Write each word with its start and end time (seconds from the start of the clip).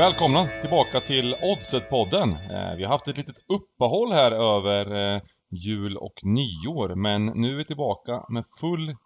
Välkomna 0.00 0.48
tillbaka 0.60 1.00
till 1.00 1.34
Oddset-podden. 1.34 2.32
Eh, 2.32 2.76
vi 2.76 2.84
har 2.84 2.92
haft 2.92 3.08
ett 3.08 3.16
litet 3.16 3.36
uppehåll 3.48 4.12
här 4.12 4.32
över 4.32 5.14
eh, 5.14 5.22
jul 5.50 5.96
och 5.96 6.20
nyår, 6.22 6.94
men 6.94 7.26
nu 7.26 7.52
är 7.52 7.56
vi 7.56 7.64
tillbaka 7.64 8.24
med 8.28 8.44
full 8.60 8.96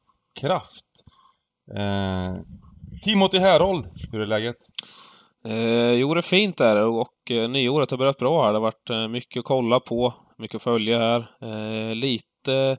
kraft. 0.40 0.86
Eh, 1.76 2.34
Timothy 3.02 3.38
Herold, 3.38 3.86
hur 4.12 4.20
är 4.20 4.26
läget? 4.26 4.56
Eh, 5.44 5.92
jo, 5.92 6.14
det 6.14 6.20
är 6.20 6.22
fint 6.22 6.58
där 6.58 6.82
och 6.82 7.30
eh, 7.30 7.48
nyåret 7.48 7.90
har 7.90 7.98
börjat 7.98 8.18
bra 8.18 8.44
här. 8.44 8.52
Det 8.52 8.58
har 8.58 8.62
varit 8.62 8.90
eh, 8.90 9.08
mycket 9.08 9.40
att 9.40 9.44
kolla 9.46 9.80
på, 9.80 10.14
mycket 10.38 10.56
att 10.56 10.62
följa 10.62 10.98
här. 10.98 11.30
Eh, 11.42 11.94
lite, 11.94 12.76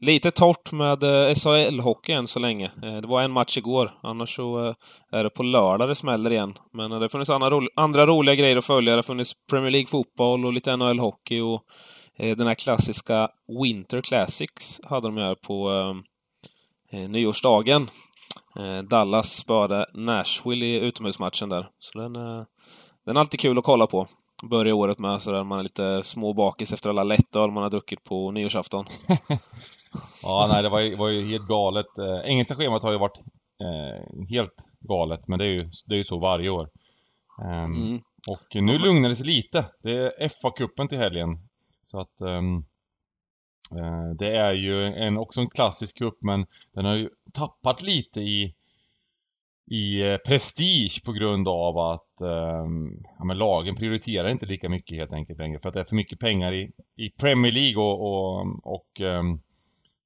lite 0.00 0.30
torrt 0.30 0.72
med 0.72 1.02
eh, 1.02 1.34
SHL-hockey 1.34 2.12
än 2.12 2.26
så 2.26 2.40
länge. 2.40 2.70
Eh, 2.82 2.94
det 2.94 3.08
var 3.08 3.22
en 3.22 3.32
match 3.32 3.58
igår, 3.58 3.98
annars 4.02 4.36
så 4.36 4.66
eh, 4.66 4.74
är 5.12 5.24
det 5.24 5.30
på 5.30 5.42
lördag 5.42 5.88
det 5.88 5.94
smäller 5.94 6.30
igen. 6.30 6.54
Men 6.72 6.90
det 6.90 6.96
har 6.96 7.08
funnits 7.08 7.30
andra, 7.30 7.50
ro 7.50 7.68
andra 7.76 8.06
roliga 8.06 8.34
grejer 8.34 8.56
att 8.56 8.64
följa. 8.64 8.92
Det 8.92 8.98
har 8.98 9.02
funnits 9.02 9.34
Premier 9.50 9.70
League-fotboll 9.70 10.46
och 10.46 10.52
lite 10.52 10.70
NHL-hockey 10.70 11.40
och 11.40 11.62
den 12.16 12.46
här 12.46 12.54
klassiska 12.54 13.28
Winter 13.62 14.00
Classics 14.00 14.80
hade 14.84 15.08
de 15.08 15.16
här 15.16 15.34
på 15.34 15.70
eh, 16.94 17.08
nyårsdagen. 17.08 17.88
Eh, 18.58 18.78
Dallas 18.78 19.36
spöade 19.36 19.86
Nashville 19.94 20.66
i 20.66 20.80
utomhusmatchen 20.80 21.48
där. 21.48 21.68
Så 21.78 21.98
den, 21.98 22.16
eh, 22.16 22.44
den 23.06 23.16
är 23.16 23.20
alltid 23.20 23.40
kul 23.40 23.58
att 23.58 23.64
kolla 23.64 23.86
på. 23.86 24.06
Börja 24.42 24.74
året 24.74 24.98
med 24.98 25.22
sådär, 25.22 25.44
man 25.44 25.58
är 25.58 25.62
lite 25.62 26.02
småbakis 26.02 26.72
efter 26.72 26.90
alla 26.90 27.04
lättöl 27.04 27.50
man 27.50 27.62
har 27.62 27.70
druckit 27.70 28.04
på 28.04 28.30
nyårsafton. 28.30 28.84
Ja, 30.22 30.46
nej 30.50 30.62
det 30.62 30.68
var 30.68 30.80
ju, 30.80 30.94
var 30.94 31.08
ju 31.08 31.22
helt 31.22 31.48
galet. 31.48 31.98
Eh, 31.98 32.30
engelska 32.30 32.54
schemat 32.54 32.82
har 32.82 32.92
ju 32.92 32.98
varit 32.98 33.18
eh, 33.60 34.26
helt 34.28 34.54
galet, 34.80 35.28
men 35.28 35.38
det 35.38 35.44
är 35.44 35.48
ju, 35.48 35.70
det 35.86 35.94
är 35.94 35.98
ju 35.98 36.04
så 36.04 36.18
varje 36.18 36.50
år. 36.50 36.68
Ehm, 37.42 37.74
Mm. 37.74 38.00
Och 38.28 38.62
nu 38.62 38.78
lugnar 38.78 39.08
det 39.08 39.16
sig 39.16 39.26
lite. 39.26 39.66
Det 39.82 39.90
är 39.90 40.28
FA-cupen 40.28 40.88
till 40.88 40.98
helgen. 40.98 41.38
Så 41.84 42.00
att 42.00 42.20
ehm, 42.20 42.56
eh, 43.78 44.10
det 44.18 44.36
är 44.36 44.52
ju 44.52 44.84
en, 44.84 45.18
också 45.18 45.40
en 45.40 45.50
klassisk 45.50 45.98
cup 45.98 46.14
men 46.20 46.46
den 46.74 46.84
har 46.84 46.94
ju 46.96 47.10
tappat 47.32 47.82
lite 47.82 48.20
i, 48.20 48.54
i 49.70 50.00
eh, 50.10 50.16
prestige 50.16 51.02
på 51.04 51.12
grund 51.12 51.48
av 51.48 51.78
att 51.78 52.20
ehm, 52.20 53.02
ja, 53.18 53.24
men 53.24 53.38
lagen 53.38 53.76
prioriterar 53.76 54.28
inte 54.28 54.46
lika 54.46 54.68
mycket 54.68 54.98
helt 54.98 55.12
enkelt 55.12 55.38
längre. 55.38 55.60
För 55.60 55.68
att 55.68 55.74
det 55.74 55.80
är 55.80 55.84
för 55.84 55.96
mycket 55.96 56.18
pengar 56.18 56.52
i, 56.52 56.70
i 56.96 57.10
Premier 57.10 57.52
League 57.52 57.82
och, 57.82 58.00
och, 58.00 58.46
och 58.64 59.00
ehm, 59.00 59.40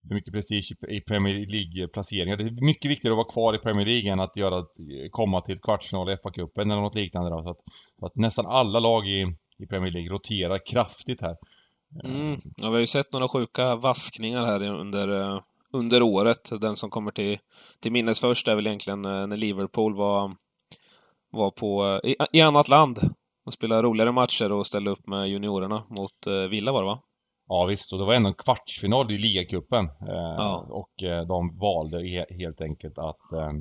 för 0.09 0.15
mycket 0.15 0.33
prestige 0.33 0.73
i- 0.89 1.01
Premier 1.01 1.47
League-placeringar. 1.47 2.37
Det 2.37 2.45
är 2.45 2.65
mycket 2.65 2.91
viktigare 2.91 3.13
att 3.13 3.17
vara 3.17 3.33
kvar 3.33 3.55
i 3.55 3.59
Premier 3.59 3.87
League 3.87 4.13
än 4.13 4.21
att 4.21 4.37
göra, 4.37 4.65
komma 5.11 5.41
till 5.41 5.59
kvartsfinal 5.61 6.11
i 6.11 6.17
FA-cupen 6.17 6.73
eller 6.73 6.81
något 6.83 6.95
liknande. 6.95 7.31
Då. 7.31 7.43
Så 7.43 7.51
att, 7.51 7.59
så 8.01 8.07
att 8.07 8.17
nästan 8.17 8.47
alla 8.47 8.81
lag 8.81 9.07
i, 9.09 9.37
i 9.59 9.67
Premier 9.67 9.93
League 9.93 10.11
roterar 10.11 10.59
kraftigt 10.67 11.21
här. 11.21 11.37
Mm. 12.05 12.41
Ja, 12.57 12.69
vi 12.69 12.75
har 12.75 12.81
ju 12.81 12.87
sett 12.87 13.13
några 13.13 13.29
sjuka 13.29 13.77
vaskningar 13.77 14.45
här 14.47 14.63
under, 14.63 15.21
eh, 15.21 15.41
under 15.73 16.03
året. 16.03 16.51
Den 16.61 16.77
som 16.77 16.91
kommer 16.91 17.11
till, 17.11 17.39
till 17.81 17.93
minnes 17.93 18.21
först 18.21 18.49
är 18.49 18.57
väl 18.57 18.67
egentligen 18.67 19.05
eh, 19.05 19.27
när 19.27 19.37
Liverpool 19.37 19.95
var, 19.97 20.37
var 21.31 21.51
på, 21.51 22.01
eh, 22.05 22.11
i, 22.11 22.17
i 22.33 22.41
annat 22.41 22.69
land 22.69 22.99
och 23.47 23.53
spelade 23.53 23.83
roligare 23.83 24.13
matcher 24.13 24.53
och 24.53 24.67
ställde 24.67 24.91
upp 24.91 25.07
med 25.07 25.29
juniorerna 25.29 25.85
mot 25.89 26.51
Villa 26.51 26.73
var 26.73 26.83
det 26.83 26.87
va? 26.87 27.03
Ja 27.49 27.65
visst, 27.65 27.93
och 27.93 27.99
det 27.99 28.05
var 28.05 28.15
ändå 28.15 28.29
en 28.29 28.35
kvartsfinal 28.35 29.11
i 29.13 29.19
ligacupen. 29.19 29.85
Eh, 29.85 30.35
Ja. 30.39 30.67
Och 30.71 31.03
eh, 31.03 31.27
de 31.27 31.59
valde 31.59 31.99
he- 31.99 32.35
helt 32.39 32.61
enkelt 32.61 32.99
att 32.99 33.33
eh, 33.33 33.53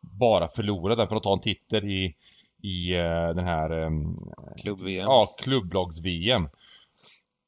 bara 0.00 0.48
förlora 0.48 0.94
den 0.94 1.08
för 1.08 1.16
att 1.16 1.22
ta 1.22 1.32
en 1.32 1.40
titel 1.40 1.84
i, 1.84 2.14
i 2.62 2.92
eh, 2.94 3.28
den 3.34 3.44
här 3.44 3.82
eh, 3.82 3.90
Klubb-VM. 4.62 5.04
Ja, 5.04 5.34
klubblags-VM. 5.38 6.48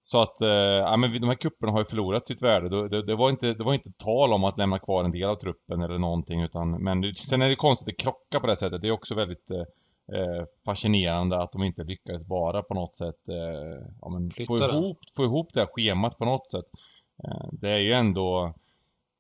Så 0.05 0.21
att, 0.21 0.41
eh, 0.41 0.49
ja 0.49 0.97
men 0.97 1.21
de 1.21 1.27
här 1.29 1.35
kupperna 1.35 1.73
har 1.73 1.79
ju 1.79 1.85
förlorat 1.85 2.27
sitt 2.27 2.43
värde. 2.43 2.69
Det, 2.69 2.89
det, 2.89 3.03
det, 3.07 3.17
var 3.17 3.31
inte, 3.31 3.55
det 3.55 3.65
var 3.65 3.75
inte 3.75 3.93
tal 3.93 4.33
om 4.33 4.45
att 4.45 4.59
lämna 4.59 4.79
kvar 4.79 5.05
en 5.05 5.11
del 5.13 5.29
av 5.29 5.37
truppen 5.37 5.83
eller 5.83 5.99
någonting 5.99 6.43
utan, 6.43 6.71
men 6.71 7.15
sen 7.15 7.43
är 7.43 7.49
det 7.49 7.57
konstigt 7.57 7.89
att 7.89 7.97
det 7.99 8.03
krockar 8.03 8.41
på 8.41 8.47
det 8.47 8.53
här 8.53 8.57
sättet. 8.57 8.83
Det 8.83 8.89
är 8.89 8.93
också 8.93 9.15
väldigt 9.15 9.51
eh, 10.15 10.45
fascinerande 10.65 11.43
att 11.43 11.53
de 11.53 11.63
inte 11.63 11.85
lyckades 11.85 12.27
bara 12.27 12.63
på 12.63 12.75
något 12.75 12.97
sätt 12.97 13.29
eh, 13.29 13.87
ja, 14.01 14.09
men 14.09 14.31
få, 14.47 14.57
ihop, 14.57 14.99
få 15.17 15.25
ihop 15.25 15.51
det 15.53 15.61
här 15.61 15.69
schemat 15.73 16.19
på 16.19 16.25
något 16.25 16.51
sätt. 16.51 16.67
Eh, 17.25 17.49
det 17.53 17.71
är 17.71 17.79
ju 17.79 17.93
ändå 17.93 18.55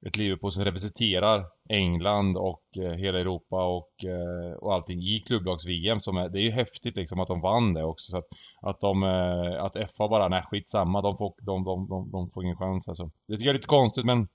ett 0.06 0.16
Liverpool 0.16 0.52
som 0.52 0.64
representerar 0.64 1.46
England 1.68 2.36
och 2.36 2.62
eh, 2.76 2.92
hela 2.92 3.20
Europa 3.20 3.64
och, 3.64 4.04
eh, 4.04 4.52
och 4.52 4.74
allting 4.74 5.02
i 5.02 5.24
klubblags-VM 5.26 6.00
som 6.00 6.16
är, 6.16 6.28
det 6.28 6.40
är 6.40 6.42
ju 6.42 6.50
häftigt 6.50 6.96
liksom 6.96 7.20
att 7.20 7.28
de 7.28 7.40
vann 7.40 7.74
det 7.74 7.84
också 7.84 8.10
så 8.10 8.18
att, 8.18 8.28
att 8.60 8.80
de, 8.80 9.02
eh, 9.02 9.64
att 9.64 9.90
FA 9.96 10.08
bara, 10.08 10.28
nej 10.28 10.42
skitsamma, 10.50 11.02
de 11.02 11.16
får, 11.16 11.34
de, 11.38 11.64
de, 11.64 11.88
de, 11.88 12.10
de 12.10 12.30
får 12.30 12.44
ingen 12.44 12.56
chans 12.56 12.88
alltså. 12.88 13.10
Det 13.26 13.32
tycker 13.32 13.44
jag 13.44 13.52
är 13.52 13.58
lite 13.58 13.66
konstigt 13.66 14.04
men, 14.04 14.28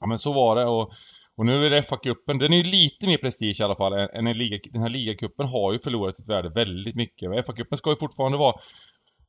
ja 0.00 0.06
men 0.06 0.18
så 0.18 0.32
var 0.32 0.56
det 0.56 0.64
och, 0.64 0.92
och 1.36 1.46
nu 1.46 1.64
är 1.64 1.70
det 1.70 1.82
FA-cupen, 1.82 2.38
den 2.38 2.52
är 2.52 2.56
ju 2.56 2.62
lite 2.62 3.06
mer 3.06 3.16
prestige 3.16 3.60
i 3.60 3.62
alla 3.62 3.76
fall 3.76 3.92
än, 3.92 4.08
än 4.08 4.26
en 4.26 4.38
liga, 4.38 4.58
den 4.72 4.82
här 4.82 4.88
ligacupen 4.88 5.48
har 5.48 5.72
ju 5.72 5.78
förlorat 5.78 6.16
sitt 6.16 6.28
värde 6.28 6.48
väldigt 6.48 6.96
mycket. 6.96 7.30
FA-cupen 7.30 7.76
ska 7.76 7.90
ju 7.90 7.96
fortfarande 7.96 8.38
vara 8.38 8.54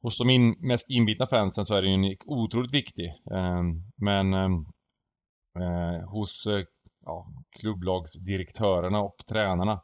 hos 0.01 0.17
de 0.17 0.29
in, 0.29 0.55
mest 0.59 0.89
inbitna 0.89 1.27
fansen 1.27 1.65
så 1.65 1.75
är 1.75 1.81
den 1.81 2.03
ju 2.03 2.17
otroligt 2.25 2.73
viktig. 2.73 3.05
Eh, 3.05 3.63
men 3.95 4.33
ehm, 4.33 4.65
eh, 5.59 6.09
hos 6.09 6.45
eh, 6.45 6.63
ja, 7.05 7.27
klubblagsdirektörerna 7.59 9.01
och 9.01 9.17
tränarna. 9.29 9.81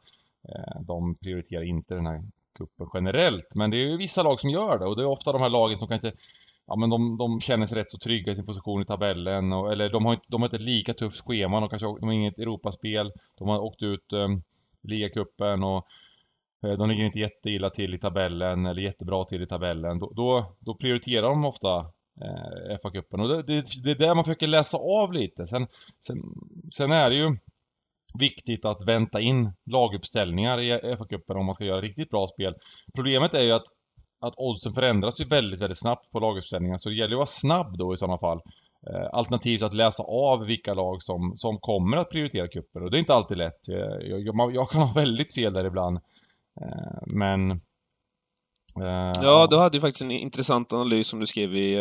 Eh, 0.48 0.80
de 0.86 1.14
prioriterar 1.14 1.62
inte 1.62 1.94
den 1.94 2.06
här 2.06 2.22
kuppen 2.58 2.86
generellt. 2.94 3.54
Men 3.54 3.70
det 3.70 3.76
är 3.76 3.90
ju 3.90 3.96
vissa 3.96 4.22
lag 4.22 4.40
som 4.40 4.50
gör 4.50 4.78
det 4.78 4.84
och 4.84 4.96
det 4.96 5.02
är 5.02 5.06
ofta 5.06 5.32
de 5.32 5.42
här 5.42 5.50
lagen 5.50 5.78
som 5.78 5.88
kanske 5.88 6.12
Ja 6.66 6.76
men 6.76 6.90
de, 6.90 7.18
de 7.18 7.40
känner 7.40 7.66
sig 7.66 7.78
rätt 7.78 7.90
så 7.90 7.98
trygga 7.98 8.32
i 8.32 8.34
sin 8.34 8.46
position 8.46 8.82
i 8.82 8.84
tabellen 8.84 9.52
och, 9.52 9.72
eller 9.72 9.90
de 9.90 10.04
har, 10.04 10.12
inte, 10.12 10.26
de 10.28 10.40
har 10.42 10.46
inte 10.46 10.56
ett 10.56 10.62
lika 10.62 10.94
tufft 10.94 11.26
schema, 11.26 11.60
de 11.60 11.68
kanske 11.68 11.86
de 11.86 12.02
har 12.02 12.12
inget 12.12 12.38
Europaspel, 12.38 13.12
de 13.38 13.48
har 13.48 13.58
åkt 13.58 13.82
ut 13.82 14.12
um, 14.12 14.42
ligacupen 14.82 15.62
och 15.62 15.86
eh, 16.66 16.72
de 16.72 16.88
ligger 16.88 17.04
inte 17.04 17.18
jätteilla 17.18 17.70
till 17.70 17.94
i 17.94 17.98
tabellen 17.98 18.66
eller 18.66 18.82
jättebra 18.82 19.24
till 19.24 19.42
i 19.42 19.46
tabellen. 19.46 19.98
Då, 19.98 20.12
då, 20.16 20.56
då 20.58 20.74
prioriterar 20.74 21.28
de 21.28 21.44
ofta 21.44 21.76
eh, 22.20 22.78
FA-cupen 22.82 23.20
och 23.20 23.28
det, 23.28 23.42
det, 23.42 23.64
det 23.82 23.90
är 23.90 23.98
där 23.98 24.14
man 24.14 24.24
försöker 24.24 24.46
läsa 24.46 24.78
av 24.78 25.12
lite. 25.12 25.46
Sen, 25.46 25.66
sen, 26.06 26.18
sen 26.72 26.92
är 26.92 27.10
det 27.10 27.16
ju 27.16 27.36
viktigt 28.18 28.64
att 28.64 28.82
vänta 28.86 29.20
in 29.20 29.52
laguppställningar 29.66 30.60
i 30.60 30.96
FA-cupen 30.96 31.36
om 31.36 31.46
man 31.46 31.54
ska 31.54 31.64
göra 31.64 31.80
riktigt 31.80 32.10
bra 32.10 32.26
spel. 32.26 32.54
Problemet 32.94 33.34
är 33.34 33.44
ju 33.44 33.52
att, 33.52 33.66
att 34.20 34.34
oddsen 34.36 34.72
förändras 34.72 35.20
ju 35.20 35.24
väldigt, 35.24 35.60
väldigt 35.60 35.78
snabbt 35.78 36.10
på 36.10 36.20
laguppställningar 36.20 36.76
så 36.76 36.88
det 36.88 36.94
gäller 36.94 37.08
ju 37.10 37.14
att 37.14 37.18
vara 37.18 37.26
snabb 37.26 37.78
då 37.78 37.94
i 37.94 37.96
sådana 37.96 38.18
fall. 38.18 38.40
Eh, 38.90 39.08
Alternativt 39.12 39.62
att 39.62 39.74
läsa 39.74 40.02
av 40.02 40.40
vilka 40.44 40.74
lag 40.74 41.02
som, 41.02 41.32
som 41.36 41.58
kommer 41.58 41.96
att 41.96 42.10
prioritera 42.10 42.48
cupen 42.48 42.82
och 42.82 42.90
det 42.90 42.96
är 42.96 43.00
inte 43.00 43.14
alltid 43.14 43.36
lätt. 43.38 43.68
Eh, 43.68 43.74
Jag, 44.08 44.20
jag, 44.20 44.54
jag 44.54 44.70
kan 44.70 44.82
ha 44.82 44.92
väldigt 44.94 45.34
fel 45.34 45.52
där 45.52 45.64
ibland. 45.64 45.96
Eh, 46.60 47.02
Men... 47.06 47.50
eh, 47.50 49.12
Ja, 49.22 49.46
du 49.50 49.56
hade 49.58 49.76
ju 49.76 49.80
faktiskt 49.80 50.02
en 50.02 50.10
intressant 50.10 50.72
analys 50.72 51.06
som 51.08 51.20
du 51.20 51.26
skrev 51.26 51.54
i, 51.56 51.78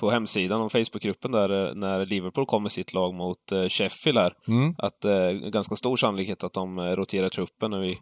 på 0.00 0.10
hemsidan 0.10 0.60
om 0.60 0.70
Facebookgruppen 0.70 1.32
där 1.32 1.74
när 1.74 2.06
Liverpool 2.06 2.46
kom 2.46 2.62
med 2.62 2.72
sitt 2.72 2.94
lag 2.94 3.14
mot 3.14 3.38
Sheffield 3.68 4.18
här. 4.18 4.32
Mm, 4.48 4.74
Att 4.78 5.04
eh, 5.04 5.30
ganska 5.30 5.74
stor 5.74 5.96
sannolikhet 5.96 6.44
att 6.44 6.52
de 6.52 6.80
roterar 6.80 7.28
truppen 7.28 7.70
nu 7.70 7.86
i, 7.86 7.98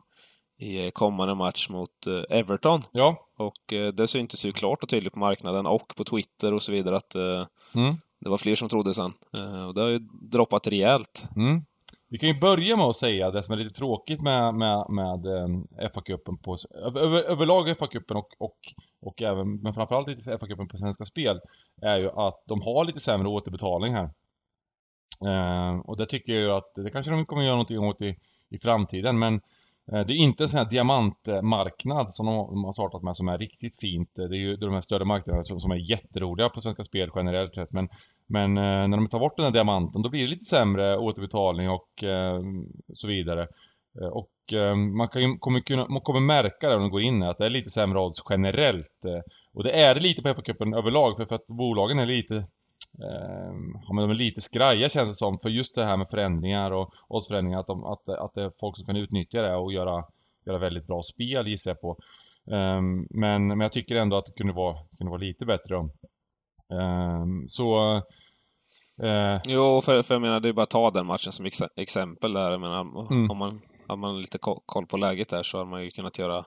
i 0.58 0.90
kommande 0.90 1.34
match 1.34 1.68
mot 1.70 2.06
Everton. 2.30 2.80
ja. 2.92 3.16
Och 3.42 3.72
eh, 3.72 3.92
det 3.92 4.08
syntes 4.08 4.46
ju 4.46 4.52
klart 4.52 4.82
och 4.82 4.88
tydligt 4.88 5.12
på 5.12 5.18
marknaden 5.18 5.66
och 5.66 5.92
på 5.96 6.04
Twitter 6.04 6.54
och 6.54 6.62
så 6.62 6.72
vidare 6.72 6.96
att 6.96 7.14
eh, 7.14 7.46
Mm, 7.74 7.96
det 8.20 8.30
var 8.30 8.36
fler 8.36 8.54
som 8.54 8.68
trodde 8.68 8.94
sen. 8.94 9.12
Eh, 9.38 9.66
och 9.66 9.74
det 9.74 9.80
har 9.80 9.88
ju 9.88 9.98
droppat 10.30 10.66
rejält. 10.66 11.28
mm. 11.36 11.64
Vi 12.08 12.18
kan 12.18 12.28
ju 12.28 12.40
börja 12.40 12.76
med 12.76 12.86
att 12.86 12.96
säga 12.96 13.30
det 13.30 13.42
som 13.42 13.52
är 13.52 13.58
lite 13.58 13.74
tråkigt 13.74 14.20
med, 14.20 14.54
med, 14.54 14.86
med 14.88 15.26
eh, 15.26 15.88
FA-cupen 15.88 16.36
på... 16.42 16.56
Över, 16.74 17.00
över, 17.00 17.22
överlag 17.22 17.68
FA-cupen 17.68 18.14
och, 18.14 18.28
och, 18.38 18.58
och 19.00 19.22
även, 19.22 19.54
men 19.56 19.74
framförallt 19.74 20.08
lite 20.08 20.30
FA-cupen 20.30 20.68
på 20.68 20.76
Svenska 20.76 21.04
Spel 21.04 21.40
är 21.82 21.98
ju 21.98 22.10
att 22.10 22.42
de 22.46 22.62
har 22.62 22.84
lite 22.84 23.00
sämre 23.00 23.28
återbetalning 23.28 23.94
här. 23.94 24.10
Eh, 25.24 25.78
och 25.78 25.96
det 25.96 26.06
tycker 26.06 26.32
jag 26.32 26.42
ju 26.42 26.50
att, 26.50 26.74
det 26.74 26.90
kanske 26.90 27.10
de 27.10 27.26
kommer 27.26 27.42
göra 27.42 27.54
någonting 27.54 27.78
åt 27.78 28.00
i, 28.00 28.16
i 28.48 28.58
framtiden 28.58 29.18
men 29.18 29.40
Eh, 29.92 30.06
det 30.06 30.12
är 30.12 30.16
inte 30.16 30.44
en 30.44 30.48
sån 30.48 30.58
här 30.58 30.70
diamantmarknad 30.70 32.14
som 32.14 32.26
de, 32.26 32.64
har 32.64 32.72
startat 32.72 33.02
med 33.02 33.16
som 33.16 33.28
är 33.28 33.38
riktigt 33.38 33.80
fint. 33.80 34.18
Eh, 34.18 34.24
det 34.24 34.36
är 34.36 34.40
ju 34.40 34.56
de 34.56 34.72
här 34.72 34.80
större 34.80 35.04
marknaderna 35.04 35.44
som, 35.44 35.60
som 35.60 35.70
är 35.70 35.90
jätteroliga 35.90 36.48
på 36.48 36.60
Svenska 36.60 36.84
Spel 36.84 37.10
generellt 37.14 37.54
sett 37.54 37.72
men 37.72 37.88
men 38.26 38.56
eh, 38.56 38.88
när 38.88 38.96
de 38.96 39.08
tar 39.08 39.18
bort 39.18 39.36
den 39.36 39.44
här 39.44 39.52
diamanten 39.52 40.02
då 40.02 40.08
blir 40.08 40.22
det 40.22 40.30
lite 40.30 40.44
sämre 40.44 40.98
återbetalning 40.98 41.70
och 41.70 42.04
eh, 42.04 42.40
så 42.94 43.08
vidare. 43.08 43.48
Och 44.12 44.52
eh, 44.52 44.74
man, 44.76 45.08
kan 45.08 45.22
ju, 45.22 45.38
kommer, 45.38 45.60
kunna, 45.60 45.88
man 45.88 46.00
kommer 46.00 46.20
märka 46.20 46.68
det 46.68 46.74
om 46.74 46.82
de 46.82 46.90
går 46.90 47.00
in 47.00 47.22
att 47.22 47.38
det 47.38 47.46
är 47.46 47.50
lite 47.50 47.70
sämre 47.70 48.00
odds 48.00 48.22
generellt. 48.30 49.04
Och 49.54 49.64
det 49.64 49.72
är 49.72 49.94
det 49.94 50.00
lite 50.00 50.22
på 50.22 50.28
FA-cupen 50.28 50.76
överlag 50.76 51.16
för, 51.16 51.26
för 51.26 51.34
att 51.34 51.46
bolagen 51.46 51.98
är 51.98 52.06
lite 52.06 52.46
ja, 52.98 53.94
men 53.94 54.02
de 54.02 54.10
är 54.10 54.14
lite 54.14 54.40
skraja 54.40 54.88
känns 54.88 55.08
det 55.08 55.14
som 55.14 55.38
för 55.38 55.48
just 55.48 55.74
det 55.74 55.84
här 55.84 55.96
med 55.96 56.08
förändringar 56.10 56.70
och 56.70 56.94
oddsförändringar 57.08 57.60
att, 57.60 57.66
de, 57.66 57.84
att, 57.84 58.08
att 58.08 58.34
det 58.34 58.42
är 58.42 58.52
folk 58.60 58.76
som 58.76 58.86
kan 58.86 58.96
utnyttja 58.96 59.42
det 59.42 59.56
och 59.56 59.72
göra 59.72 60.04
göra 60.46 60.58
väldigt 60.58 60.86
bra 60.86 61.02
spel 61.02 61.46
gissar 61.46 61.70
jag 61.70 61.80
på. 61.80 61.96
Um, 62.44 63.06
men, 63.10 63.46
men 63.46 63.60
jag 63.60 63.72
tycker 63.72 63.96
ändå 63.96 64.16
att 64.16 64.26
det 64.26 64.32
kunde 64.32 64.52
vara, 64.52 64.76
kunde 64.98 65.10
vara 65.10 65.20
lite 65.20 65.44
bättre. 65.44 65.76
Um, 66.68 67.48
så... 67.48 67.94
Uh, 69.02 69.40
jo, 69.46 69.80
för, 69.84 70.02
för 70.02 70.14
jag 70.14 70.22
menar, 70.22 70.40
det 70.40 70.48
är 70.48 70.52
bara 70.52 70.62
att 70.62 70.70
ta 70.70 70.90
den 70.90 71.06
matchen 71.06 71.32
som 71.32 71.46
ex 71.46 71.58
exempel 71.76 72.32
där. 72.32 72.50
Jag 72.50 72.60
menar, 72.60 72.80
mm. 73.10 73.30
om 73.30 73.38
man 73.38 73.60
har 73.86 73.96
man 73.96 74.20
lite 74.20 74.38
koll 74.66 74.86
på 74.86 74.96
läget 74.96 75.28
där 75.28 75.42
så 75.42 75.58
har 75.58 75.64
man 75.64 75.84
ju 75.84 75.90
kunnat 75.90 76.18
göra 76.18 76.44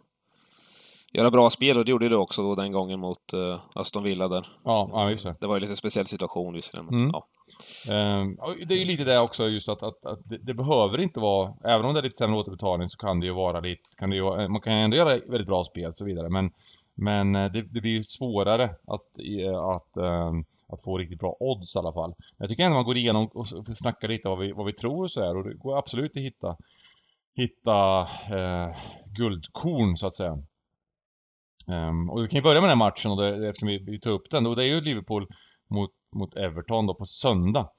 göra 1.16 1.32
bra 1.32 1.50
spel 1.50 1.78
och 1.78 1.86
det 1.86 1.92
gjorde 1.92 2.10
det 2.10 2.18
också 2.18 2.42
då 2.42 2.56
den 2.56 2.72
gången 2.72 3.00
mot 3.00 3.34
uh, 3.34 3.60
Aston 3.74 4.04
Villa 4.04 4.28
där. 4.28 4.48
Ja, 4.64 4.90
ja 4.92 5.10
just 5.10 5.24
det. 5.24 5.36
Det 5.40 5.48
var 5.48 5.56
ju 5.56 5.60
lite 5.60 5.76
speciell 5.76 6.06
situation 6.06 6.54
visserligen. 6.54 6.90
Mm. 6.90 7.12
Ja. 7.14 7.28
Um, 7.94 8.38
det 8.68 8.76
är 8.76 8.80
ju 8.80 8.86
lite 8.86 9.04
det 9.04 9.20
också 9.20 9.48
just 9.48 9.70
att, 9.70 9.84
att, 9.84 10.06
att 10.06 10.20
det, 10.30 10.38
det, 10.38 10.54
behöver 10.54 11.02
inte 11.02 11.20
vara, 11.20 11.54
även 11.64 11.86
om 11.86 11.94
det 11.94 12.00
är 12.00 12.04
lite 12.04 12.18
sämre 12.18 12.40
återbetalning 12.40 12.88
så 12.88 12.98
kan 12.98 13.20
det 13.20 13.26
ju 13.26 13.34
vara 13.34 13.60
lite, 13.60 13.82
kan 13.98 14.10
det 14.10 14.16
ju, 14.16 14.48
man 14.48 14.62
kan 14.62 14.78
ju 14.78 14.84
ändå 14.84 14.98
göra 14.98 15.10
väldigt 15.10 15.48
bra 15.48 15.66
spel 15.66 15.88
och 15.88 15.96
så 15.96 16.06
vidare 16.06 16.30
men 16.30 16.52
men 16.96 17.36
eh, 17.36 17.52
det, 17.52 17.62
det 17.62 17.82
blir 17.82 17.92
ju 17.92 18.04
svårare 18.04 18.64
att, 18.64 19.06
att, 19.76 19.98
um, 19.98 20.46
att 20.68 20.84
få 20.84 20.98
riktigt 20.98 21.20
bra 21.20 21.36
odds 21.40 21.76
i 21.76 21.80
alla 21.80 21.94
fall. 21.94 22.14
Jag 22.38 22.50
tycker 22.50 22.64
ändå 22.64 22.76
man 22.76 22.86
går 22.86 22.98
igenom 22.98 23.28
och 23.34 23.48
snackar 23.76 24.08
lite 24.08 24.28
vad 24.28 24.40
vi, 24.40 24.52
vad 24.52 24.66
vi 24.66 24.74
tror 24.74 25.04
och 25.04 25.12
så 25.12 25.22
här 25.22 25.38
och 25.38 25.44
det 25.44 25.54
går 25.54 25.78
absolut 25.78 26.18
att 26.18 26.24
hitta 26.24 26.58
hitta 27.36 28.02
eh, 28.30 28.76
guldkorn 29.06 29.98
så 29.98 30.08
att 30.08 30.14
säga. 30.14 30.38
Um, 31.68 32.10
och 32.10 32.24
vi 32.24 32.28
kan 32.28 32.38
ju 32.38 32.44
börja 32.44 32.62
med 32.62 32.70
den 32.70 32.80
här 32.80 32.86
matchen 32.86 33.12
och 33.12 33.18
det, 33.18 33.48
eftersom 33.50 33.68
vi, 33.68 33.78
vi 33.78 34.00
tar 34.00 34.12
upp 34.12 34.30
den. 34.30 34.46
Och 34.46 34.56
det 34.56 34.64
är 34.64 34.68
ju 34.68 34.82
Liverpool 34.82 35.28
mot, 35.68 35.92
mot 36.12 36.36
Everton 36.36 36.86
då 36.86 36.94
på 36.94 37.06
söndag. 37.06 37.70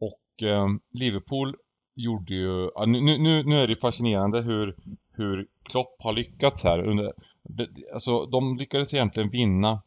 Och 0.00 0.42
um, 0.42 0.80
Liverpool 0.90 1.56
gjorde 1.94 2.34
ju... 2.34 2.70
Ja, 2.74 2.84
nu, 2.86 3.00
nu, 3.00 3.42
nu 3.42 3.56
är 3.56 3.66
det 3.66 3.76
fascinerande 3.76 4.42
hur, 4.42 4.76
hur 5.12 5.48
Klopp 5.62 6.02
har 6.02 6.12
lyckats 6.12 6.64
här. 6.64 6.78
Under, 6.78 7.12
det, 7.42 7.68
alltså 7.92 8.26
de 8.26 8.56
lyckades 8.56 8.94
egentligen 8.94 9.30
vinna 9.30 9.82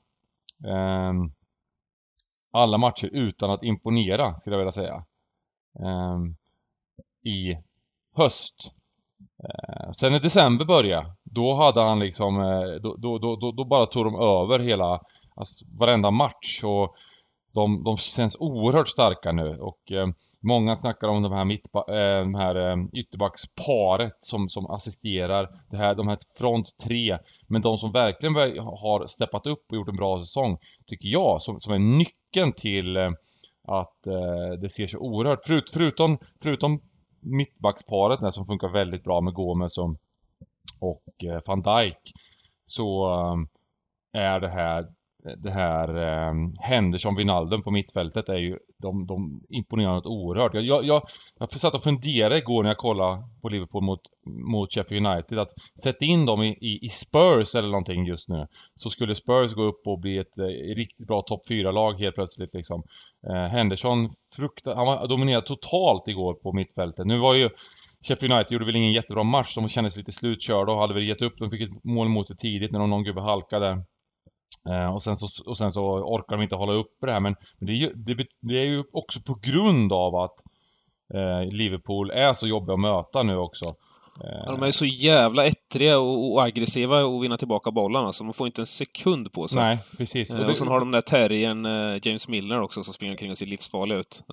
um, 0.64 1.34
alla 2.52 2.78
matcher 2.78 3.10
utan 3.14 3.52
att 3.52 3.64
imponera, 3.64 4.40
skulle 4.40 4.56
jag 4.56 4.60
vilja 4.60 4.72
säga. 4.72 5.06
I 7.24 7.58
höst. 8.16 8.74
Eh, 9.44 9.92
sen 9.92 10.12
när 10.12 10.20
december 10.20 10.66
började, 10.66 11.16
då 11.24 11.54
hade 11.54 11.82
han 11.82 12.00
liksom, 12.00 12.40
eh, 12.40 12.82
då, 12.82 12.96
då, 12.98 13.36
då, 13.36 13.52
då, 13.52 13.66
bara 13.66 13.86
tog 13.86 14.06
de 14.06 14.16
över 14.16 14.60
hela, 14.60 15.02
alltså 15.36 15.66
varenda 15.80 16.12
match 16.12 16.64
och 16.64 16.96
de, 17.54 17.84
de 17.84 17.98
känns 17.98 18.38
oerhört 18.40 18.88
starka 18.88 19.32
nu 19.32 19.58
och 19.60 19.92
eh, 19.92 20.08
Många 20.44 20.78
snackar 20.78 21.08
om 21.08 21.24
de 21.24 21.32
här, 21.32 21.46
mitt, 21.46 21.76
eh, 21.76 22.20
de 22.20 22.36
här 22.36 22.56
eh, 22.56 22.78
ytterbacksparet 22.94 24.18
som, 24.20 24.50
som 24.50 24.66
assisterar 24.66 25.50
det 25.72 25.78
här, 25.78 25.96
de 25.96 26.08
här 26.08 26.18
front 26.38 26.78
tre. 26.84 27.18
Men 27.48 27.62
de 27.62 27.78
som 27.78 27.92
verkligen 27.92 28.36
har 28.36 29.08
steppat 29.08 29.48
upp 29.48 29.66
och 29.70 29.76
gjort 29.76 29.90
en 29.90 29.96
bra 29.96 30.20
säsong, 30.20 30.58
tycker 30.88 31.08
jag, 31.08 31.42
som, 31.42 31.60
som 31.60 31.74
är 31.74 31.80
nyckeln 31.80 32.54
till 32.54 32.98
eh, 32.98 33.12
att 33.68 34.08
eh, 34.08 34.60
det 34.62 34.70
ser 34.70 34.88
så 34.88 34.98
oerhört... 34.98 35.48
Förut, 35.48 35.72
förutom, 35.74 36.18
förutom 36.42 36.82
mittbacksparet 37.22 38.20
där 38.20 38.32
som 38.32 38.46
funkar 38.46 38.70
väldigt 38.70 39.04
bra 39.04 39.22
med 39.22 39.34
Gomes 39.34 39.78
och, 39.78 39.96
och 40.80 41.24
eh, 41.24 41.42
van 41.46 41.62
Dijk. 41.62 42.14
Så 42.66 43.14
eh, 43.14 44.22
är 44.22 44.40
det 44.40 44.50
här 44.50 44.88
det 45.38 45.52
här 45.52 45.88
eh, 45.98 46.34
Henderson 46.60 47.16
Wijnaldum 47.16 47.64
på 47.64 47.72
mittfältet 47.72 48.30
är 48.30 48.38
ju 48.38 48.58
de, 48.78 49.08
de 49.08 49.42
imponerar 49.50 49.94
något 49.94 50.06
oerhört. 50.06 50.54
Jag, 50.54 50.64
jag, 50.64 50.86
jag, 50.86 51.02
jag 51.40 51.54
satt 51.54 51.76
och 51.76 51.84
funderade 51.84 52.38
igår 52.38 52.64
när 52.64 52.70
jag 52.70 52.78
kollade 52.78 53.24
på 53.42 53.50
Liverpool 53.50 53.84
mot, 53.84 54.02
mot 54.26 54.74
Sheffield 54.74 55.08
United 55.08 55.40
att 55.40 55.52
sätta 55.84 56.06
in 56.06 56.26
dem 56.26 56.44
i, 56.44 56.48
i, 56.48 56.86
i, 56.86 56.90
Spurs 56.90 57.56
eller 57.56 57.68
någonting 57.68 58.06
just 58.06 58.30
nu. 58.30 58.48
Så 58.76 58.90
skulle 58.90 59.16
Spurs 59.16 59.54
gå 59.54 59.64
upp 59.64 59.88
och 59.88 60.00
bli 60.00 60.18
ett 60.18 60.38
eh, 60.38 60.76
riktigt 60.76 61.08
bra 61.08 61.22
topp 61.22 61.42
4-lag 61.50 61.94
helt 61.94 62.16
plötsligt 62.16 62.54
liksom. 62.54 62.84
Eh, 63.28 63.52
Henderson 63.52 64.10
fruktar, 64.36 64.76
han 64.76 64.86
var 64.86 65.08
dominerad 65.08 65.46
totalt 65.46 66.08
igår 66.08 66.34
på 66.34 66.54
mittfältet. 66.54 67.06
Nu 67.06 67.18
var 67.18 67.36
ju 67.36 67.50
Sheffield 68.08 68.34
United 68.34 68.52
gjorde 68.52 68.66
väl 68.66 68.76
ingen 68.76 68.94
jättebra 68.94 69.24
match, 69.24 69.56
de 69.56 69.70
kändes 69.70 69.98
lite 69.98 70.12
slutkörda 70.12 70.72
och 70.72 70.82
hade 70.82 70.94
väl 70.94 71.08
gett 71.08 71.22
upp. 71.22 71.38
De 71.38 71.50
fick 71.50 71.62
ett 71.62 71.84
mål 71.84 72.10
mot 72.10 72.28
det 72.28 72.36
tidigt 72.36 72.72
när 72.72 72.80
någon 72.80 73.04
gubbe 73.04 73.22
halkade. 73.22 73.84
Eh, 74.70 74.94
och, 74.94 75.04
sen 75.04 75.18
så, 75.18 75.50
och 75.50 75.58
sen 75.58 75.72
så 75.72 75.84
orkar 75.86 76.38
de 76.38 76.44
inte 76.44 76.56
hålla 76.56 76.74
uppe 76.74 77.06
det 77.06 77.12
här 77.12 77.20
men, 77.20 77.36
men 77.58 77.68
det, 77.68 77.74
är 77.74 77.76
ju, 77.76 77.94
det, 77.94 78.26
det, 78.42 78.60
är 78.60 78.66
ju 78.66 78.84
också 78.94 79.22
på 79.22 79.40
grund 79.42 79.94
av 79.94 80.16
att 80.16 80.36
eh, 81.14 81.52
Liverpool 81.52 82.12
är 82.12 82.34
så 82.34 82.48
jobbiga 82.48 82.74
att 82.74 82.80
möta 82.80 83.24
nu 83.24 83.38
också. 83.38 83.66
Eh, 84.24 84.52
de 84.52 84.64
är 84.64 84.72
så 84.72 84.86
jävla 84.86 85.46
ettriga 85.46 86.00
och, 86.00 86.34
och 86.34 86.44
aggressiva 86.44 87.06
och 87.06 87.24
vinna 87.24 87.38
tillbaka 87.38 87.72
bollarna 87.72 88.06
alltså. 88.06 88.24
De 88.24 88.34
får 88.34 88.48
inte 88.48 88.62
en 88.62 88.66
sekund 88.66 89.34
på 89.34 89.48
sig. 89.48 89.64
Nej, 89.64 89.80
precis. 89.98 90.32
Eh, 90.32 90.40
och, 90.40 90.46
det... 90.46 90.52
och 90.52 90.58
sen 90.58 90.68
har 90.68 90.80
de 90.80 90.92
den 90.92 90.92
där 90.92 91.02
terriern 91.02 91.66
James 92.04 92.28
Milner 92.28 92.62
också 92.62 92.84
som 92.84 92.94
springer 92.94 93.14
omkring 93.14 93.32
och 93.32 93.38
ser 93.38 93.46
livsfarlig 93.46 93.96
ut. 93.96 94.24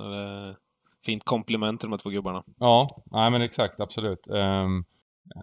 Fint 1.06 1.24
komplement 1.24 1.80
till 1.80 1.86
de 1.86 1.92
här 1.92 1.98
två 1.98 2.10
gubbarna. 2.10 2.42
Ja, 2.58 2.88
nej 3.10 3.30
men 3.30 3.42
exakt, 3.42 3.80
absolut. 3.80 4.26
Um, 4.28 4.84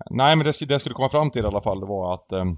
nej 0.09 0.35
men 0.35 0.45
det, 0.45 0.59
det 0.59 0.73
jag 0.73 0.81
skulle 0.81 0.95
komma 0.95 1.09
fram 1.09 1.31
till 1.31 1.43
i 1.43 1.47
alla 1.47 1.61
fall 1.61 1.79
det 1.79 1.85
var 1.85 2.13
att 2.13 2.31
um, 2.31 2.57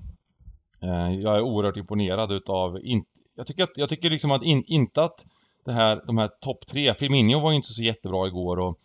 Eh, 0.84 1.20
jag 1.20 1.36
är 1.36 1.42
oerhört 1.42 1.78
imponerad 1.78 2.32
utav, 2.32 2.80
in, 2.84 3.06
jag 3.36 3.48
tycker, 3.48 3.64
att, 3.64 3.78
jag 3.78 3.90
tycker 3.90 4.10
liksom 4.10 4.32
att 4.32 4.44
in, 4.44 4.64
inte 4.68 5.04
att 5.04 5.26
det 5.66 5.74
här, 5.74 6.02
de 6.08 6.18
här 6.18 6.28
topp 6.28 6.68
tre, 6.68 6.94
Firmino 6.94 7.40
var 7.40 7.52
ju 7.52 7.56
inte 7.56 7.74
så 7.74 7.82
jättebra 7.82 8.28
igår 8.28 8.60
och 8.60 8.80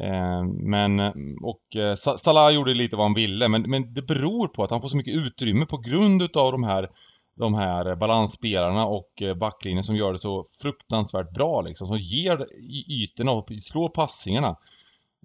eh, 0.00 0.44
men, 0.44 1.00
och 1.42 1.76
eh, 1.76 1.94
Salah 1.94 2.54
gjorde 2.54 2.74
lite 2.74 2.96
vad 2.96 3.04
han 3.04 3.14
ville 3.14 3.48
men, 3.48 3.62
men 3.62 3.94
det 3.94 4.02
beror 4.02 4.48
på 4.48 4.64
att 4.64 4.70
han 4.70 4.80
får 4.80 4.88
så 4.88 4.96
mycket 4.96 5.14
utrymme 5.14 5.66
på 5.66 5.76
grund 5.76 6.22
utav 6.22 6.52
de 6.52 6.64
här 6.64 6.90
de 7.36 7.54
här 7.54 7.96
balansspelarna 7.96 8.86
och 8.86 9.22
eh, 9.22 9.34
backlinjen 9.34 9.84
som 9.84 9.96
gör 9.96 10.12
det 10.12 10.18
så 10.18 10.44
fruktansvärt 10.62 11.30
bra 11.34 11.60
liksom, 11.60 11.86
som 11.86 11.98
ger 11.98 12.46
ytorna 12.88 13.32
och 13.32 13.48
slår 13.62 13.88
passningarna. 13.88 14.56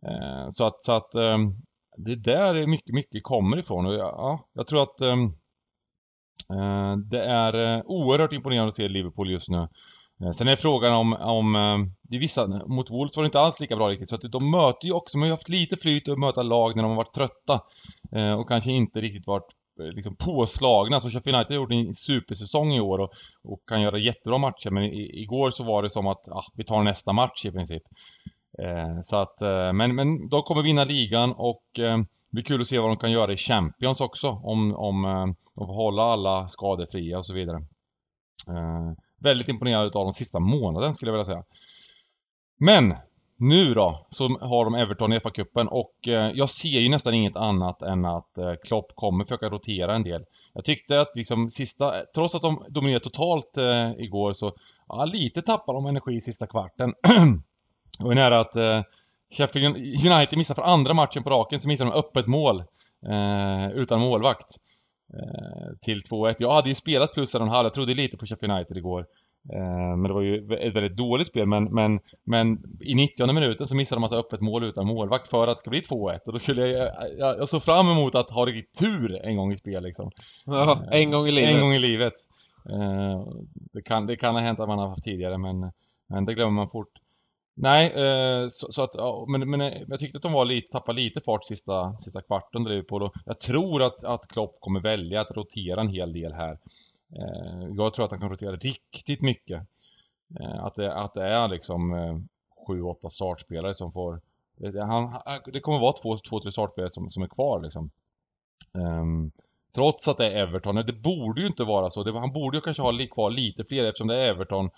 Eh, 0.06 0.50
så 0.50 0.63
att, 0.63 0.83
så 0.83 0.91
att 0.91 1.15
eh, 1.15 1.38
det 1.97 2.15
där 2.15 2.67
mycket, 2.67 2.95
mycket 2.95 3.23
kommer 3.23 3.57
ifrån 3.57 3.85
och 3.85 3.94
ja, 3.94 4.50
jag 4.53 4.67
tror 4.67 4.83
att 4.83 5.01
Eh, 5.01 5.15
Eh, 6.53 6.97
det 6.97 7.23
är 7.23 7.77
eh, 7.77 7.81
oerhört 7.85 8.33
imponerande 8.33 8.69
att 8.69 8.75
se 8.75 8.87
Liverpool 8.87 9.31
just 9.31 9.49
nu. 9.49 9.67
Eh, 10.23 10.31
sen 10.31 10.47
är 10.47 10.55
frågan 10.55 10.93
om, 10.93 11.13
om 11.13 11.53
det 12.01 12.15
är 12.15 12.19
vissa, 12.19 12.47
mot 12.47 12.89
Wolves 12.89 13.17
var 13.17 13.23
det 13.23 13.27
inte 13.27 13.39
alls 13.39 13.59
lika 13.59 13.75
bra 13.75 13.89
riktigt, 13.89 14.09
så 14.09 14.15
att 14.15 14.31
de 14.31 14.51
möter 14.51 14.87
ju 14.87 14.94
också, 14.94 15.18
de 15.18 15.21
har 15.21 15.27
ju 15.27 15.33
haft 15.33 15.49
lite 15.49 15.77
flyt 15.77 16.09
att 16.09 16.19
möta 16.19 16.41
lag 16.41 16.75
när 16.75 16.83
de 16.83 16.89
har 16.89 16.97
varit 16.97 17.13
trötta. 17.13 17.61
Och 18.39 18.47
kanske 18.47 18.71
inte 18.71 19.01
riktigt 19.01 19.27
varit 19.27 19.47
liksom 19.79 20.15
påslagna. 20.15 20.99
Så 20.99 21.09
Sheffield 21.09 21.35
United 21.35 21.57
har 21.57 21.63
gjort 21.63 21.87
en 21.87 21.94
supersäsong 21.94 22.73
i 22.73 22.79
år 22.79 22.99
och, 22.99 23.11
och 23.44 23.59
kan 23.68 23.81
göra 23.81 23.99
jättebra 23.99 24.37
matcher. 24.37 24.69
Men 24.69 24.83
i, 24.83 25.21
igår 25.21 25.51
så 25.51 25.63
var 25.63 25.83
det 25.83 25.89
som 25.89 26.07
att 26.07 26.29
ah, 26.29 26.44
vi 26.56 26.63
tar 26.63 26.83
nästa 26.83 27.13
match 27.13 27.45
i 27.45 27.51
princip. 27.51 27.83
Eh, 28.59 29.01
så 29.01 29.18
att, 29.18 29.41
eh, 29.41 29.73
men, 29.73 29.95
men 29.95 30.29
de 30.29 30.41
kommer 30.41 30.61
vinna 30.61 30.83
ligan 30.83 31.31
och 31.31 31.79
eh, 31.79 31.97
det 32.30 32.36
blir 32.36 32.44
kul 32.44 32.62
att 32.62 32.68
se 32.68 32.80
vad 32.80 32.90
de 32.90 32.98
kan 32.98 33.12
göra 33.12 33.33
i 33.33 33.38
Champions 33.38 34.02
också. 34.02 34.28
Om, 34.30 34.76
om 34.76 35.06
eh, 35.06 35.26
de 35.56 35.68
får 35.68 35.74
hålla 35.74 36.04
alla 36.04 36.50
skadefria 36.50 37.18
och 37.18 37.26
så 37.26 37.33
vidare. 37.33 37.57
Eh, 38.48 38.92
väldigt 39.19 39.50
imponerad 39.50 39.95
av 39.95 40.06
de 40.06 40.14
sista 40.14 40.40
månaden 40.40 40.94
skulle 40.94 41.09
jag 41.09 41.14
vilja 41.14 41.26
säga. 41.26 41.44
Men 42.59 42.95
nu 43.38 43.74
då, 43.74 44.07
så 44.12 44.28
har 44.28 44.66
de 44.66 44.76
Everton 44.76 45.14
i 45.14 45.19
FA-cupen 45.19 45.68
och 45.68 46.07
eh, 46.07 46.31
jag 46.33 46.50
ser 46.50 46.80
ju 46.80 46.90
nästan 46.90 47.14
inget 47.14 47.36
annat 47.36 47.81
än 47.81 48.06
att 48.06 48.38
eh, 48.38 48.54
Klopp 48.64 48.92
kommer 48.95 49.26
försöka 49.26 49.50
rotera 49.50 49.95
en 49.95 50.04
del. 50.04 50.26
Jag 50.54 50.66
tyckte 50.66 51.02
att 51.02 51.16
liksom 51.16 51.50
sista, 51.50 51.94
trots 52.16 52.36
att 52.36 52.42
de 52.42 52.66
dominerade 52.69 53.04
totalt 53.04 53.57
eh, 53.57 53.92
igår 53.92 54.33
så, 54.33 54.52
ja, 54.88 55.06
lite 55.06 55.42
tappar 55.42 55.74
de 55.74 55.86
energi 55.86 56.16
i 56.16 56.21
sista 56.21 56.48
kvarten. 56.48 56.94
och 58.04 58.12
är 58.12 58.16
nära 58.16 58.40
att 58.40 58.56
eh, 58.56 58.81
Sheffield 59.31 59.78
United 59.78 60.38
missar 60.38 60.56
för 60.56 60.62
andra 60.62 60.94
matchen 60.94 61.24
på 61.24 61.30
raken 61.30 61.62
så 61.62 61.68
missar 61.68 61.86
de 61.86 61.94
öppet 61.94 62.28
mål 62.28 62.59
eh, 63.07 63.69
utan 63.71 64.00
målvakt. 64.00 64.56
Eh, 65.14 65.78
till 65.81 66.02
2-1. 66.02 66.36
Jag 66.40 66.54
hade 66.54 66.69
ju 66.69 66.76
spelat 66.76 67.14
plus 67.14 67.36
en 67.36 67.48
halv, 67.48 67.66
jag 67.66 67.74
trodde 67.74 67.94
lite 67.94 68.18
på 68.18 68.26
Sheffield 68.26 68.54
United 68.54 68.78
igår. 68.78 69.06
Eh, 69.54 69.98
men 69.98 70.04
det 70.04 70.14
var 70.14 70.21
ju 70.21 70.38
ett 70.38 70.76
väldigt 70.76 70.98
dåligt 70.98 71.28
spel 71.28 71.48
men, 71.48 71.64
men, 71.64 72.00
men 72.24 72.57
i 72.80 72.95
90 72.95 73.33
minuten 73.33 73.68
så 73.68 73.76
missade 73.76 73.98
de 73.98 74.04
alltså 74.04 74.19
öppet 74.19 74.42
mål 74.42 74.64
utan 74.64 74.88
målvakt 74.88 75.28
för 75.28 75.48
att 75.48 75.57
det 75.57 75.59
ska 75.59 75.69
bli 75.69 75.80
2-1 75.80 76.19
och 76.26 76.33
då 76.33 76.40
skulle 76.40 76.68
jag, 76.68 76.92
jag, 77.18 77.38
jag 77.38 77.50
såg 77.50 77.64
fram 77.64 77.88
emot 77.88 78.16
att 78.16 78.30
ha 78.30 78.45
riktigt 78.45 78.80
tur 78.80 79.26
en 79.26 79.38
gång 79.38 79.52
i 79.52 79.57
spel 79.57 79.83
liksom. 79.83 80.12
Ja, 80.45 80.80
en 80.92 81.12
gång 81.12 81.28
i 81.28 81.31
livet. 81.31 81.56
En 81.56 81.62
gång 81.62 81.74
i 81.74 81.80
livet. 81.80 82.14
Eh, 82.69 83.28
det, 83.74 83.81
kan, 83.81 84.06
det 84.06 84.16
kan 84.16 84.36
ha 84.36 84.42
hänt 84.42 84.59
att 84.59 84.68
man 84.68 84.80
har 84.80 84.88
haft 84.88 85.04
tidigare 85.04 85.38
men, 85.38 85.71
men 86.09 86.26
det 86.26 86.33
glömmer 86.33 86.52
man 86.52 86.69
fort. 86.69 86.98
Nej, 87.61 87.92
eh, 87.92 88.47
så, 88.47 88.71
så, 88.71 88.83
att, 88.83 88.92
ja, 88.94 89.25
men, 89.28 89.49
men 89.49 89.61
eh, 89.61 89.81
jag 89.87 89.99
tyckte 89.99 90.18
att 90.18 90.21
de 90.21 90.33
var 90.33 90.45
lite, 90.45 90.71
tappade 90.71 91.01
lite 91.01 91.21
fart 91.21 91.45
sista, 91.45 91.97
sista 91.99 92.21
kvarten 92.21 92.63
Liverpool 92.63 92.99
då. 92.99 93.11
jag 93.25 93.39
tror 93.39 93.83
att, 93.83 94.04
att 94.04 94.28
Klopp 94.28 94.57
kommer 94.59 94.80
välja 94.80 95.21
att 95.21 95.31
rotera 95.31 95.81
en 95.81 95.89
hel 95.89 96.13
del 96.13 96.33
här. 96.33 96.59
Eh, 97.16 97.68
jag 97.78 97.94
tror 97.94 98.06
att 98.06 98.11
han 98.11 98.19
kan 98.19 98.30
rotera 98.30 98.56
riktigt 98.56 99.21
mycket. 99.21 99.61
Att, 100.59 100.75
det, 100.75 100.94
att 100.94 101.13
det 101.13 101.23
är 101.23 101.47
liksom 101.47 101.94
eh, 101.94 102.18
sju, 102.68 102.81
åtta 102.81 103.09
startspelare 103.09 103.73
som 103.73 103.92
får... 103.92 104.21
Det, 104.57 104.85
han, 104.85 105.21
det 105.54 105.59
kommer 105.59 105.80
vara 105.80 105.94
två, 106.04 106.18
två 106.18 106.39
tre 106.39 106.51
startspelare 106.51 106.94
som, 106.94 107.09
som 107.09 107.23
är 107.23 107.28
kvar 107.28 107.61
liksom. 107.61 107.89
Ehm, 108.73 109.31
trots 109.75 110.07
att 110.07 110.18
det 110.18 110.31
är 110.31 110.47
Everton. 110.47 110.75
Det 110.75 110.94
borde 110.94 111.42
ju 111.42 111.47
inte 111.47 111.63
vara 111.63 111.89
så. 111.89 112.19
Han 112.19 112.33
borde 112.33 112.57
ju 112.57 112.61
kanske 112.61 112.83
ha 112.83 113.07
kvar 113.11 113.31
lite 113.31 113.63
fler 113.63 113.83
eftersom 113.83 114.07
det 114.07 114.16
är 114.16 114.28
Everton 114.28 114.69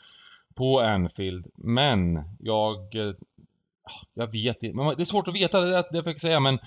på 0.56 0.80
Anfield. 0.80 1.48
Men 1.56 2.24
jag... 2.40 2.96
Eh, 2.96 3.14
ah, 3.84 4.06
jag 4.14 4.32
vet 4.32 4.64
inte. 4.64 4.96
Det 4.98 5.04
är 5.04 5.06
svårt 5.06 5.28
att 5.28 5.36
veta, 5.36 5.62
det, 5.62 5.84
det 5.92 6.04
fick 6.04 6.14
jag 6.14 6.22
säga, 6.22 6.40
men 6.40 6.60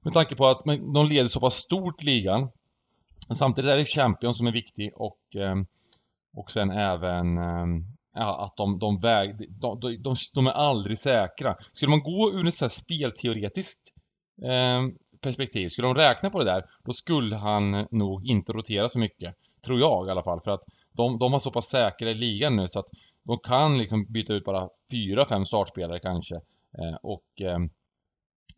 med 0.00 0.12
tanke 0.12 0.36
på 0.36 0.46
att 0.46 0.62
de 0.94 1.06
leder 1.06 1.28
så 1.28 1.40
pass 1.40 1.54
stort 1.54 2.02
ligan. 2.02 2.48
Samtidigt 3.34 3.70
är 3.70 3.76
det 3.76 3.84
Champions 3.84 4.36
som 4.36 4.46
är 4.46 4.52
viktig 4.52 4.92
och, 4.94 5.36
eh, 5.36 5.56
och 6.36 6.50
sen 6.50 6.70
även 6.70 7.38
eh, 7.38 7.84
ja, 8.14 8.44
att 8.44 8.56
de, 8.56 8.78
de, 8.78 9.00
väg, 9.00 9.50
de, 9.50 9.80
de, 9.80 9.96
de, 10.02 10.16
de 10.34 10.46
är 10.46 10.50
aldrig 10.50 10.98
säkra. 10.98 11.56
Skulle 11.72 11.90
man 11.90 12.02
gå 12.02 12.32
ur 12.32 12.48
ett 12.48 12.54
så 12.54 12.64
här 12.64 12.70
spelteoretiskt 12.70 13.80
eh, 14.42 14.82
perspektiv, 15.20 15.68
skulle 15.68 15.88
de 15.88 15.94
räkna 15.94 16.30
på 16.30 16.38
det 16.38 16.44
där, 16.44 16.64
då 16.84 16.92
skulle 16.92 17.36
han 17.36 17.86
nog 17.90 18.26
inte 18.26 18.52
rotera 18.52 18.88
så 18.88 18.98
mycket. 18.98 19.34
Tror 19.64 19.80
jag 19.80 20.06
i 20.06 20.10
alla 20.10 20.22
fall, 20.22 20.40
för 20.40 20.50
att 20.50 20.64
de, 20.92 21.18
de 21.18 21.32
har 21.32 21.40
så 21.40 21.50
pass 21.50 21.68
säkra 21.68 22.10
i 22.10 22.14
ligan 22.14 22.56
nu 22.56 22.68
så 22.68 22.78
att 22.78 22.88
de 23.22 23.38
kan 23.38 23.78
liksom 23.78 24.12
byta 24.12 24.32
ut 24.32 24.44
bara 24.44 24.68
fyra, 24.90 25.26
fem 25.28 25.44
startspelare 25.44 26.00
kanske. 26.00 26.34
Eh, 26.78 26.96
och 27.02 27.40
ehm, 27.40 27.64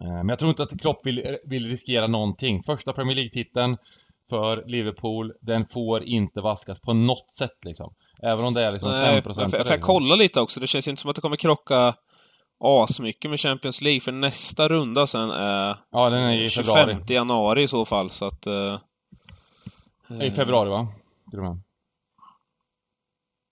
eh, 0.00 0.08
men 0.08 0.28
jag 0.28 0.38
tror 0.38 0.48
inte 0.48 0.62
att 0.62 0.80
Klopp 0.80 1.06
vill, 1.06 1.36
vill 1.44 1.68
riskera 1.68 2.06
någonting. 2.06 2.62
Första 2.62 2.92
Premier 2.92 3.16
League-titeln 3.16 3.76
för 4.28 4.64
Liverpool, 4.66 5.32
den 5.40 5.66
får 5.66 6.02
inte 6.02 6.40
vaskas 6.40 6.80
på 6.80 6.92
något 6.92 7.32
sätt 7.32 7.64
liksom. 7.64 7.94
Även 8.22 8.44
om 8.44 8.54
det 8.54 8.62
är 8.62 8.72
liksom 8.72 8.90
Nej, 8.90 9.20
5% 9.20 9.22
för, 9.22 9.64
för 9.64 9.74
jag 9.74 9.80
kolla 9.80 10.14
lite 10.14 10.40
också, 10.40 10.60
det 10.60 10.66
känns 10.66 10.88
inte 10.88 11.02
som 11.02 11.10
att 11.10 11.16
det 11.16 11.22
kommer 11.22 11.36
krocka 11.36 11.94
asmycket 12.64 13.30
med 13.30 13.40
Champions 13.40 13.82
League, 13.82 14.00
för 14.00 14.12
nästa 14.12 14.68
runda 14.68 15.06
sen 15.06 15.30
är... 15.30 15.76
Ja, 15.90 16.10
den 16.10 16.22
är 16.22 16.42
i 16.42 16.48
25 16.48 16.74
februari. 16.74 17.14
januari 17.14 17.62
i 17.62 17.68
så 17.68 17.84
fall, 17.84 18.10
så 18.10 18.26
att... 18.26 18.46
Uh, 18.46 18.78
I 20.22 20.30
februari 20.30 20.70
va? 20.70 20.88
Och 21.32 21.38
med. 21.38 21.60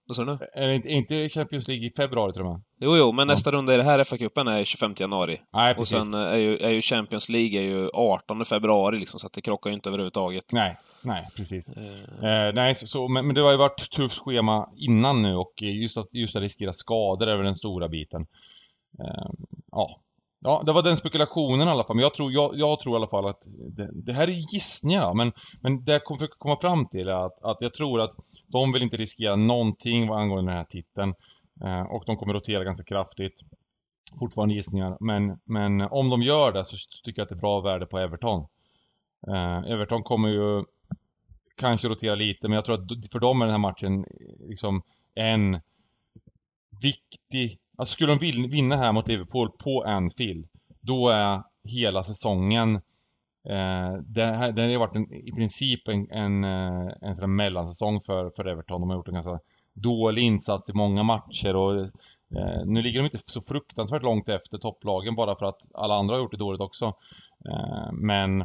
Vad 0.08 0.16
sa 0.16 0.24
du? 0.24 0.38
Är 0.52 0.68
det 0.68 0.90
inte 0.90 1.28
Champions 1.28 1.68
League 1.68 1.86
i 1.86 1.92
februari 1.96 2.32
tror 2.32 2.46
jag 2.46 2.62
Jo, 2.80 2.96
jo, 2.96 3.12
men 3.12 3.28
ja. 3.28 3.34
nästa 3.34 3.50
runda 3.50 3.74
i 3.74 3.76
det 3.76 3.82
här 3.82 4.04
FA-cupen 4.04 4.50
är 4.50 4.64
25 4.64 4.94
januari. 4.98 5.40
Nej, 5.52 5.74
precis. 5.74 5.94
Och 5.94 6.06
sen 6.06 6.14
är 6.14 6.36
ju, 6.36 6.56
är 6.56 6.70
ju, 6.70 6.80
Champions 6.80 7.28
League 7.28 7.60
är 7.60 7.62
ju 7.62 7.88
18 7.92 8.44
februari 8.44 8.96
liksom, 8.96 9.20
så 9.20 9.26
att 9.26 9.32
det 9.32 9.40
krockar 9.40 9.70
ju 9.70 9.74
inte 9.74 9.88
överhuvudtaget. 9.88 10.44
Nej, 10.52 10.78
nej, 11.02 11.28
precis. 11.36 11.72
Uh... 11.76 12.28
Eh, 12.28 12.54
nej, 12.54 12.74
så, 12.74 12.86
så, 12.86 13.08
men, 13.08 13.26
men, 13.26 13.34
det 13.34 13.40
har 13.40 13.50
ju 13.50 13.56
varit 13.56 13.90
tufft 13.90 14.18
schema 14.18 14.68
innan 14.76 15.22
nu 15.22 15.34
och 15.34 15.52
just 15.62 15.96
att, 15.96 16.08
just 16.12 16.36
att 16.36 16.42
riskera 16.42 16.72
skador 16.72 17.26
är 17.26 17.36
väl 17.36 17.44
den 17.44 17.54
stora 17.54 17.88
biten. 17.88 18.26
Eh, 19.00 19.30
ja, 19.72 20.00
Ja, 20.40 20.62
det 20.66 20.72
var 20.72 20.82
den 20.82 20.96
spekulationen 20.96 21.68
i 21.68 21.70
alla 21.70 21.84
fall. 21.84 21.96
Men 21.96 22.02
jag 22.02 22.14
tror, 22.14 22.32
jag, 22.32 22.50
jag 22.54 22.80
tror 22.80 22.94
i 22.94 22.96
alla 22.96 23.08
fall 23.08 23.28
att 23.28 23.42
det, 23.76 23.90
det 23.92 24.12
här 24.12 24.28
är 24.28 24.54
gissningar 24.54 25.14
men, 25.14 25.32
men 25.60 25.84
det 25.84 25.92
jag 25.92 26.04
kommer 26.04 26.18
försöka 26.18 26.36
komma 26.38 26.60
fram 26.60 26.88
till 26.88 27.08
är 27.08 27.26
att, 27.26 27.42
att 27.42 27.56
jag 27.60 27.74
tror 27.74 28.00
att 28.00 28.14
de 28.46 28.72
vill 28.72 28.82
inte 28.82 28.96
riskera 28.96 29.36
någonting 29.36 30.08
vad 30.08 30.20
angående 30.20 30.50
den 30.50 30.58
här 30.58 30.64
titeln. 30.64 31.14
Eh, 31.64 31.82
och 31.82 32.02
de 32.06 32.16
kommer 32.16 32.34
rotera 32.34 32.64
ganska 32.64 32.84
kraftigt. 32.84 33.40
Fortfarande 34.18 34.54
gissningar. 34.54 34.96
Men, 35.00 35.38
men 35.44 35.80
om 35.80 36.10
de 36.10 36.22
gör 36.22 36.52
det 36.52 36.64
så 36.64 36.76
tycker 37.04 37.20
jag 37.20 37.24
att 37.24 37.28
det 37.28 37.34
är 37.34 37.40
bra 37.40 37.60
värde 37.60 37.86
på 37.86 37.98
Everton. 37.98 38.46
Eh, 39.28 39.72
Everton 39.72 40.02
kommer 40.02 40.28
ju 40.28 40.64
kanske 41.56 41.88
rotera 41.88 42.14
lite 42.14 42.48
men 42.48 42.52
jag 42.52 42.64
tror 42.64 42.74
att 42.74 43.12
för 43.12 43.18
dem 43.18 43.42
är 43.42 43.46
den 43.46 43.52
här 43.52 43.58
matchen 43.58 44.04
liksom 44.48 44.82
en 45.14 45.60
viktig 46.82 47.58
Alltså 47.78 47.92
skulle 47.92 48.14
de 48.14 48.48
vinna 48.48 48.76
här 48.76 48.92
mot 48.92 49.08
Liverpool 49.08 49.50
på 49.50 49.82
Anfield, 49.82 50.48
då 50.80 51.08
är 51.08 51.42
hela 51.64 52.02
säsongen 52.02 52.74
eh, 53.48 53.92
det, 54.06 54.24
här, 54.24 54.52
det 54.52 54.62
har 54.62 54.78
varit 54.78 54.96
en, 54.96 55.12
i 55.12 55.32
princip 55.32 55.88
en, 55.88 56.10
en, 56.10 56.44
eh, 56.44 56.92
en 57.00 57.16
sån 57.16 57.36
mellansäsong 57.36 58.00
för, 58.00 58.30
för 58.30 58.44
Everton. 58.44 58.80
De 58.80 58.90
har 58.90 58.96
gjort 58.96 59.08
en 59.08 59.14
ganska 59.14 59.40
dålig 59.72 60.22
insats 60.22 60.70
i 60.70 60.72
många 60.72 61.02
matcher 61.02 61.56
och 61.56 61.80
eh, 62.36 62.64
nu 62.66 62.82
ligger 62.82 63.00
de 63.00 63.04
inte 63.04 63.18
så 63.24 63.40
fruktansvärt 63.40 64.02
långt 64.02 64.28
efter 64.28 64.58
topplagen 64.58 65.14
bara 65.14 65.36
för 65.36 65.46
att 65.46 65.60
alla 65.74 65.94
andra 65.94 66.14
har 66.14 66.20
gjort 66.20 66.30
det 66.30 66.36
dåligt 66.36 66.60
också. 66.60 66.86
Eh, 67.48 67.92
men 67.92 68.40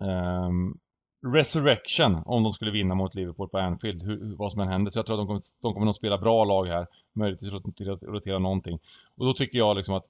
ehm, 0.00 0.78
Resurrection 1.26 2.22
om 2.26 2.42
de 2.42 2.52
skulle 2.52 2.70
vinna 2.70 2.94
mot 2.94 3.14
Liverpool 3.14 3.48
på 3.48 3.58
Anfield, 3.58 4.02
hur, 4.02 4.36
vad 4.36 4.52
som 4.52 4.60
än 4.60 4.68
händer. 4.68 4.90
Så 4.90 4.98
jag 4.98 5.06
tror 5.06 5.16
att 5.16 5.20
de 5.20 5.26
kommer, 5.26 5.40
de 5.62 5.72
kommer 5.72 5.86
nog 5.86 5.94
spela 5.94 6.18
bra 6.18 6.44
lag 6.44 6.66
här. 6.66 6.86
möjligtvis 7.12 7.54
att 7.54 7.62
rotera 8.02 8.38
någonting. 8.38 8.78
Och 9.16 9.26
då 9.26 9.32
tycker 9.32 9.58
jag 9.58 9.76
liksom 9.76 9.94
att 9.94 10.06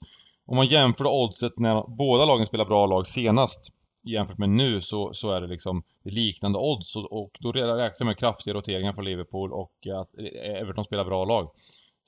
om 0.46 0.56
man 0.56 0.66
jämför 0.66 1.06
oddset 1.06 1.58
när 1.58 1.84
båda 1.88 2.24
lagen 2.26 2.46
spelar 2.46 2.64
bra 2.64 2.86
lag 2.86 3.06
senast 3.06 3.72
jämfört 4.02 4.38
med 4.38 4.48
nu 4.48 4.80
så, 4.80 5.14
så 5.14 5.30
är 5.30 5.40
det 5.40 5.46
liksom 5.46 5.82
liknande 6.02 6.58
odds 6.58 6.96
och, 6.96 7.12
och 7.12 7.36
då 7.40 7.52
räknar 7.52 7.94
jag 7.98 8.06
med 8.06 8.18
kraftiga 8.18 8.54
roteringar 8.54 8.92
från 8.92 9.04
Liverpool 9.04 9.52
och 9.52 9.72
eh, 9.86 9.98
att 9.98 10.14
Everton 10.60 10.84
spelar 10.84 11.04
bra 11.04 11.24
lag. 11.24 11.50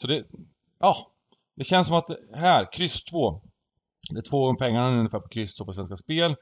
Så 0.01 0.07
det, 0.07 0.25
ja, 0.79 1.11
det 1.55 1.65
känns 1.65 1.87
som 1.87 1.97
att 1.97 2.11
här, 2.35 2.73
kryss 2.73 3.03
2. 3.03 3.41
Det 4.13 4.19
är 4.19 4.23
två 4.23 4.47
gånger 4.47 4.59
pengarna 4.59 4.99
ungefär 4.99 5.21
på 5.21 5.29
kryss 5.29 5.55
2 5.55 5.65
på 5.65 5.73
Svenska 5.73 5.97
Spel. 5.97 6.37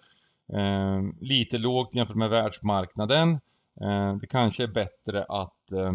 Eh, 0.53 1.03
lite 1.21 1.59
lågt 1.59 1.95
jämfört 1.95 2.17
med 2.17 2.31
världsmarknaden. 2.31 3.41
Eh, 3.81 4.17
det 4.17 4.27
kanske 4.27 4.63
är 4.63 4.69
bättre 4.69 5.25
att 5.25 5.73
eh, 5.73 5.95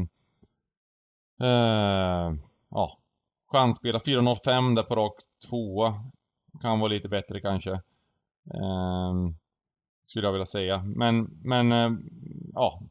eh 1.48 2.33
ja, 2.69 2.98
chansspela 3.51 4.00
405 4.00 4.75
där 4.75 4.83
på 4.83 4.95
rak 4.95 5.13
2 5.50 5.93
kan 6.62 6.79
vara 6.79 6.89
lite 6.89 7.10
bättre 7.10 7.39
kanske. 7.39 7.72
Eh, 8.53 9.13
skulle 10.03 10.27
jag 10.27 10.33
vilja 10.33 10.45
säga. 10.45 10.83
Men, 10.83 11.39
men 11.43 11.72
eh, 11.72 11.91
ja. 12.53 12.81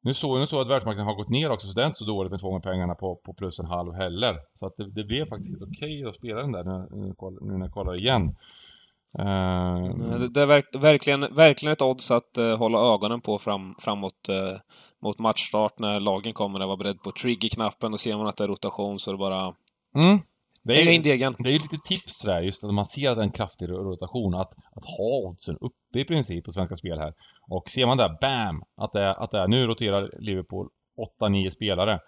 Nu 0.00 0.14
såg 0.14 0.40
jag 0.40 0.48
så 0.48 0.60
att 0.60 0.68
världsmarknaden 0.68 1.06
har 1.06 1.14
gått 1.14 1.28
ner 1.28 1.50
också 1.50 1.66
så 1.66 1.72
det 1.72 1.82
är 1.82 1.86
inte 1.86 1.98
så 1.98 2.04
dåligt 2.04 2.30
med 2.30 2.40
två 2.40 2.48
gånger 2.48 2.60
pengarna 2.60 2.94
på, 2.94 3.16
på 3.16 3.32
plus 3.32 3.58
en 3.58 3.66
halv 3.66 3.92
heller. 3.94 4.38
Så 4.54 4.66
att 4.66 4.76
det, 4.76 4.90
det 4.90 5.04
blev 5.04 5.28
faktiskt 5.28 5.50
helt 5.50 5.62
okej 5.62 5.98
okay 5.98 6.08
att 6.08 6.16
spela 6.16 6.40
den 6.40 6.52
där 6.52 6.64
nu, 6.64 6.88
nu, 6.90 7.14
nu 7.40 7.58
när 7.58 7.66
jag 7.66 7.74
kollar 7.74 7.96
igen. 7.96 8.36
Uh, 9.18 10.20
det 10.30 10.42
är 10.42 10.46
verk, 10.46 10.64
verkligen, 10.74 11.20
verkligen 11.20 11.72
ett 11.72 11.82
odds 11.82 12.10
att 12.10 12.38
uh, 12.38 12.56
hålla 12.56 12.94
ögonen 12.94 13.20
på 13.20 13.38
fram, 13.38 13.74
framåt 13.78 14.28
uh, 14.30 14.58
mot 15.02 15.18
matchstart 15.18 15.78
när 15.78 16.00
lagen 16.00 16.32
kommer 16.32 16.60
att 16.60 16.66
vara 16.66 16.76
beredd 16.76 17.02
på 17.02 17.12
triggerknappen. 17.12 17.90
Då 17.90 17.98
ser 17.98 18.16
man 18.16 18.26
att 18.26 18.36
det 18.36 18.44
är 18.44 18.48
rotation 18.48 18.98
så 18.98 19.12
det 19.12 19.18
bara... 19.18 19.54
Mm. 20.04 20.20
Det 20.62 20.82
är, 20.82 20.94
in 20.94 21.02
degen. 21.02 21.34
det 21.38 21.48
är 21.48 21.52
ju 21.52 21.58
lite 21.58 21.78
tips 21.84 22.22
där, 22.22 22.40
just 22.40 22.64
att 22.64 22.74
man 22.74 22.84
ser 22.84 23.10
att 23.10 23.16
det 23.16 23.22
är 23.22 23.26
en 23.26 23.32
kraftig 23.32 23.68
rotation, 23.68 24.34
att, 24.34 24.50
att 24.50 24.84
ha 24.98 25.28
oddsen 25.28 25.56
uppe 25.60 26.00
i 26.00 26.04
princip 26.04 26.44
på 26.44 26.52
Svenska 26.52 26.76
Spel 26.76 26.98
här. 26.98 27.14
Och 27.48 27.70
ser 27.70 27.86
man 27.86 27.96
där, 27.96 28.18
BAM! 28.20 28.62
Att 28.76 28.92
det, 28.92 29.00
är, 29.00 29.22
att 29.22 29.30
det 29.30 29.38
är, 29.38 29.48
nu 29.48 29.66
roterar 29.66 30.10
Liverpool 30.18 30.68
8-9 31.20 31.50
spelare. 31.50 32.00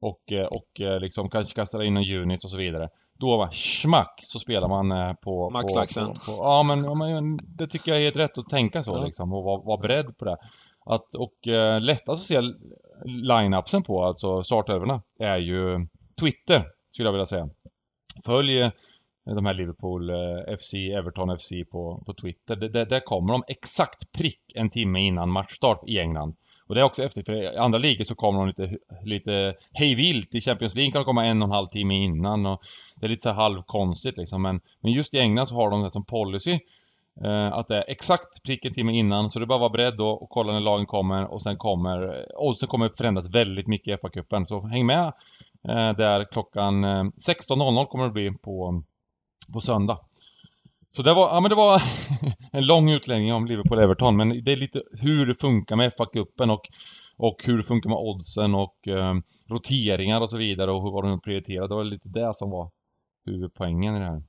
Och, 0.00 0.32
och 0.50 1.00
liksom 1.00 1.30
kanske 1.30 1.54
kastar 1.54 1.82
in 1.82 1.96
en 1.96 2.20
unit 2.22 2.44
och 2.44 2.50
så 2.50 2.56
vidare 2.56 2.88
då 3.18 3.36
var 3.36 3.52
schmack 3.52 4.20
så 4.22 4.38
spelar 4.38 4.68
man 4.68 4.92
eh, 4.92 5.12
på... 5.14 5.50
Maxlaxen. 5.50 6.06
På, 6.06 6.12
på, 6.12 6.32
ja, 6.38 6.62
men, 6.62 6.84
ja, 6.84 6.94
men 6.94 7.38
det 7.42 7.66
tycker 7.66 7.90
jag 7.90 7.98
är 7.98 8.04
helt 8.04 8.16
rätt 8.16 8.38
att 8.38 8.50
tänka 8.50 8.84
så 8.84 8.90
ja. 8.90 9.04
liksom 9.04 9.32
och 9.32 9.44
vara 9.44 9.60
var 9.60 9.78
beredd 9.78 10.18
på 10.18 10.24
det. 10.24 10.36
Att, 10.86 11.14
och 11.14 11.48
eh, 11.48 11.80
lättast 11.80 12.20
att 12.20 12.26
se 12.26 12.40
line-upsen 13.04 13.82
på, 13.82 14.04
alltså 14.04 14.44
startelvorna, 14.44 15.02
är 15.18 15.36
ju 15.38 15.86
Twitter, 16.20 16.64
skulle 16.90 17.08
jag 17.08 17.12
vilja 17.12 17.26
säga. 17.26 17.48
Följ 18.24 18.60
eh, 18.60 18.70
de 19.24 19.46
här 19.46 19.54
Liverpool 19.54 20.10
eh, 20.10 20.56
FC, 20.60 20.74
Everton 20.74 21.38
FC 21.38 21.52
på, 21.70 22.02
på 22.06 22.14
Twitter. 22.14 22.56
Där 22.84 23.00
kommer 23.00 23.32
de 23.32 23.42
exakt 23.48 24.12
prick 24.12 24.52
en 24.54 24.70
timme 24.70 25.00
innan 25.00 25.30
matchstart 25.30 25.80
i 25.86 25.98
England. 25.98 26.36
Och 26.68 26.74
det 26.74 26.80
är 26.80 26.84
också 26.84 27.02
efter, 27.02 27.22
för 27.22 27.32
i 27.32 27.56
andra 27.56 27.78
ligor 27.78 28.04
så 28.04 28.14
kommer 28.14 28.38
de 28.38 28.48
lite, 28.48 28.78
lite 29.04 29.54
hejvilt. 29.72 30.34
I 30.34 30.40
Champions 30.40 30.74
League 30.74 30.92
kan 30.92 31.00
de 31.00 31.04
komma 31.04 31.26
en 31.26 31.42
och 31.42 31.48
en 31.48 31.52
halv 31.52 31.66
timme 31.66 31.94
innan 31.94 32.46
och 32.46 32.62
det 32.94 33.06
är 33.06 33.10
lite 33.10 33.22
så 33.22 33.32
halvkonstigt 33.32 34.18
liksom. 34.18 34.42
Men, 34.42 34.60
men 34.80 34.92
just 34.92 35.14
i 35.14 35.18
England 35.18 35.46
så 35.46 35.54
har 35.54 35.70
de 35.70 35.82
det 35.82 35.92
som 35.92 36.04
policy 36.04 36.58
eh, 37.24 37.52
att 37.52 37.68
det 37.68 37.76
är 37.76 37.84
exakt 37.88 38.42
prick 38.44 38.64
en 38.64 38.72
timme 38.72 38.92
innan, 38.92 39.30
så 39.30 39.38
det 39.38 39.44
är 39.44 39.46
bara 39.46 39.54
att 39.54 39.60
vara 39.60 39.70
beredd 39.70 39.96
då 39.96 40.08
och 40.08 40.30
kolla 40.30 40.52
när 40.52 40.60
lagen 40.60 40.86
kommer 40.86 41.24
och 41.24 41.42
sen 41.42 41.56
kommer, 41.56 42.26
oddsen 42.36 42.68
kommer 42.68 42.90
förändras 42.96 43.30
väldigt 43.30 43.66
mycket 43.66 43.88
i 43.88 44.02
FA-cupen. 44.02 44.44
Så 44.46 44.60
häng 44.60 44.86
med 44.86 45.12
eh, 45.68 45.92
där 45.96 46.24
klockan 46.32 46.84
eh, 46.84 46.88
16.00 46.88 47.86
kommer 47.86 48.04
det 48.04 48.10
bli 48.10 48.30
på, 48.30 48.82
på 49.52 49.60
söndag. 49.60 49.98
Så 50.96 51.02
det 51.02 51.14
var, 51.14 51.28
ja 51.28 51.40
men 51.40 51.48
det 51.48 51.54
var 51.54 51.82
en 52.52 52.66
lång 52.66 52.90
utläggning 52.90 53.32
om 53.32 53.46
Liverpool-Everton, 53.46 54.16
men 54.16 54.44
det 54.44 54.52
är 54.52 54.56
lite 54.56 54.82
hur 54.92 55.26
det 55.26 55.34
funkar 55.34 55.76
med 55.76 55.92
FA-cupen 55.92 56.50
och, 56.50 56.62
och 57.16 57.36
hur 57.44 57.58
det 57.58 57.64
funkar 57.64 57.90
med 57.90 57.98
oddsen 57.98 58.54
och 58.54 58.88
eh, 58.88 59.14
roteringar 59.50 60.20
och 60.20 60.30
så 60.30 60.36
vidare 60.36 60.70
och 60.70 60.82
hur 60.82 60.90
vad 60.90 61.04
de 61.04 61.20
prioriterar. 61.20 61.68
Det 61.68 61.74
var 61.74 61.84
lite 61.84 62.08
det 62.08 62.34
som 62.34 62.50
var 62.50 62.70
huvudpoängen 63.26 63.96
i 63.96 63.98
det 63.98 64.04
här. 64.04 64.22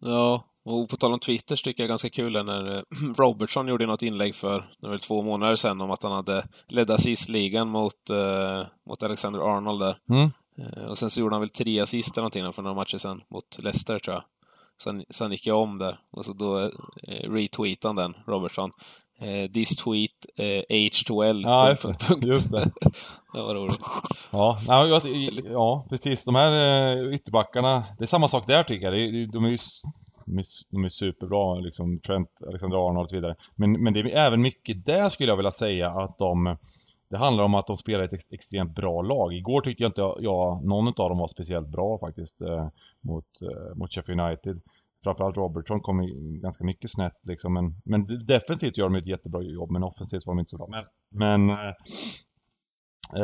Ja, 0.00 0.44
och 0.64 0.88
på 0.88 0.96
tal 0.96 1.12
om 1.12 1.18
Twitter 1.18 1.56
så 1.56 1.62
tycker 1.62 1.82
jag 1.82 1.88
ganska 1.88 2.10
kul 2.10 2.32
när 2.32 2.76
eh, 2.76 2.82
Robertson 3.16 3.68
gjorde 3.68 3.86
något 3.86 4.02
inlägg 4.02 4.34
för, 4.34 4.70
det 4.80 4.88
var 4.88 4.98
två 4.98 5.22
månader 5.22 5.56
sedan, 5.56 5.80
om 5.80 5.90
att 5.90 6.02
han 6.02 6.12
hade 6.12 6.44
ledd 6.68 6.90
assistligan 6.90 7.68
mot, 7.68 8.10
eh, 8.10 8.66
mot 8.88 9.02
Alexander 9.02 9.56
Arnold 9.56 9.80
där. 9.80 9.96
Mm. 10.10 10.30
Eh, 10.58 10.84
och 10.84 10.98
sen 10.98 11.10
så 11.10 11.20
gjorde 11.20 11.34
han 11.34 11.40
väl 11.40 11.48
tre 11.48 11.80
assist 11.80 12.16
eller 12.16 12.22
någonting 12.22 12.52
för 12.52 12.62
några 12.62 12.74
matcher 12.74 12.96
sedan 12.96 13.22
mot 13.30 13.62
Leicester 13.62 13.98
tror 13.98 14.14
jag. 14.14 14.24
Sen, 14.82 15.04
sen 15.10 15.30
gick 15.30 15.46
jag 15.46 15.58
om 15.58 15.78
där 15.78 15.98
och 16.10 16.24
så 16.24 16.32
då 16.32 16.58
eh, 16.60 17.30
retweetade 17.30 18.02
den, 18.02 18.14
Robertson. 18.26 18.70
Eh, 19.20 19.50
this 19.50 19.76
tweet 19.76 20.10
eh, 20.36 20.62
H2L. 20.76 21.42
Ja, 21.42 21.70
just 21.70 21.82
det. 21.82 22.26
Just 22.26 22.50
det. 22.50 22.64
det 23.34 23.42
var 23.42 23.54
roligt. 23.54 23.80
Ja, 24.30 24.58
ja, 24.68 24.86
jag- 24.86 25.02
ja, 25.44 25.86
precis. 25.90 26.24
De 26.24 26.34
här 26.34 26.52
eh, 26.52 27.14
ytterbackarna, 27.14 27.84
det 27.98 28.04
är 28.04 28.06
samma 28.06 28.28
sak 28.28 28.46
där 28.46 28.62
tycker 28.64 28.92
jag. 28.92 28.94
De 29.32 29.44
är 29.44 29.48
ju 29.48 29.56
de 30.26 30.38
är, 30.38 30.44
de 30.70 30.84
är 30.84 30.88
superbra, 30.88 31.54
liksom 31.54 32.00
Trent, 32.00 32.28
Alexander-Arnold 32.48 33.04
och 33.04 33.10
så 33.10 33.16
vidare. 33.16 33.34
Men, 33.54 33.72
men 33.82 33.92
det 33.92 34.00
är 34.00 34.06
även 34.26 34.40
mycket 34.42 34.84
där 34.86 35.08
skulle 35.08 35.32
jag 35.32 35.36
vilja 35.36 35.50
säga 35.50 35.90
att 35.90 36.18
de 36.18 36.56
det 37.08 37.18
handlar 37.18 37.44
om 37.44 37.54
att 37.54 37.66
de 37.66 37.76
spelar 37.76 38.04
ett 38.04 38.12
ex- 38.12 38.32
extremt 38.32 38.74
bra 38.74 39.02
lag. 39.02 39.32
Igår 39.34 39.60
tyckte 39.60 39.82
jag 39.82 39.88
inte 39.90 40.14
jag, 40.22 40.64
någon 40.64 40.88
av 40.88 41.08
dem 41.08 41.18
var 41.18 41.28
speciellt 41.28 41.68
bra 41.68 41.98
faktiskt 41.98 42.40
eh, 42.40 42.68
mot, 43.00 43.42
eh, 43.42 43.76
mot 43.76 43.94
Sheffield 43.94 44.20
United. 44.20 44.60
Framförallt 45.04 45.36
Robertson 45.36 45.80
kom 45.80 46.00
ganska 46.40 46.64
mycket 46.64 46.90
snett 46.90 47.16
liksom. 47.22 47.52
Men, 47.52 47.74
men 47.84 48.26
defensivt 48.26 48.78
gör 48.78 48.84
de 48.88 48.94
ett 48.94 49.06
jättebra 49.06 49.42
jobb, 49.42 49.70
men 49.70 49.82
offensivt 49.82 50.26
var 50.26 50.34
de 50.34 50.38
inte 50.38 50.50
så 50.50 50.56
bra. 50.56 50.68
Men, 50.68 50.84
men 51.46 51.50
eh, 51.50 51.74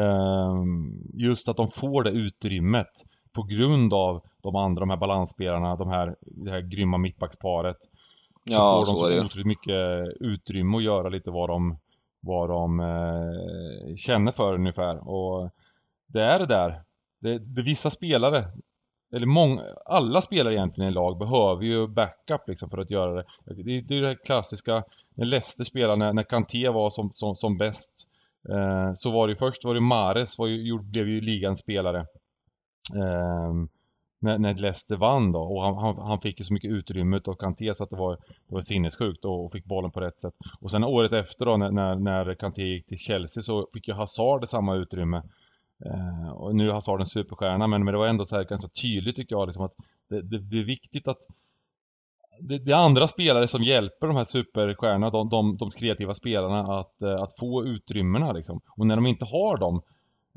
ehm, 0.00 1.02
just 1.14 1.48
att 1.48 1.56
de 1.56 1.68
får 1.68 2.02
det 2.04 2.10
utrymmet 2.10 2.90
på 3.32 3.42
grund 3.42 3.94
av 3.94 4.22
de 4.42 4.56
andra, 4.56 4.80
de 4.80 4.90
här 4.90 4.96
balansspelarna, 4.96 5.76
de 5.76 5.88
här, 5.88 6.16
det 6.20 6.50
här 6.50 6.60
grymma 6.60 6.98
mittbacksparet. 6.98 7.76
Så 7.80 8.52
Ja, 8.54 8.76
får 8.76 8.84
så 8.84 9.08
de 9.08 9.18
så 9.18 9.24
otroligt 9.24 9.46
mycket 9.46 10.06
utrymme 10.20 10.76
att 10.76 10.84
göra 10.84 11.08
lite 11.08 11.30
vad 11.30 11.48
de, 11.48 11.78
vad 12.20 12.48
de 12.48 12.80
eh, 12.80 13.96
känner 13.96 14.32
för 14.32 14.54
ungefär. 14.54 15.08
Och 15.08 15.50
det 16.06 16.22
är 16.22 16.38
det 16.38 16.46
där. 16.46 16.82
Det, 17.20 17.38
det 17.38 17.62
vissa 17.62 17.90
spelare, 17.90 18.44
eller 19.14 19.26
många, 19.26 19.62
alla 19.84 20.22
spelare 20.22 20.54
egentligen 20.54 20.90
i 20.90 20.94
lag 20.94 21.18
behöver 21.18 21.64
ju 21.64 21.86
backup 21.86 22.48
liksom 22.48 22.70
för 22.70 22.78
att 22.78 22.90
göra 22.90 23.14
det. 23.14 23.24
Det, 23.44 23.62
det 23.62 23.94
är 23.94 23.96
ju 23.96 24.00
det 24.00 24.06
här 24.06 24.24
klassiska, 24.24 24.84
när 25.14 25.26
Leicester 25.26 25.64
spelade, 25.64 25.96
när, 25.96 26.12
när 26.12 26.22
Kanté 26.22 26.68
var 26.68 26.90
som, 26.90 27.12
som, 27.12 27.34
som 27.34 27.58
bäst. 27.58 28.06
Eh, 28.48 28.92
så 28.94 29.10
var 29.10 29.26
det 29.26 29.30
ju 29.30 29.36
först 29.36 29.64
var 29.64 29.74
det 29.74 29.80
Mares, 29.80 30.38
var 30.38 30.46
ju, 30.46 30.78
blev 30.78 31.08
ju 31.08 31.20
ligans 31.20 31.60
spelare. 31.60 32.06
Eh, 32.96 33.52
när, 34.20 34.38
när 34.38 34.54
Leicester 34.54 34.96
vann 34.96 35.32
då 35.32 35.40
och 35.40 35.62
han, 35.62 35.76
han, 35.76 36.06
han 36.06 36.18
fick 36.18 36.38
ju 36.38 36.44
så 36.44 36.52
mycket 36.52 36.70
utrymme 36.70 37.20
av 37.24 37.34
Kanté 37.34 37.74
så 37.74 37.84
att 37.84 37.90
det 37.90 37.96
var, 37.96 38.16
det 38.48 38.54
var 38.54 38.60
sinnessjukt 38.60 39.24
och, 39.24 39.44
och 39.44 39.52
fick 39.52 39.64
bollen 39.64 39.90
på 39.90 40.00
rätt 40.00 40.18
sätt. 40.18 40.34
Och 40.60 40.70
sen 40.70 40.84
året 40.84 41.12
efter 41.12 41.46
då 41.46 41.56
när, 41.56 41.70
när, 41.70 41.94
när 41.94 42.34
Kanté 42.34 42.62
gick 42.62 42.86
till 42.86 42.98
Chelsea 42.98 43.42
så 43.42 43.68
fick 43.72 43.88
ju 43.88 43.94
Hazard 43.94 44.48
samma 44.48 44.74
utrymme. 44.74 45.22
Eh, 45.86 46.30
och 46.30 46.54
nu 46.54 46.68
är 46.68 46.72
Hazard 46.72 47.00
en 47.00 47.06
superstjärna 47.06 47.66
men, 47.66 47.84
men 47.84 47.92
det 47.92 47.98
var 47.98 48.06
ändå 48.06 48.24
så 48.24 48.36
här 48.36 48.44
ganska 48.44 48.68
tydligt 48.82 49.16
tycker 49.16 49.36
jag 49.36 49.46
liksom 49.46 49.64
att 49.64 49.74
det, 50.08 50.22
det, 50.22 50.38
det 50.38 50.58
är 50.58 50.64
viktigt 50.64 51.08
att 51.08 51.18
det, 52.40 52.58
det 52.58 52.72
är 52.72 52.76
andra 52.76 53.08
spelare 53.08 53.48
som 53.48 53.62
hjälper 53.62 54.06
de 54.06 54.16
här 54.16 54.24
superstjärnorna, 54.24 55.10
de, 55.10 55.28
de, 55.28 55.56
de 55.56 55.70
kreativa 55.70 56.14
spelarna 56.14 56.80
att, 56.80 57.02
eh, 57.02 57.22
att 57.22 57.38
få 57.38 57.64
utrymmena 57.64 58.32
liksom. 58.32 58.60
Och 58.76 58.86
när 58.86 58.96
de 58.96 59.06
inte 59.06 59.24
har 59.24 59.56
dem 59.56 59.82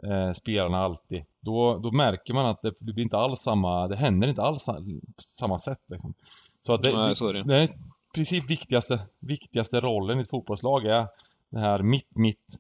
eh, 0.04 0.34
spelarna 0.34 0.78
alltid, 0.78 1.24
då, 1.40 1.78
då 1.78 1.92
märker 1.92 2.34
man 2.34 2.46
att 2.46 2.62
det, 2.62 2.74
det 2.80 2.94
blir 2.94 3.04
inte 3.04 3.18
alls 3.18 3.40
samma, 3.40 3.88
det 3.88 3.96
händer 3.96 4.28
inte 4.28 4.42
alls 4.42 4.66
på 4.66 5.22
samma 5.22 5.60
sätt 5.60 5.82
liksom. 5.88 6.14
Så 6.62 6.74
att 6.74 6.84
det, 6.84 6.94
Nej, 6.94 7.16
så 7.16 7.28
är 7.28 7.34
det. 7.34 7.44
det 7.44 7.64
i 7.64 7.70
princip 8.14 8.50
viktigaste, 8.50 9.00
viktigaste 9.20 9.80
rollen 9.80 10.20
i 10.20 10.22
ett 10.22 10.30
fotbollslag 10.30 10.86
är 10.86 11.08
det 11.50 11.60
här 11.60 11.80
mitt, 11.82 12.16
mitt, 12.16 12.60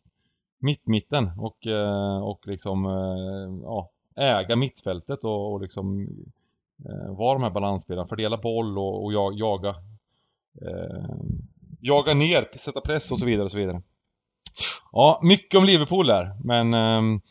mitt, 0.59 0.87
mitten 0.87 1.31
och, 1.37 1.67
eh, 1.67 2.23
och 2.23 2.47
liksom, 2.47 2.85
eh, 2.85 3.63
ja, 3.63 3.89
äga 4.15 4.55
mittfältet 4.55 5.23
och, 5.23 5.53
och 5.53 5.61
liksom 5.61 6.07
eh, 6.85 7.15
vara 7.15 7.33
de 7.33 7.43
här 7.43 7.49
balansspelarna, 7.49 8.07
fördela 8.07 8.37
boll 8.37 8.77
och, 8.77 9.03
och 9.03 9.13
jag, 9.13 9.33
jaga 9.33 9.75
eh, 10.61 11.15
jaga 11.79 12.13
ner, 12.13 12.49
sätta 12.55 12.81
press 12.81 13.11
och 13.11 13.19
så 13.19 13.25
vidare 13.25 13.45
och 13.45 13.51
så 13.51 13.57
vidare. 13.57 13.81
Ja, 14.91 15.19
mycket 15.23 15.59
om 15.59 15.65
Liverpool 15.65 16.07
där, 16.07 16.35
men 16.43 16.73
ehm, 16.73 17.21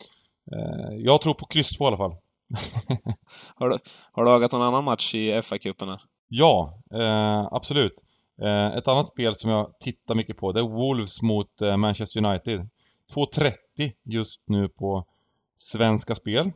eh, 0.51 0.95
jag 0.97 1.21
tror 1.21 1.33
på 1.33 1.45
kryss 1.45 1.77
två 1.77 1.85
i 1.85 1.87
alla 1.87 1.97
fall. 1.97 2.15
Har 3.55 3.69
du, 3.69 3.77
har 4.11 4.25
du 4.25 4.31
ögat 4.31 4.51
någon 4.51 4.61
annan 4.61 4.83
match 4.83 5.15
i 5.15 5.31
FA-cupen? 5.41 5.97
Ja, 6.27 6.79
eh, 6.93 7.47
absolut. 7.51 7.95
Eh, 8.41 8.77
ett 8.77 8.87
annat 8.87 9.09
spel 9.09 9.35
som 9.35 9.51
jag 9.51 9.79
tittar 9.79 10.15
mycket 10.15 10.37
på 10.37 10.51
det 10.51 10.59
är 10.59 10.67
Wolves 10.67 11.21
mot 11.21 11.61
eh, 11.61 11.77
Manchester 11.77 12.25
United. 12.25 12.69
2.30 13.15 13.53
just 14.03 14.41
nu 14.45 14.69
på 14.69 15.05
Svenska 15.57 16.15
Spel. 16.15 16.51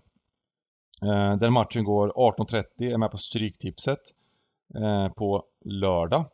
Eh, 1.02 1.36
den 1.38 1.54
matchen 1.54 1.84
går 1.84 2.10
18.30, 2.10 2.64
är 2.94 2.98
med 2.98 3.12
på 3.12 3.18
Stryktipset 3.18 4.00
eh, 4.76 5.10
på 5.10 5.44
lördag. 5.66 6.26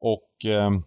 Och 0.00 0.44
ehm, 0.44 0.74
eh, 0.74 0.80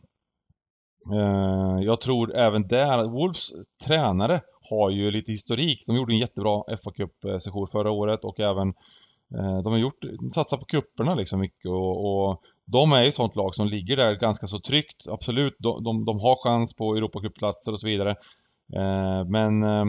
Eh, 1.10 1.84
jag 1.84 2.02
tror 2.02 2.36
även 2.36 2.68
där, 2.68 3.04
Wolves 3.04 3.52
tränare 3.86 4.42
har 4.70 4.90
ju 4.90 5.12
lite 5.12 5.32
historik. 5.32 5.84
De 5.88 5.96
gjorde 5.96 6.14
en 6.14 6.20
jättebra 6.20 6.64
fa 6.84 6.92
Cup-session 6.92 7.64
eh, 7.64 7.72
förra 7.72 7.92
året 7.92 8.24
och 8.24 8.40
även 8.40 8.68
eh, 9.36 9.62
de 9.64 9.72
har 9.72 9.78
gjort, 9.78 10.04
satsat 10.32 10.60
på 10.60 10.66
kupperna 10.66 11.16
liksom 11.16 11.40
mycket 11.40 11.66
och, 11.66 12.30
och 12.30 12.42
de 12.66 12.92
är 12.92 13.02
ju 13.02 13.08
ett 13.08 13.16
sånt 13.16 13.36
lag 13.36 13.56
som 13.56 13.68
ligger 13.68 13.98
där 13.98 14.16
ganska 14.16 14.48
så 14.48 14.60
tryggt. 14.60 15.08
Absolut, 15.10 15.56
de, 15.60 15.84
de, 15.84 16.06
de 16.06 16.20
har 16.20 16.44
chans 16.44 16.74
på 16.74 16.96
Europacupplatser 16.96 17.72
och 17.72 17.80
så 17.80 17.88
vidare. 17.88 18.12
Eh, 18.76 19.26
men 19.26 19.64
eh, 19.64 19.86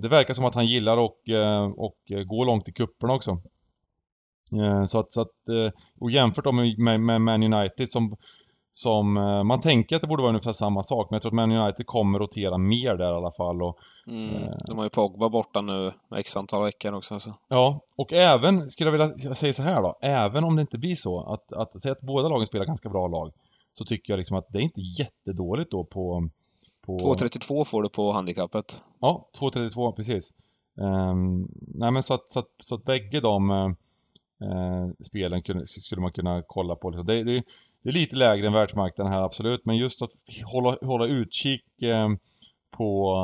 det 0.00 0.08
verkar 0.08 0.34
som 0.34 0.44
att 0.44 0.54
han 0.54 0.66
gillar 0.66 0.96
och, 0.96 1.18
och 1.76 2.26
gå 2.26 2.44
långt 2.44 2.68
i 2.68 2.72
kupperna 2.72 3.14
också. 3.14 3.30
Eh, 4.52 4.84
så 4.84 4.98
att, 4.98 5.12
så 5.12 5.20
att 5.20 5.34
och 6.00 6.10
jämfört 6.10 6.44
då 6.44 6.52
med, 6.52 6.78
med, 6.78 7.00
med 7.00 7.20
Man 7.20 7.42
United 7.54 7.88
som, 7.88 8.16
som 8.74 9.16
eh, 9.16 9.42
man 9.42 9.60
tänker 9.60 9.96
att 9.96 10.02
det 10.02 10.08
borde 10.08 10.22
vara 10.22 10.30
ungefär 10.30 10.52
samma 10.52 10.82
sak 10.82 11.10
men 11.10 11.14
jag 11.14 11.22
tror 11.22 11.30
att 11.30 11.48
Man 11.48 11.52
United 11.52 11.86
kommer 11.86 12.18
rotera 12.18 12.58
mer 12.58 12.96
där 12.96 13.12
i 13.12 13.16
alla 13.16 13.32
fall 13.32 13.62
och 13.62 13.78
Mm, 14.06 14.34
Eh. 14.34 14.56
de 14.66 14.76
har 14.78 14.84
ju 14.84 14.90
Pogba 14.90 15.28
borta 15.28 15.60
nu 15.60 15.92
x 16.16 16.36
antal 16.36 16.64
veckor 16.64 16.92
också. 16.92 17.20
Så. 17.20 17.34
Ja, 17.48 17.80
och 17.96 18.12
även, 18.12 18.70
skulle 18.70 18.90
jag 18.90 18.98
vilja 18.98 19.34
säga 19.34 19.52
så 19.52 19.62
här 19.62 19.82
då, 19.82 19.98
även 20.00 20.44
om 20.44 20.56
det 20.56 20.60
inte 20.60 20.78
blir 20.78 20.94
så 20.94 21.20
att, 21.20 21.52
att, 21.52 21.82
säga 21.82 21.92
att 21.92 22.00
båda 22.00 22.28
lagen 22.28 22.46
spelar 22.46 22.64
ganska 22.64 22.88
bra 22.88 23.08
lag 23.08 23.32
så 23.72 23.84
tycker 23.84 24.12
jag 24.12 24.18
liksom 24.18 24.36
att 24.36 24.46
det 24.48 24.58
är 24.58 24.62
inte 24.62 24.80
jättedåligt 24.80 25.70
då 25.70 25.84
på... 25.84 26.28
på 26.86 26.98
2.32 26.98 27.64
får 27.64 27.82
du 27.82 27.88
på 27.88 28.12
handikappet. 28.12 28.82
Ja, 29.00 29.28
2.32 29.40 29.92
precis. 29.92 30.32
Ehm, 30.80 31.48
nej 31.74 31.90
men 31.90 32.02
så 32.02 32.14
att, 32.14 32.32
så 32.32 32.38
att, 32.38 32.48
så 32.58 32.74
att 32.74 32.84
bägge 32.84 33.20
de 33.20 33.50
eh, 33.50 34.88
spelen 35.04 35.42
kunde, 35.42 35.66
skulle 35.66 36.00
man 36.00 36.12
kunna 36.12 36.42
kolla 36.46 36.76
på. 36.76 36.90
Liksom. 36.90 37.06
Det, 37.06 37.24
det, 37.24 37.42
det 37.84 37.90
är 37.90 37.92
lite 37.92 38.16
lägre 38.16 38.46
än 38.46 38.52
världsmarknaden 38.52 39.12
här 39.12 39.22
absolut, 39.22 39.64
men 39.64 39.76
just 39.76 40.02
att 40.02 40.10
hålla, 40.44 40.76
hålla 40.82 41.06
utkik 41.06 41.82
eh, 41.82 42.08
på, 42.70 43.14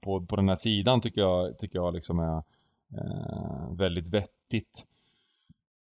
på, 0.00 0.26
på 0.26 0.36
den 0.36 0.48
här 0.48 0.56
sidan 0.56 1.00
tycker 1.00 1.20
jag, 1.20 1.58
tycker 1.58 1.78
jag 1.78 1.94
liksom 1.94 2.18
är 2.18 2.36
eh, 2.94 3.76
väldigt 3.76 4.08
vettigt. 4.08 4.84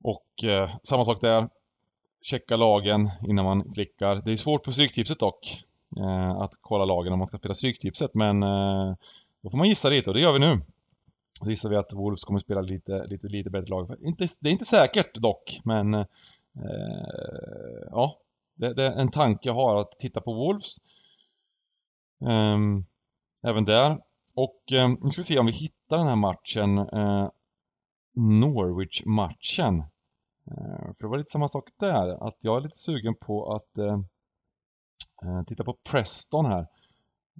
Och 0.04 0.44
eh, 0.44 0.70
samma 0.82 1.04
sak 1.04 1.20
där. 1.20 1.48
Checka 2.22 2.56
lagen 2.56 3.10
innan 3.28 3.44
man 3.44 3.72
klickar. 3.72 4.22
Det 4.24 4.32
är 4.32 4.36
svårt 4.36 4.64
på 4.64 4.72
Stryktipset 4.72 5.18
dock. 5.18 5.64
Eh, 5.96 6.30
att 6.30 6.52
kolla 6.60 6.84
lagen 6.84 7.12
om 7.12 7.18
man 7.18 7.28
ska 7.28 7.38
spela 7.38 7.54
Stryktipset 7.54 8.14
men 8.14 8.42
eh, 8.42 8.94
då 9.42 9.50
får 9.50 9.58
man 9.58 9.68
gissa 9.68 9.88
lite 9.88 10.10
och 10.10 10.14
det 10.14 10.20
gör 10.20 10.32
vi 10.32 10.38
nu. 10.38 10.60
Då 11.42 11.50
gissar 11.50 11.68
vi 11.68 11.76
att 11.76 11.92
Wolves 11.92 12.24
kommer 12.24 12.40
spela 12.40 12.60
lite, 12.60 13.06
lite, 13.06 13.26
lite 13.26 13.50
bättre 13.50 13.70
lag. 13.70 13.96
Inte, 14.02 14.28
det 14.40 14.48
är 14.48 14.52
inte 14.52 14.64
säkert 14.64 15.14
dock 15.14 15.60
men 15.64 15.94
eh, 15.94 16.06
eh, 16.56 17.88
ja, 17.90 18.18
det, 18.54 18.74
det 18.74 18.86
är 18.86 18.92
en 18.92 19.10
tanke 19.10 19.48
jag 19.48 19.54
har 19.54 19.76
att 19.76 19.90
titta 19.98 20.20
på 20.20 20.34
Wolves. 20.34 20.76
Eh, 22.22 22.58
även 23.50 23.64
där. 23.64 23.98
Och 24.34 24.72
eh, 24.72 24.88
nu 24.88 25.10
ska 25.10 25.18
vi 25.18 25.24
se 25.24 25.38
om 25.38 25.46
vi 25.46 25.52
hittar 25.52 25.96
den 25.96 26.06
här 26.06 26.16
matchen. 26.16 26.78
Eh, 26.78 27.30
Norwich-matchen. 28.16 29.78
Eh, 30.50 30.94
för 30.94 31.00
det 31.00 31.08
var 31.08 31.18
lite 31.18 31.30
samma 31.30 31.48
sak 31.48 31.68
där. 31.78 32.28
Att 32.28 32.36
jag 32.40 32.56
är 32.56 32.60
lite 32.60 32.78
sugen 32.78 33.14
på 33.14 33.52
att 33.52 33.78
eh, 33.78 34.00
eh 35.22 35.42
titta 35.46 35.64
på 35.64 35.76
Preston 35.90 36.46
här. 36.46 36.66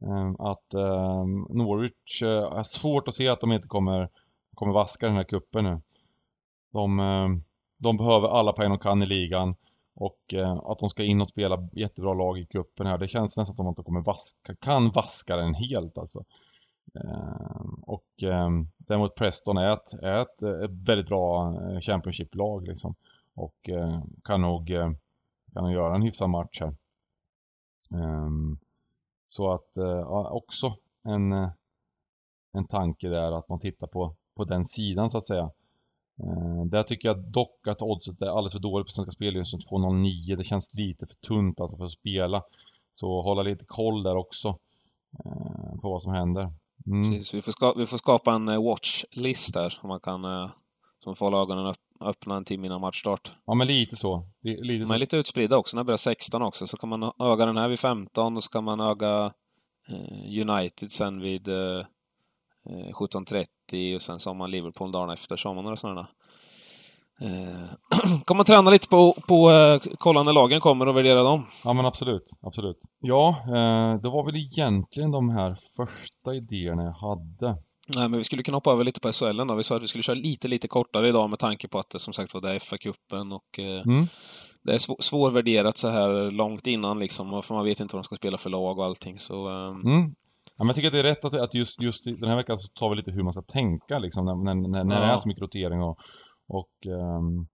Eh, 0.03 0.35
att 0.39 0.75
eh, 0.75 1.25
Norwich 1.49 2.23
eh, 2.23 2.53
har 2.53 2.63
svårt 2.63 3.09
att 3.09 3.15
se 3.15 3.29
att 3.29 3.41
de 3.41 3.53
inte 3.53 3.69
kommer, 3.69 4.11
kommer 4.55 4.73
vaska 4.73 5.07
den 5.07 5.17
här 5.17 5.25
kuppen 5.25 5.65
nu. 5.65 5.81
De, 6.73 7.01
eh, 7.01 7.29
de 7.79 7.97
behöver 7.97 8.29
alla 8.29 8.53
poäng 8.53 8.71
de 8.71 8.79
kan 8.79 9.03
i 9.03 9.07
ligan. 9.07 9.55
Och 9.95 10.35
eh, 10.35 10.53
att 10.53 10.79
de 10.79 10.89
ska 10.89 11.05
in 11.05 11.21
och 11.21 11.29
spela 11.29 11.69
jättebra 11.73 12.15
lag 12.15 12.39
i 12.39 12.47
cupen 12.47 12.87
här. 12.87 12.99
Det 12.99 13.09
känns 13.09 13.37
nästan 13.37 13.57
som 13.57 13.67
att 13.67 13.77
de 13.77 13.85
kommer 13.85 14.01
vaska, 14.01 14.55
kan 14.55 14.91
vaska 14.91 15.37
den 15.37 15.55
helt 15.55 15.99
alltså. 15.99 16.25
Eh, 16.95 17.67
och 17.83 18.23
eh, 18.23 18.51
däremot 18.77 19.15
Preston 19.15 19.57
är 19.57 19.73
ett, 19.73 19.93
är 19.93 20.23
ett, 20.23 20.43
ett 20.43 20.89
väldigt 20.89 21.07
bra 21.07 21.55
eh, 21.63 21.81
Championship-lag 21.81 22.69
liksom. 22.69 22.95
Och 23.35 23.69
eh, 23.69 24.03
kan 24.25 24.43
nog 24.43 24.71
eh, 24.71 24.91
kan 25.53 25.65
nog 25.65 25.73
göra 25.73 25.95
en 25.95 26.03
hyfsad 26.03 26.31
match 26.31 26.61
här. 26.61 26.75
Ehm, 27.95 28.59
så 29.29 29.53
att, 29.53 29.77
eh, 29.77 30.33
också 30.33 30.77
en, 31.03 31.33
en 32.53 32.67
tanke 32.69 33.09
där 33.09 33.39
att 33.39 33.49
man 33.49 33.61
tittar 33.61 33.87
på, 33.87 34.15
på 34.35 34.45
den 34.45 34.67
sidan 34.67 35.11
så 35.11 35.19
att 35.19 35.27
säga. 35.27 35.51
Eh, 36.23 36.65
där 36.65 36.83
tycker 36.83 37.09
jag 37.09 37.19
dock 37.19 37.69
att 37.69 37.83
oddset 37.83 38.23
är 38.23 38.27
alldeles 38.27 38.53
för 38.53 38.61
dåligt 38.61 38.87
på 38.87 38.93
Svenska 38.93 39.13
Spel 39.13 39.37
just 39.37 39.51
som 39.51 39.61
2,09. 39.61 40.37
Det 40.37 40.45
känns 40.45 40.75
lite 40.75 41.07
för 41.07 41.15
tunt 41.15 41.61
alltså 41.61 41.77
för 41.77 41.85
att 41.85 41.91
spela. 41.91 42.43
Så 42.95 43.23
hålla 43.23 43.43
lite 43.43 43.65
koll 43.65 44.03
där 44.03 44.17
också 44.17 44.49
eh, 45.25 45.81
på 45.81 45.91
vad 45.91 46.03
som 46.03 46.13
händer. 46.13 46.53
Mm. 46.87 47.11
Precis, 47.11 47.35
vi, 47.35 47.43
får 47.43 47.53
skapa, 47.53 47.79
vi 47.79 47.87
får 47.87 47.99
skapa 47.99 48.33
en 48.33 48.49
uh, 48.49 48.65
watchlist 48.65 49.55
där, 49.55 49.79
om 49.83 49.89
man 49.89 50.01
kan 50.01 50.51
som 51.05 51.17
får 51.17 51.27
hålla 51.27 51.39
ögonen 51.39 51.67
upp, 51.67 51.77
öppna 52.01 52.37
en 52.37 52.45
timme 52.45 52.67
innan 52.67 52.81
matchstart. 52.81 53.33
Ja, 53.47 53.55
men 53.55 53.67
lite 53.67 53.97
så. 53.97 54.29
Lite 54.43 54.85
De 54.85 54.91
är 54.91 54.99
lite 54.99 55.17
utspridda 55.17 55.57
också. 55.57 55.77
När 55.77 55.83
det 55.83 55.87
börjar 55.87 55.97
16 55.97 56.43
också, 56.43 56.67
så 56.67 56.77
kan 56.77 56.89
man 56.89 57.13
öga 57.19 57.47
den 57.47 57.57
här 57.57 57.69
vid 57.69 57.79
15 57.79 58.37
och 58.37 58.45
så 58.45 58.51
kan 58.51 58.65
man 58.65 58.81
öga 58.81 59.33
United 60.41 60.91
sen 60.91 61.21
vid 61.21 61.49
17.30 62.67 63.95
och 63.95 64.03
sen 64.03 64.19
så 64.19 64.31
har 64.31 64.35
man 64.35 64.51
Liverpool 64.51 64.93
dagen 64.93 65.11
efter, 65.11 65.37
så 65.37 65.49
har 65.49 65.55
man 65.55 65.65
några 65.65 65.77
sådana 65.77 66.09
Eh, 67.21 68.21
kommer 68.25 68.45
träna 68.45 68.71
lite 68.71 68.89
på, 68.89 69.13
på 69.29 69.51
eh, 69.51 69.93
kolla 69.99 70.23
när 70.23 70.33
lagen 70.33 70.61
kommer 70.61 70.89
och 70.89 70.97
värdera 70.97 71.23
dem? 71.23 71.47
Ja 71.65 71.73
men 71.73 71.87
absolut, 71.87 72.31
absolut. 72.43 72.79
Ja, 73.01 73.29
eh, 73.47 74.01
det 74.01 74.09
var 74.09 74.25
väl 74.27 74.37
egentligen 74.37 75.11
de 75.11 75.29
här 75.29 75.57
första 75.77 76.35
idéerna 76.35 76.83
jag 76.83 77.09
hade. 77.09 77.59
Nej, 77.97 78.09
men 78.09 78.19
vi 78.19 78.25
skulle 78.25 78.43
kunna 78.43 78.57
hoppa 78.57 78.73
över 78.73 78.85
lite 78.85 79.01
på 79.01 79.13
SHL 79.13 79.47
då. 79.49 79.55
Vi 79.55 79.63
sa 79.63 79.77
att 79.77 79.83
vi 79.83 79.87
skulle 79.87 80.03
köra 80.03 80.15
lite, 80.15 80.49
lite 80.49 80.69
kortare 80.69 81.09
idag 81.09 81.31
med 81.31 81.39
tanke 81.39 81.69
på 81.69 81.79
att 81.79 81.91
det 81.91 81.99
som 81.99 82.13
sagt 82.13 82.35
var 82.35 82.41
det 82.41 82.51
är 82.51 82.59
FA-cupen 82.59 83.35
och 83.35 83.59
eh, 83.59 83.83
mm. 83.83 84.07
det 84.65 84.73
är 84.73 84.79
sv 84.79 84.93
svårvärderat 84.99 85.77
så 85.77 85.89
här 85.89 86.31
långt 86.31 86.67
innan 86.67 86.99
liksom, 86.99 87.43
för 87.43 87.55
man 87.55 87.65
vet 87.65 87.81
inte 87.81 87.97
vad 87.97 88.03
de 88.03 88.05
ska 88.05 88.17
spela 88.17 88.39
för 88.39 88.51
lag 88.51 88.79
och 88.79 88.85
allting 88.85 89.19
så... 89.19 89.49
Eh, 89.49 89.69
mm. 89.69 90.15
Ja, 90.57 90.65
men 90.65 90.67
jag 90.67 90.77
tycker 90.77 90.89
att 90.89 90.93
det 90.93 90.99
är 90.99 91.03
rätt 91.03 91.25
att, 91.25 91.35
att 91.35 91.55
just, 91.55 91.81
just 91.81 92.05
den 92.05 92.29
här 92.29 92.37
veckan 92.37 92.59
så 92.59 92.69
tar 92.69 92.91
vi 92.91 92.97
lite 92.97 93.11
hur 93.11 93.23
man 93.23 93.33
ska 93.33 93.43
tänka 93.43 93.99
liksom 93.99 94.25
när, 94.25 94.55
när, 94.55 94.85
när, 94.85 94.95
ja. 94.95 95.01
det 95.01 95.07
är 95.07 95.17
så 95.17 95.29
mycket 95.29 95.43
rotering 95.43 95.83
och, 95.83 95.99
och, 96.49 96.87
um, 96.87 97.49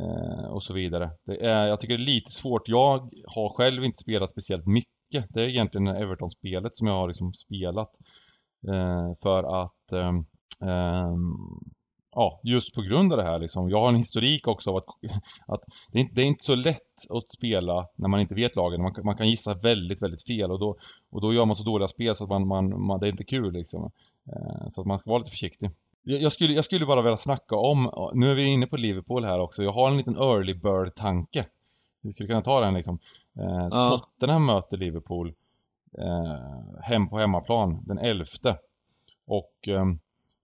uh, 0.00 0.46
och 0.46 0.62
så 0.62 0.74
vidare. 0.74 1.10
Det 1.24 1.46
är, 1.46 1.66
jag 1.66 1.80
tycker 1.80 1.96
det 1.96 2.02
är 2.02 2.06
lite 2.06 2.30
svårt. 2.30 2.68
Jag 2.68 3.10
har 3.26 3.56
själv 3.56 3.84
inte 3.84 4.02
spelat 4.02 4.30
speciellt 4.30 4.66
mycket. 4.66 5.26
Det 5.28 5.40
är 5.40 5.48
egentligen 5.48 5.86
Everton-spelet 5.86 6.76
som 6.76 6.86
jag 6.86 6.94
har 6.94 7.08
liksom 7.08 7.34
spelat. 7.34 7.90
Uh, 8.68 9.14
för 9.22 9.62
att 9.62 9.92
um, 9.92 10.26
um, 10.68 11.75
ja, 12.16 12.40
just 12.42 12.74
på 12.74 12.82
grund 12.82 13.12
av 13.12 13.18
det 13.18 13.24
här 13.24 13.38
liksom. 13.38 13.70
Jag 13.70 13.80
har 13.80 13.88
en 13.88 13.96
historik 13.96 14.48
också 14.48 14.70
av 14.70 14.76
att, 14.76 14.86
att 15.46 15.60
det, 15.92 15.98
är 15.98 16.02
inte, 16.02 16.14
det 16.14 16.22
är 16.22 16.26
inte 16.26 16.44
så 16.44 16.54
lätt 16.54 17.10
att 17.10 17.30
spela 17.30 17.88
när 17.96 18.08
man 18.08 18.20
inte 18.20 18.34
vet 18.34 18.56
lagen. 18.56 18.82
Man, 18.82 18.94
man 19.04 19.16
kan 19.16 19.28
gissa 19.28 19.54
väldigt, 19.54 20.02
väldigt 20.02 20.26
fel 20.26 20.50
och 20.50 20.58
då, 20.58 20.76
och 21.10 21.20
då 21.20 21.34
gör 21.34 21.44
man 21.44 21.56
så 21.56 21.64
dåliga 21.64 21.88
spel 21.88 22.14
så 22.14 22.24
att 22.24 22.30
man, 22.30 22.46
man, 22.46 22.82
man 22.82 23.00
det 23.00 23.06
är 23.06 23.10
inte 23.10 23.24
kul 23.24 23.52
liksom. 23.52 23.90
Eh, 24.26 24.68
så 24.68 24.80
att 24.80 24.86
man 24.86 24.98
ska 24.98 25.10
vara 25.10 25.18
lite 25.18 25.30
försiktig. 25.30 25.70
Jag, 26.02 26.22
jag, 26.22 26.32
skulle, 26.32 26.54
jag 26.54 26.64
skulle 26.64 26.86
bara 26.86 27.02
vilja 27.02 27.16
snacka 27.16 27.56
om, 27.56 28.10
nu 28.14 28.30
är 28.30 28.34
vi 28.34 28.46
inne 28.52 28.66
på 28.66 28.76
Liverpool 28.76 29.24
här 29.24 29.40
också, 29.40 29.62
jag 29.62 29.72
har 29.72 29.88
en 29.88 29.96
liten 29.96 30.16
early 30.16 30.54
bird-tanke. 30.54 31.46
Vi 32.02 32.12
skulle 32.12 32.26
kunna 32.26 32.42
ta 32.42 32.60
den 32.60 32.74
liksom. 32.74 32.98
Eh, 33.38 33.68
ja. 33.70 33.88
Tottenham 33.88 34.46
möter 34.46 34.76
Liverpool 34.76 35.34
eh, 35.98 36.80
hem 36.82 37.08
på 37.08 37.18
hemmaplan 37.18 37.82
den 37.86 37.98
11. 37.98 38.24
Och 39.26 39.68
eh, 39.68 39.84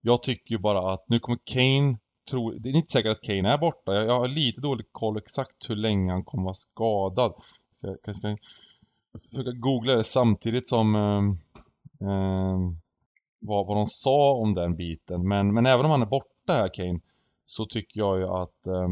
jag 0.03 0.23
tycker 0.23 0.55
ju 0.55 0.59
bara 0.59 0.93
att 0.93 1.05
nu 1.09 1.19
kommer 1.21 1.38
Kane, 1.45 1.99
tro, 2.31 2.51
det 2.51 2.69
är 2.69 2.77
inte 2.77 2.93
säkert 2.93 3.12
att 3.12 3.23
Kane 3.23 3.53
är 3.53 3.59
borta. 3.59 3.95
Jag, 3.95 4.07
jag 4.07 4.21
har 4.21 4.29
lite 4.29 4.61
dålig 4.61 4.87
koll 4.93 5.19
exakt 5.19 5.71
hur 5.71 5.77
länge 5.77 6.12
han 6.12 6.25
kommer 6.25 6.45
vara 6.45 6.55
skadad. 6.55 7.35
Så 7.81 7.87
jag 7.87 7.97
kanske 8.03 8.21
ska 8.21 9.29
försöka 9.31 9.53
googla 9.53 9.95
det 9.95 10.05
samtidigt 10.05 10.69
som 10.69 10.95
eh, 10.95 11.23
eh, 12.09 12.59
vad, 13.41 13.67
vad 13.67 13.77
de 13.77 13.87
sa 13.87 14.33
om 14.33 14.55
den 14.55 14.77
biten. 14.77 15.29
Men, 15.29 15.55
men 15.55 15.67
även 15.67 15.85
om 15.85 15.91
han 15.91 16.03
är 16.03 16.07
borta 16.07 16.53
här 16.53 16.75
Kane 16.75 17.01
så 17.47 17.67
tycker 17.67 18.01
jag 18.01 18.19
ju 18.19 18.29
att 18.29 18.67
eh, 18.67 18.88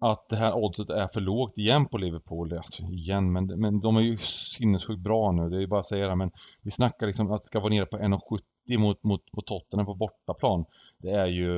att 0.00 0.28
det 0.28 0.36
här 0.36 0.54
oddset 0.54 0.90
är 0.90 1.06
för 1.06 1.20
lågt 1.20 1.58
igen 1.58 1.86
på 1.86 1.98
Liverpool. 1.98 2.52
Alltså 2.52 2.82
igen, 2.82 3.32
men, 3.32 3.46
men 3.46 3.80
de 3.80 3.96
är 3.96 4.00
ju 4.00 4.18
sinnessjukt 4.18 5.00
bra 5.00 5.32
nu. 5.32 5.48
Det 5.48 5.56
är 5.56 5.60
ju 5.60 5.66
bara 5.66 5.80
att 5.80 5.86
säga 5.86 6.08
det. 6.08 6.16
Men 6.16 6.30
vi 6.62 6.70
snackar 6.70 7.06
liksom 7.06 7.32
att 7.32 7.42
det 7.42 7.46
ska 7.46 7.60
vara 7.60 7.70
nere 7.70 7.86
på 7.86 7.98
1,70 7.98 8.78
mot, 8.78 9.02
mot, 9.02 9.32
mot 9.32 9.46
Tottenham 9.46 9.86
på 9.86 9.94
bortaplan. 9.94 10.64
Det 10.98 11.10
är 11.10 11.26
ju 11.26 11.52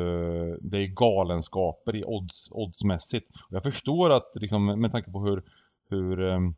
det 0.61 0.79
är 0.79 0.87
galenskaper 0.87 1.96
i 1.96 2.05
odds, 2.05 2.48
oddsmässigt. 2.53 3.31
Och 3.31 3.53
jag 3.53 3.62
förstår 3.62 4.11
att 4.11 4.33
liksom, 4.35 4.81
med 4.81 4.92
tanke 4.92 5.11
på 5.11 5.20
hur, 5.20 5.42
hur, 5.88 6.22
ehm, 6.22 6.55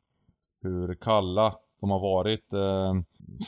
hur 0.62 0.94
kalla 0.94 1.56
de 1.80 1.90
har 1.90 2.00
varit 2.00 2.52
eh, 2.52 2.94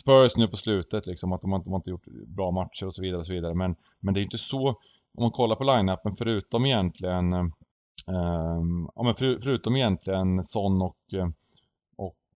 Spurs 0.01 0.37
nu 0.37 0.49
på 0.49 0.57
slutet 0.57 1.07
liksom, 1.07 1.33
att 1.33 1.40
de 1.40 1.53
har, 1.53 1.59
de 1.59 1.73
har 1.73 1.77
inte 1.77 1.90
gjort 1.90 2.07
bra 2.27 2.51
matcher 2.51 2.87
och 2.87 2.94
så 2.94 3.03
vidare 3.03 3.20
och 3.20 3.27
så 3.27 3.33
vidare. 3.33 3.55
Men, 3.55 3.77
men 4.01 4.14
det 4.14 4.20
är 4.20 4.23
inte 4.23 4.38
så, 4.38 4.68
om 5.14 5.23
man 5.23 5.31
kollar 5.31 5.57
på 5.57 5.64
line-upen 5.64 6.16
förutom 6.16 6.66
egentligen 6.66 7.33
ehm, 7.33 7.53
Ehm, 8.07 8.88
ja 8.95 9.03
men 9.03 9.14
för, 9.14 9.38
förutom 9.43 9.77
egentligen 9.77 10.45
Son 10.45 10.83
och 10.83 10.99
eh, 11.12 11.29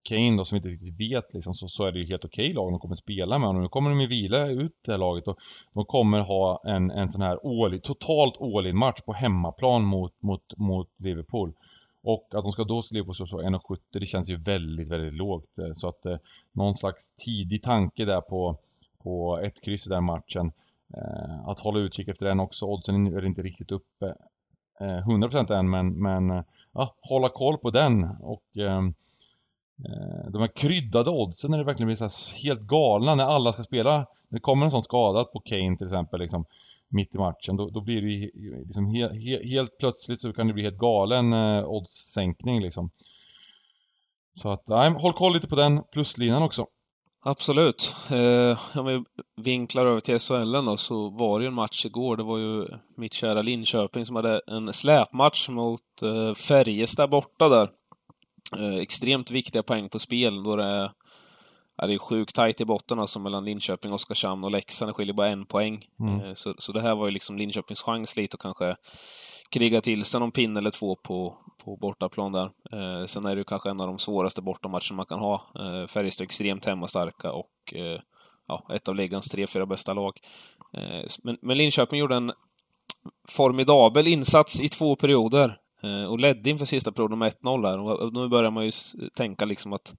Kane 0.09 0.37
då 0.37 0.45
som 0.45 0.57
inte 0.57 0.69
riktigt 0.69 1.01
vet 1.01 1.35
liksom, 1.35 1.55
så, 1.55 1.69
så 1.69 1.85
är 1.85 1.93
det 1.93 1.99
ju 1.99 2.07
helt 2.07 2.25
okej 2.25 2.45
okay 2.45 2.55
lag 2.55 2.73
de 2.73 2.79
kommer 2.79 2.95
spela 2.95 3.39
med 3.39 3.49
och 3.49 3.55
nu 3.55 3.69
kommer 3.69 3.91
de 3.91 4.01
ju 4.01 4.07
vila 4.07 4.47
ut 4.47 4.77
det 4.87 4.93
här 4.93 4.99
laget 4.99 5.29
och 5.29 5.39
de 5.73 5.85
kommer 5.85 6.21
ha 6.21 6.63
en, 6.65 6.91
en 6.91 7.09
sån 7.09 7.23
här 7.23 7.65
all, 7.65 7.81
totalt 7.81 8.41
all 8.41 8.73
match 8.75 9.01
på 9.01 9.13
hemmaplan 9.13 9.85
mot, 9.85 10.23
mot, 10.23 10.57
mot 10.57 10.89
Liverpool. 10.97 11.53
Och 12.03 12.27
att 12.35 12.45
de 12.45 12.53
ska 12.53 12.65
då 12.65 12.83
skriva 12.83 13.07
på 13.07 13.15
så 13.15 13.25
1,70 13.25 13.79
det 13.91 14.07
känns 14.07 14.31
ju 14.31 14.37
väldigt, 14.37 14.89
väldigt 14.89 15.15
lågt. 15.15 15.59
Eh, 15.59 15.73
så 15.75 15.89
att 15.89 16.07
eh, 16.07 16.17
någon 16.53 16.75
slags 16.75 17.13
tidig 17.17 17.63
tanke 17.63 18.05
där 18.05 18.21
på, 18.21 18.57
på 19.03 19.39
ett 19.39 19.61
kryss 19.65 19.87
i 19.87 19.91
den 19.91 20.05
matchen. 20.05 20.53
Eh, 20.97 21.49
att 21.49 21.61
hålla 21.61 21.79
utkik 21.79 22.09
efter 22.09 22.27
den 22.27 22.41
också. 22.41 22.67
Oddsen 22.67 23.07
är 23.07 23.25
inte 23.25 23.43
riktigt 23.43 23.73
uppe 23.73 24.15
Eh, 24.81 25.07
100% 25.07 25.53
än 25.53 25.71
men, 25.71 26.03
men 26.03 26.31
eh, 26.31 26.43
ja, 26.73 26.95
hålla 27.01 27.29
koll 27.29 27.59
på 27.59 27.71
den 27.71 28.05
och 28.21 28.57
ehm, 28.57 28.95
eh, 29.85 30.31
de 30.31 30.41
här 30.41 30.57
kryddade 30.57 31.11
oddsen 31.11 31.51
när 31.51 31.59
det 31.59 31.65
verkligen 31.65 31.87
blir 31.87 32.09
så 32.09 32.35
helt 32.35 32.61
galna 32.61 33.15
när 33.15 33.25
alla 33.25 33.53
ska 33.53 33.63
spela. 33.63 33.97
När 34.29 34.37
det 34.37 34.41
kommer 34.41 34.65
en 34.65 34.71
sån 34.71 34.83
skada 34.83 35.25
på 35.25 35.41
Kane 35.41 35.77
till 35.77 35.87
exempel 35.87 36.21
liksom, 36.21 36.45
mitt 36.89 37.15
i 37.15 37.19
matchen. 37.19 37.57
Då, 37.57 37.71
då 37.71 37.81
blir 37.81 38.03
det 38.03 38.31
liksom 38.65 38.87
he, 38.87 39.09
he, 39.09 39.49
helt 39.49 39.79
plötsligt 39.79 40.21
så 40.21 40.33
kan 40.33 40.47
det 40.47 40.53
bli 40.53 40.63
helt 40.63 40.79
galen 40.79 41.33
eh, 41.33 41.65
oddssänkning 41.65 42.61
liksom. 42.61 42.91
Så 44.33 44.53
att, 44.53 44.69
nej, 44.69 44.91
håll 44.91 45.13
koll 45.13 45.35
lite 45.35 45.49
på 45.49 45.57
den 45.57 45.83
pluslinan 45.93 46.43
också. 46.43 46.67
Absolut. 47.21 47.95
Eh, 48.11 48.79
om 48.79 48.87
vi 48.87 49.05
vinklar 49.43 49.87
över 49.87 50.01
till 50.01 50.19
SHL 50.19 50.53
då, 50.53 50.77
så 50.77 51.09
var 51.09 51.39
det 51.39 51.43
ju 51.43 51.49
en 51.49 51.55
match 51.55 51.87
igår. 51.87 52.17
Det 52.17 52.23
var 52.23 52.39
ju 52.39 52.67
mitt 52.97 53.13
kära 53.13 53.43
Linköping 53.43 54.07
som 54.07 54.17
hade 54.17 54.41
en 54.47 54.73
släpmatch 54.73 55.49
mot 55.49 56.03
eh, 56.03 56.35
Färjestad 56.35 57.11
borta 57.11 57.49
där. 57.49 57.71
Eh, 58.57 58.77
extremt 58.77 59.31
viktiga 59.31 59.63
poäng 59.63 59.89
på 59.89 59.99
spel 59.99 60.43
då 60.43 60.57
det 60.57 60.65
är, 60.65 60.93
ja, 61.77 61.87
det 61.87 61.95
är 61.95 61.99
sjukt 61.99 62.35
tajt 62.35 62.61
i 62.61 62.65
botten 62.65 62.99
alltså 62.99 63.19
mellan 63.21 63.45
Linköping, 63.45 63.93
Oskarshamn 63.93 64.45
och 64.45 64.51
Leksand. 64.51 64.89
Det 64.89 64.95
skiljer 64.95 65.15
bara 65.15 65.29
en 65.29 65.47
poäng. 65.47 65.85
Mm. 66.01 66.21
Eh, 66.21 66.35
så, 66.35 66.55
så 66.59 66.73
det 66.73 66.81
här 66.81 66.95
var 66.95 67.07
ju 67.07 67.11
liksom 67.13 67.39
Linköpings 67.39 67.83
chans 67.83 68.17
lite 68.17 68.35
att 68.35 68.41
kanske 68.41 68.77
kriga 69.51 69.81
till 69.81 70.05
sig 70.05 70.21
någon 70.21 70.33
pinne 70.33 70.59
eller 70.59 70.71
två 70.71 70.97
på, 70.97 71.39
på 71.69 71.77
bortaplan 71.77 72.33
där. 72.33 72.51
Eh, 72.73 73.05
sen 73.07 73.27
är 73.27 73.35
det 73.35 73.39
ju 73.39 73.45
kanske 73.45 73.71
en 73.71 73.81
av 73.81 73.87
de 73.87 73.99
svåraste 73.99 74.43
bortamatcherna 74.43 74.97
man 74.97 75.07
kan 75.07 75.19
ha. 75.19 75.35
Eh, 75.35 75.87
Färjestad 75.87 76.25
är 76.25 76.27
extremt 76.27 76.65
hemmastarka 76.65 77.33
och 77.33 77.75
eh, 77.75 78.01
ja, 78.49 78.67
ett 78.75 78.89
av 78.89 78.97
ligans 78.97 79.29
tre, 79.29 79.47
fyra 79.47 79.67
bästa 79.67 79.93
lag. 79.93 80.21
Eh, 80.73 81.07
men, 81.23 81.39
men 81.43 81.59
Linköping 81.59 81.99
gjorde 81.99 82.17
en 82.17 82.33
formidabel 83.29 84.07
insats 84.07 84.61
i 84.61 84.69
två 84.69 84.97
perioder. 84.97 85.59
Eh, 85.83 86.05
och 86.05 86.21
ledde 86.21 86.51
inför 86.51 86.67
sista 86.67 86.93
perioden 86.93 87.19
med 87.19 87.33
1-0 87.33 87.63
där. 87.63 87.79
Och 87.79 88.13
nu 88.13 88.29
börjar 88.29 88.51
man 88.51 88.65
ju 88.65 88.71
tänka 89.17 89.45
liksom 89.45 89.73
att 89.73 89.95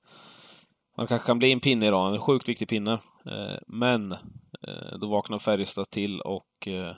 man 0.97 1.07
kanske 1.07 1.27
kan 1.27 1.39
bli 1.39 1.51
en 1.51 1.59
pinne 1.59 1.87
idag, 1.87 2.13
en 2.13 2.21
sjukt 2.21 2.49
viktig 2.49 2.67
pinne. 2.67 2.93
Eh, 3.25 3.57
men 3.67 4.11
eh, 4.67 4.97
då 5.01 5.07
vaknar 5.07 5.39
Färjestad 5.39 5.89
till 5.89 6.21
och 6.21 6.67
eh, 6.67 6.95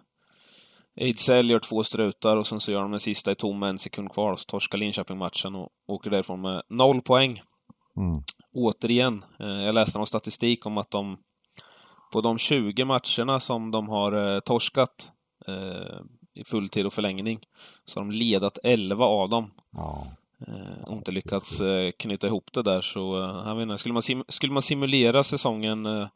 Ejdsell 0.95 1.49
gör 1.49 1.59
två 1.59 1.83
strutar 1.83 2.37
och 2.37 2.47
sen 2.47 2.59
så 2.59 2.71
gör 2.71 2.81
de 2.81 2.91
den 2.91 2.99
sista 2.99 3.31
i 3.31 3.35
tom 3.35 3.63
en 3.63 3.77
sekund 3.77 4.11
kvar. 4.11 4.35
Så 4.35 4.45
torskar 4.45 4.77
Linköping 4.77 5.17
matchen 5.17 5.55
och 5.55 5.69
åker 5.87 6.09
därifrån 6.09 6.41
med 6.41 6.61
noll 6.69 7.01
poäng. 7.01 7.41
Mm. 7.97 8.23
Återigen, 8.53 9.25
jag 9.39 9.75
läste 9.75 9.99
någon 9.99 10.07
statistik 10.07 10.65
om 10.65 10.77
att 10.77 10.91
de 10.91 11.17
på 12.13 12.21
de 12.21 12.37
20 12.37 12.85
matcherna 12.85 13.39
som 13.39 13.71
de 13.71 13.89
har 13.89 14.39
torskat 14.39 15.11
i 16.35 16.43
fulltid 16.43 16.85
och 16.85 16.93
förlängning. 16.93 17.39
Så 17.85 17.99
har 17.99 18.05
de 18.05 18.11
ledat 18.11 18.57
11 18.63 19.05
av 19.05 19.29
dem. 19.29 19.51
Ja. 19.71 20.07
Eh, 20.47 20.83
och 20.87 20.93
inte 20.93 21.11
lyckats 21.11 21.61
eh, 21.61 21.91
knyta 21.91 22.27
ihop 22.27 22.53
det 22.53 22.61
där, 22.61 22.81
så 22.81 23.17
eh, 23.17 23.47
jag 23.47 23.55
vet 23.55 23.63
inte, 23.63 23.77
skulle, 23.77 23.93
man 23.93 24.23
skulle 24.27 24.53
man 24.53 24.61
simulera 24.61 25.23
säsongen 25.23 25.85
eh, 25.85 26.01
eh, 26.01 26.07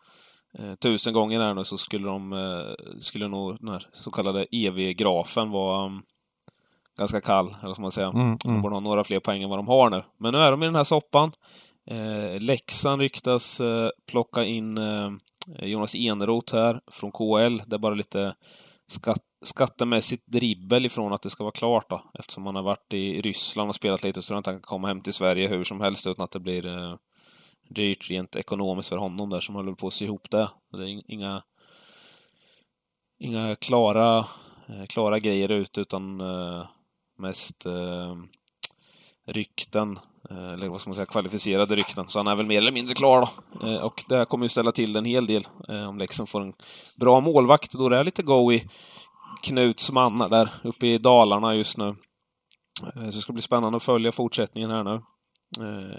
tusen 0.80 1.14
gånger 1.14 1.40
här 1.40 1.54
nu 1.54 1.64
så 1.64 1.78
skulle 1.78 2.08
de, 2.08 2.34
eh, 2.34 3.00
skulle 3.00 3.28
nog 3.28 3.58
den 3.60 3.70
här 3.70 3.88
så 3.92 4.12
kallade 4.12 4.46
EV-grafen 4.52 5.52
vara 5.52 5.86
um, 5.86 6.04
ganska 6.98 7.22
kall, 7.22 7.48
eller 7.48 7.70
vad 7.70 7.80
man 7.80 7.92
säga. 7.92 8.08
Mm, 8.08 8.22
mm. 8.22 8.38
De 8.44 8.62
borde 8.62 8.76
ha 8.76 8.80
några 8.80 9.04
fler 9.04 9.20
poäng 9.20 9.44
än 9.44 9.50
vad 9.50 9.60
de 9.60 9.68
har 9.68 9.90
nu. 9.90 10.04
Men 10.18 10.34
nu 10.34 10.40
är 10.40 10.52
de 10.52 10.64
i 10.64 10.66
den 10.66 10.76
här 10.76 10.84
soppan. 10.84 11.32
Eh, 11.92 12.42
Leksand 12.42 13.02
ryktas 13.02 13.62
eh, 13.62 13.90
plocka 14.12 14.44
in 14.44 14.78
Jonas 15.62 15.96
Eneroth 15.96 16.56
här 16.56 16.82
från 16.92 17.12
KL. 17.12 17.62
Det 17.68 17.76
är 17.76 17.80
bara 17.80 17.94
lite 17.94 18.36
skatt 18.88 19.22
skattemässigt 19.46 20.24
dribbel 20.28 20.86
ifrån 20.86 21.14
att 21.14 21.22
det 21.22 21.30
ska 21.30 21.44
vara 21.44 21.52
klart 21.52 21.90
då. 21.90 22.02
Eftersom 22.20 22.46
han 22.46 22.56
har 22.56 22.64
varit 22.64 22.94
i 22.94 23.22
Ryssland 23.22 23.70
och 23.70 23.76
spelat 23.76 24.04
lite 24.04 24.22
så 24.22 24.28
tror 24.28 24.36
jag 24.36 24.40
inte 24.40 24.50
han 24.50 24.60
kan 24.60 24.62
komma 24.62 24.88
hem 24.88 25.02
till 25.02 25.14
Sverige 25.14 25.48
hur 25.48 25.64
som 25.64 25.82
helst 25.82 26.08
utan 26.08 26.24
att 26.24 26.32
det 26.32 26.40
blir 26.40 26.68
eh, 26.68 26.96
dyrt 27.70 28.10
rent 28.10 28.36
ekonomiskt 28.36 28.90
för 28.90 28.98
honom 28.98 29.30
där 29.30 29.40
som 29.40 29.56
håller 29.56 29.74
på 29.74 29.88
att 29.88 29.94
sy 29.94 30.06
ihop 30.06 30.32
det. 30.32 30.50
Det 30.72 30.84
är 30.84 31.12
inga, 31.12 31.44
inga 33.20 33.56
klara, 33.56 34.18
eh, 34.70 34.86
klara 34.90 35.20
grejer 35.20 35.52
ut 35.52 35.78
utan 35.78 36.22
eh, 36.22 36.66
mest 37.18 37.66
eh, 37.66 38.16
rykten, 39.28 40.00
eller 40.30 40.70
vad 40.70 40.82
ska 40.82 40.90
man 40.90 40.96
säga, 40.96 41.06
kvalificerade 41.06 41.76
rykten. 41.76 42.08
Så 42.08 42.20
han 42.20 42.28
är 42.28 42.36
väl 42.36 42.46
mer 42.46 42.58
eller 42.58 42.72
mindre 42.72 42.96
klar 42.96 43.22
då. 43.22 43.86
Och 43.86 44.04
det 44.10 44.18
här 44.18 44.26
kommer 44.26 44.46
ju 44.46 44.50
ställa 44.50 44.72
till 44.72 44.96
en 44.96 45.06
hel 45.06 45.26
del 45.26 45.44
om 45.90 45.98
Leksand 45.98 46.30
får 46.30 46.42
en 46.42 46.54
bra 46.96 47.20
målvakt 47.20 47.74
då 47.74 47.90
det 47.90 47.98
är 47.98 48.04
lite 48.04 48.24
go 48.24 48.52
i 48.52 48.68
Knuts 49.44 49.92
mannar 49.92 50.30
där 50.30 50.50
uppe 50.64 50.88
i 50.88 50.98
Dalarna 50.98 51.56
just 51.56 51.78
nu. 51.78 51.96
Så 52.94 53.00
det 53.00 53.12
ska 53.12 53.34
bli 53.34 53.42
spännande 53.42 53.76
att 53.76 53.84
följa 53.84 54.12
fortsättningen 54.12 54.72
här 54.72 54.84
nu. 54.84 55.02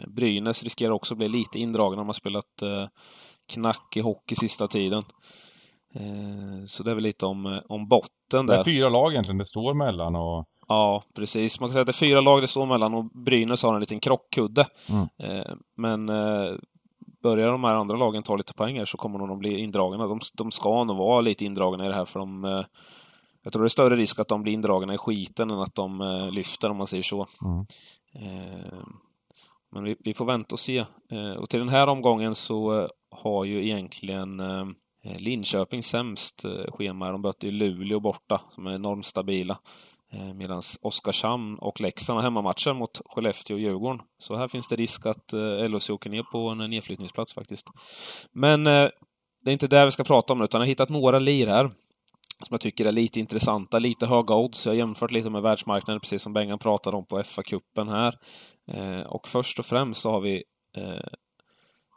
Brynäs 0.06 0.64
riskerar 0.64 0.90
också 0.90 1.14
att 1.14 1.18
bli 1.18 1.28
lite 1.28 1.58
indragna. 1.58 1.96
De 1.96 2.06
har 2.06 2.12
spelat 2.12 2.62
knackig 3.48 4.00
hockey 4.00 4.34
sista 4.34 4.66
tiden. 4.66 5.02
Så 6.66 6.82
det 6.82 6.90
är 6.90 6.94
väl 6.94 7.02
lite 7.02 7.26
om, 7.26 7.60
om 7.68 7.88
botten 7.88 8.46
där. 8.46 8.54
Det 8.54 8.60
är 8.60 8.64
fyra 8.64 8.88
lag 8.88 9.12
egentligen 9.12 9.38
det 9.38 9.44
står 9.44 9.74
mellan 9.74 10.16
och 10.16 10.48
Ja, 10.68 11.04
precis. 11.14 11.60
Man 11.60 11.68
kan 11.68 11.72
säga 11.72 11.80
att 11.80 11.86
det 11.86 11.90
är 11.90 12.08
fyra 12.08 12.20
lag 12.20 12.42
det 12.42 12.46
står 12.46 12.66
mellan 12.66 12.94
och 12.94 13.04
Brynäs 13.04 13.62
har 13.62 13.74
en 13.74 13.80
liten 13.80 14.00
krockkudde. 14.00 14.66
Mm. 14.88 15.08
Eh, 15.18 15.54
men 15.76 16.08
eh, 16.08 16.54
börjar 17.22 17.48
de 17.48 17.64
här 17.64 17.74
andra 17.74 17.96
lagen 17.96 18.22
ta 18.22 18.36
lite 18.36 18.54
poäng 18.54 18.78
här 18.78 18.84
så 18.84 18.96
kommer 18.96 19.18
de 19.18 19.30
att 19.30 19.38
bli 19.38 19.58
indragna. 19.58 20.06
De, 20.06 20.20
de 20.34 20.50
ska 20.50 20.84
nog 20.84 20.96
vara 20.96 21.20
lite 21.20 21.44
indragna 21.44 21.84
i 21.84 21.88
det 21.88 21.94
här 21.94 22.04
för 22.04 22.18
de... 22.18 22.44
Eh, 22.44 22.64
jag 23.42 23.52
tror 23.52 23.62
det 23.62 23.66
är 23.66 23.68
större 23.68 23.96
risk 23.96 24.20
att 24.20 24.28
de 24.28 24.42
blir 24.42 24.52
indragna 24.52 24.94
i 24.94 24.98
skiten 24.98 25.50
än 25.50 25.58
att 25.58 25.74
de 25.74 26.28
lyfter, 26.32 26.70
om 26.70 26.76
man 26.76 26.86
säger 26.86 27.02
så. 27.02 27.26
Mm. 27.44 27.58
Men 29.76 29.84
vi, 29.84 29.96
vi, 30.04 30.14
får 30.14 30.24
vänta 30.24 30.54
och 30.54 30.58
se. 30.58 30.78
Eh, 31.12 31.32
och 31.32 31.50
till 31.50 31.60
den 31.60 31.68
här 31.68 31.86
omgången 31.86 32.34
så 32.34 32.80
eh, 32.80 32.88
har 33.10 33.44
ju 33.44 33.64
egentligen 33.64 34.40
eh, 34.40 34.66
Linköping 35.18 35.82
sämst 35.82 36.44
schema. 36.68 37.12
De 37.12 37.20
möter 37.20 37.46
ju 37.46 37.52
Luleå 37.52 38.00
borta, 38.00 38.40
som 38.54 38.66
är 38.66 38.74
enormt 38.74 39.06
stabila. 39.06 39.58
Eh, 40.12 40.34
Medan 40.34 40.62
Oskarshamn 40.82 41.58
och 41.58 41.80
Leksand 41.80 42.16
har 42.16 42.22
hemmamatcher 42.22 42.74
mot 42.74 43.00
Skellefteå 43.04 43.54
och 43.54 43.60
Djurgården. 43.60 44.00
Så 44.18 44.36
här 44.36 44.48
finns 44.48 44.68
det 44.68 44.76
risk 44.76 45.06
att 45.06 45.32
eh, 45.32 45.68
LHC 45.68 45.90
åker 45.90 46.10
ner 46.10 46.22
på 46.22 46.48
en 46.48 46.70
nedflyttningsplats 46.70 47.34
faktiskt. 47.34 47.66
Men 48.32 48.66
eh, 48.66 48.88
det 49.44 49.50
är 49.50 49.52
inte 49.52 49.68
det 49.68 49.84
vi 49.84 49.90
ska 49.90 50.04
prata 50.04 50.32
om 50.32 50.38
nu, 50.38 50.44
utan 50.44 50.60
jag 50.60 50.66
har 50.66 50.68
hittat 50.68 50.88
några 50.88 51.18
lir 51.18 51.46
här 51.46 51.70
som 52.44 52.54
jag 52.54 52.60
tycker 52.60 52.84
är 52.84 52.92
lite 52.92 53.20
intressanta, 53.20 53.78
lite 53.78 54.06
höga 54.06 54.34
odds. 54.34 54.66
Jag 54.66 54.72
har 54.72 54.76
jämfört 54.76 55.10
lite 55.10 55.30
med 55.30 55.42
världsmarknaden, 55.42 56.00
precis 56.00 56.22
som 56.22 56.32
Bengan 56.32 56.58
pratade 56.58 56.96
om 56.96 57.06
på 57.06 57.18
FA-cupen 57.18 57.90
här. 57.90 58.14
Eh, 58.72 59.00
och 59.00 59.28
först 59.28 59.58
och 59.58 59.64
främst 59.64 60.00
så 60.00 60.10
har 60.10 60.20
vi 60.20 60.44
eh, 60.76 60.92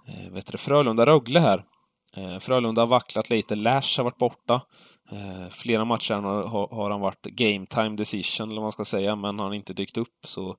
eh, 0.08 0.32
vet 0.32 0.52
du, 0.52 0.58
Frölunda-Rögle 0.58 1.40
här. 1.40 1.66
Frölunda 2.40 2.82
har 2.82 2.88
vacklat 2.88 3.30
lite, 3.30 3.56
Lash 3.56 3.98
har 3.98 4.04
varit 4.04 4.18
borta. 4.18 4.62
Eh, 5.12 5.50
flera 5.50 5.86
matcher 5.86 6.14
har, 6.14 6.68
har, 6.68 6.90
han 6.90 7.02
varit 7.02 7.26
game 7.26 7.66
time 7.66 7.96
decision, 7.96 8.48
eller 8.48 8.56
vad 8.56 8.66
man 8.66 8.72
ska 8.72 8.86
säga, 8.86 9.16
men 9.16 9.40
han 9.40 9.40
har 9.40 9.54
inte 9.54 9.74
dykt 9.74 9.98
upp. 9.98 10.26
Så 10.26 10.50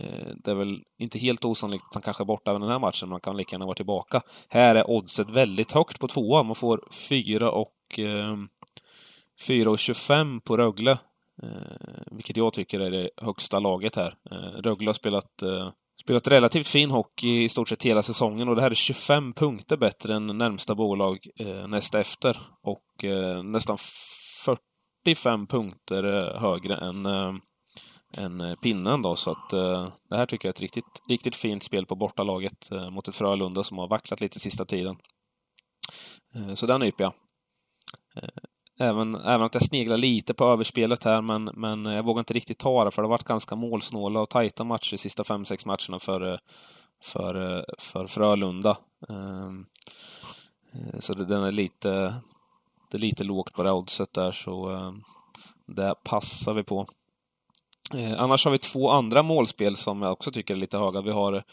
eh, 0.00 0.28
det 0.44 0.50
är 0.50 0.54
väl 0.54 0.82
inte 0.98 1.18
helt 1.18 1.44
osannolikt 1.44 1.84
att 1.88 1.94
han 1.94 2.02
kanske 2.02 2.22
är 2.22 2.26
borta 2.26 2.50
även 2.50 2.60
den 2.60 2.70
här 2.70 2.78
matchen, 2.78 3.08
men 3.08 3.12
han 3.12 3.20
kan 3.20 3.36
lika 3.36 3.54
gärna 3.54 3.64
vara 3.64 3.74
tillbaka. 3.74 4.20
Här 4.48 4.74
är 4.74 4.90
oddset 4.90 5.30
väldigt 5.30 5.72
högt 5.72 6.00
på 6.00 6.08
tvåan. 6.08 6.46
Man 6.46 6.56
får 6.56 6.88
4 6.92 7.50
och 7.50 7.98
eh, 7.98 8.36
4,25 9.40 10.40
på 10.40 10.56
Rögle. 10.56 10.98
Eh, 11.42 12.02
vilket 12.10 12.36
jag 12.36 12.52
tycker 12.52 12.80
är 12.80 12.90
det 12.90 13.10
högsta 13.16 13.58
laget 13.58 13.96
här. 13.96 14.14
Eh, 14.30 14.36
Rögle 14.36 14.88
har 14.88 14.94
spelat 14.94 15.42
eh, 15.42 15.70
spelat 16.00 16.28
relativt 16.28 16.66
fin 16.66 16.90
hockey 16.90 17.44
i 17.44 17.48
stort 17.48 17.68
sett 17.68 17.82
hela 17.82 18.02
säsongen 18.02 18.48
och 18.48 18.56
det 18.56 18.62
här 18.62 18.70
är 18.70 18.74
25 18.74 19.32
punkter 19.32 19.76
bättre 19.76 20.14
än 20.14 20.26
närmsta 20.26 20.74
bolag 20.74 21.26
eh, 21.40 21.68
näst 21.68 21.94
efter 21.94 22.38
och 22.62 23.04
eh, 23.04 23.42
nästan 23.42 23.78
45 25.04 25.46
punkter 25.46 26.04
eh, 26.04 26.40
högre 26.40 26.76
än, 26.76 27.06
eh, 27.06 27.34
än 28.16 28.40
eh, 28.40 28.54
pinnen 28.54 29.02
då 29.02 29.16
så 29.16 29.30
att 29.30 29.52
eh, 29.52 29.92
det 30.10 30.16
här 30.16 30.26
tycker 30.26 30.48
jag 30.48 30.50
är 30.50 30.54
ett 30.54 30.60
riktigt, 30.60 31.02
riktigt 31.08 31.36
fint 31.36 31.62
spel 31.62 31.86
på 31.86 31.96
bortalaget 31.96 32.72
eh, 32.72 32.90
mot 32.90 33.08
ett 33.08 33.16
Frölunda 33.16 33.62
som 33.62 33.78
har 33.78 33.88
vacklat 33.88 34.20
lite 34.20 34.40
sista 34.40 34.64
tiden. 34.64 34.96
Eh, 36.34 36.54
så 36.54 36.66
den 36.66 36.80
nyper 36.80 37.04
jag. 37.04 37.12
Eh, 38.16 38.28
Även, 38.80 39.14
även 39.14 39.42
att 39.42 39.54
jag 39.54 39.62
sneglar 39.62 39.98
lite 39.98 40.34
på 40.34 40.44
överspelet 40.44 41.04
här, 41.04 41.22
men, 41.22 41.44
men 41.54 41.84
jag 41.84 42.02
vågar 42.02 42.18
inte 42.18 42.34
riktigt 42.34 42.58
ta 42.58 42.84
det, 42.84 42.90
för 42.90 43.02
det 43.02 43.06
har 43.06 43.10
varit 43.10 43.24
ganska 43.24 43.56
målsnåla 43.56 44.20
och 44.20 44.28
tajta 44.28 44.64
matcher 44.64 44.90
de 44.90 44.98
sista 44.98 45.24
fem 45.24 45.44
sex 45.44 45.66
matcherna 45.66 45.98
för, 45.98 46.40
för, 47.02 47.64
för 47.78 48.06
Frölunda. 48.06 48.76
Ehm, 49.08 49.66
eh, 50.72 50.98
så 51.00 51.14
den 51.14 51.44
är 51.44 51.52
lite, 51.52 52.14
det 52.90 52.96
är 52.96 53.00
lite 53.00 53.24
lågt 53.24 53.52
på 53.52 53.62
det 53.62 53.72
oddset 53.72 54.12
där, 54.12 54.30
så 54.30 54.68
ehm, 54.68 55.02
det 55.66 55.94
passar 56.04 56.54
vi 56.54 56.62
på. 56.62 56.86
Eh, 57.94 58.22
annars 58.22 58.44
har 58.44 58.52
vi 58.52 58.58
två 58.58 58.90
andra 58.90 59.22
målspel 59.22 59.76
som 59.76 60.02
jag 60.02 60.12
också 60.12 60.30
tycker 60.30 60.54
är 60.54 60.58
lite 60.58 60.78
höga. 60.78 61.00
Vi 61.00 61.10
har 61.10 61.44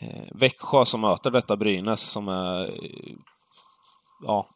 eh, 0.00 0.24
Växjö 0.32 0.84
som 0.84 1.00
möter 1.00 1.30
detta 1.30 1.56
Brynäs 1.56 2.00
som 2.00 2.28
är 2.28 2.80
ja, 4.22 4.48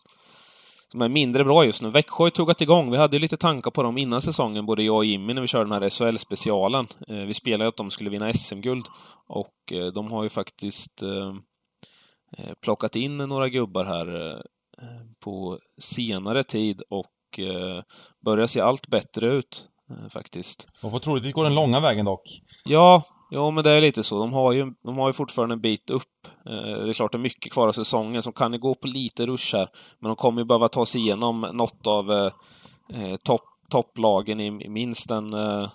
som 0.92 1.02
är 1.02 1.08
mindre 1.08 1.44
bra 1.44 1.64
just 1.64 1.82
nu. 1.82 1.90
Växjö 1.90 2.22
har 2.22 2.26
ju 2.26 2.30
tuggat 2.30 2.60
igång. 2.60 2.90
Vi 2.90 2.96
hade 2.96 3.16
ju 3.16 3.20
lite 3.20 3.36
tankar 3.36 3.70
på 3.70 3.82
dem 3.82 3.98
innan 3.98 4.20
säsongen, 4.20 4.66
både 4.66 4.82
jag 4.82 4.96
och 4.96 5.04
Jimmy, 5.04 5.34
när 5.34 5.40
vi 5.40 5.48
körde 5.48 5.64
den 5.64 5.82
här 5.82 5.88
SHL-specialen. 5.88 6.86
Eh, 7.08 7.16
vi 7.16 7.34
spelade 7.34 7.68
att 7.68 7.76
de 7.76 7.90
skulle 7.90 8.10
vinna 8.10 8.32
SM-guld 8.32 8.86
och 9.28 9.72
eh, 9.72 9.86
de 9.86 10.12
har 10.12 10.22
ju 10.22 10.28
faktiskt 10.28 11.02
eh, 11.02 11.34
plockat 12.64 12.96
in 12.96 13.16
några 13.16 13.48
gubbar 13.48 13.84
här 13.84 14.42
på 15.24 15.58
senare 15.80 16.42
tid 16.42 16.82
och 16.90 17.40
börjar 18.24 18.46
se 18.46 18.60
allt 18.60 18.88
bättre 18.88 19.32
ut 19.32 19.68
faktiskt. 20.10 20.66
Man 20.82 20.90
får 20.90 20.98
troligtvis 20.98 21.32
gå 21.32 21.42
den 21.42 21.54
långa 21.54 21.80
vägen 21.80 22.04
dock. 22.04 22.40
Ja, 22.64 23.02
Ja, 23.34 23.50
men 23.50 23.64
det 23.64 23.70
är 23.70 23.80
lite 23.80 24.02
så. 24.02 24.18
De 24.18 24.32
har 24.32 24.52
ju, 24.52 24.72
de 24.82 24.98
har 24.98 25.08
ju 25.08 25.12
fortfarande 25.12 25.52
en 25.52 25.60
bit 25.60 25.90
upp. 25.90 26.28
Eh, 26.46 26.52
det 26.52 26.88
är 26.88 26.92
klart 26.92 27.12
det 27.12 27.18
är 27.18 27.20
mycket 27.20 27.52
kvar 27.52 27.68
av 27.68 27.72
säsongen, 27.72 28.22
så 28.22 28.32
kan 28.32 28.52
ju 28.52 28.58
gå 28.58 28.74
på 28.74 28.86
lite 28.86 29.26
rush 29.26 29.56
här. 29.56 29.68
Men 29.98 30.08
de 30.08 30.16
kommer 30.16 30.40
ju 30.40 30.44
behöva 30.44 30.68
ta 30.68 30.86
sig 30.86 31.00
igenom 31.00 31.40
något 31.40 31.86
av 31.86 32.10
eh, 32.10 32.32
eh 32.94 33.16
topp, 33.16 33.42
topplagen 33.70 34.40
i 34.40 34.68
minst 34.68 35.10
en, 35.10 35.34
eh, 35.34 35.68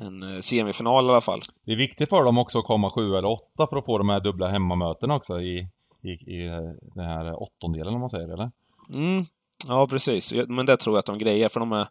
en 0.00 0.22
eh, 0.22 0.40
semifinal 0.40 1.06
i 1.06 1.08
alla 1.08 1.20
fall. 1.20 1.40
Det 1.64 1.72
är 1.72 1.76
viktigt 1.76 2.08
för 2.08 2.24
dem 2.24 2.38
också 2.38 2.58
att 2.58 2.64
komma 2.64 2.90
sju 2.90 3.16
eller 3.16 3.28
åtta 3.28 3.66
för 3.70 3.76
att 3.76 3.84
få 3.84 3.98
de 3.98 4.08
här 4.08 4.20
dubbla 4.20 4.48
hemmamötena 4.48 5.14
också 5.14 5.40
i, 5.40 5.68
i, 6.02 6.10
i 6.10 6.48
den 6.94 7.04
här 7.06 7.42
åttondelen 7.42 7.94
om 7.94 8.00
man 8.00 8.10
säger, 8.10 8.32
eller? 8.32 8.50
Mm, 8.92 9.24
ja 9.68 9.86
precis. 9.86 10.34
Men 10.48 10.66
det 10.66 10.76
tror 10.76 10.96
jag 10.96 10.98
att 10.98 11.06
de 11.06 11.18
grejer, 11.18 11.48
för 11.48 11.60
de 11.60 11.72
är 11.72 11.86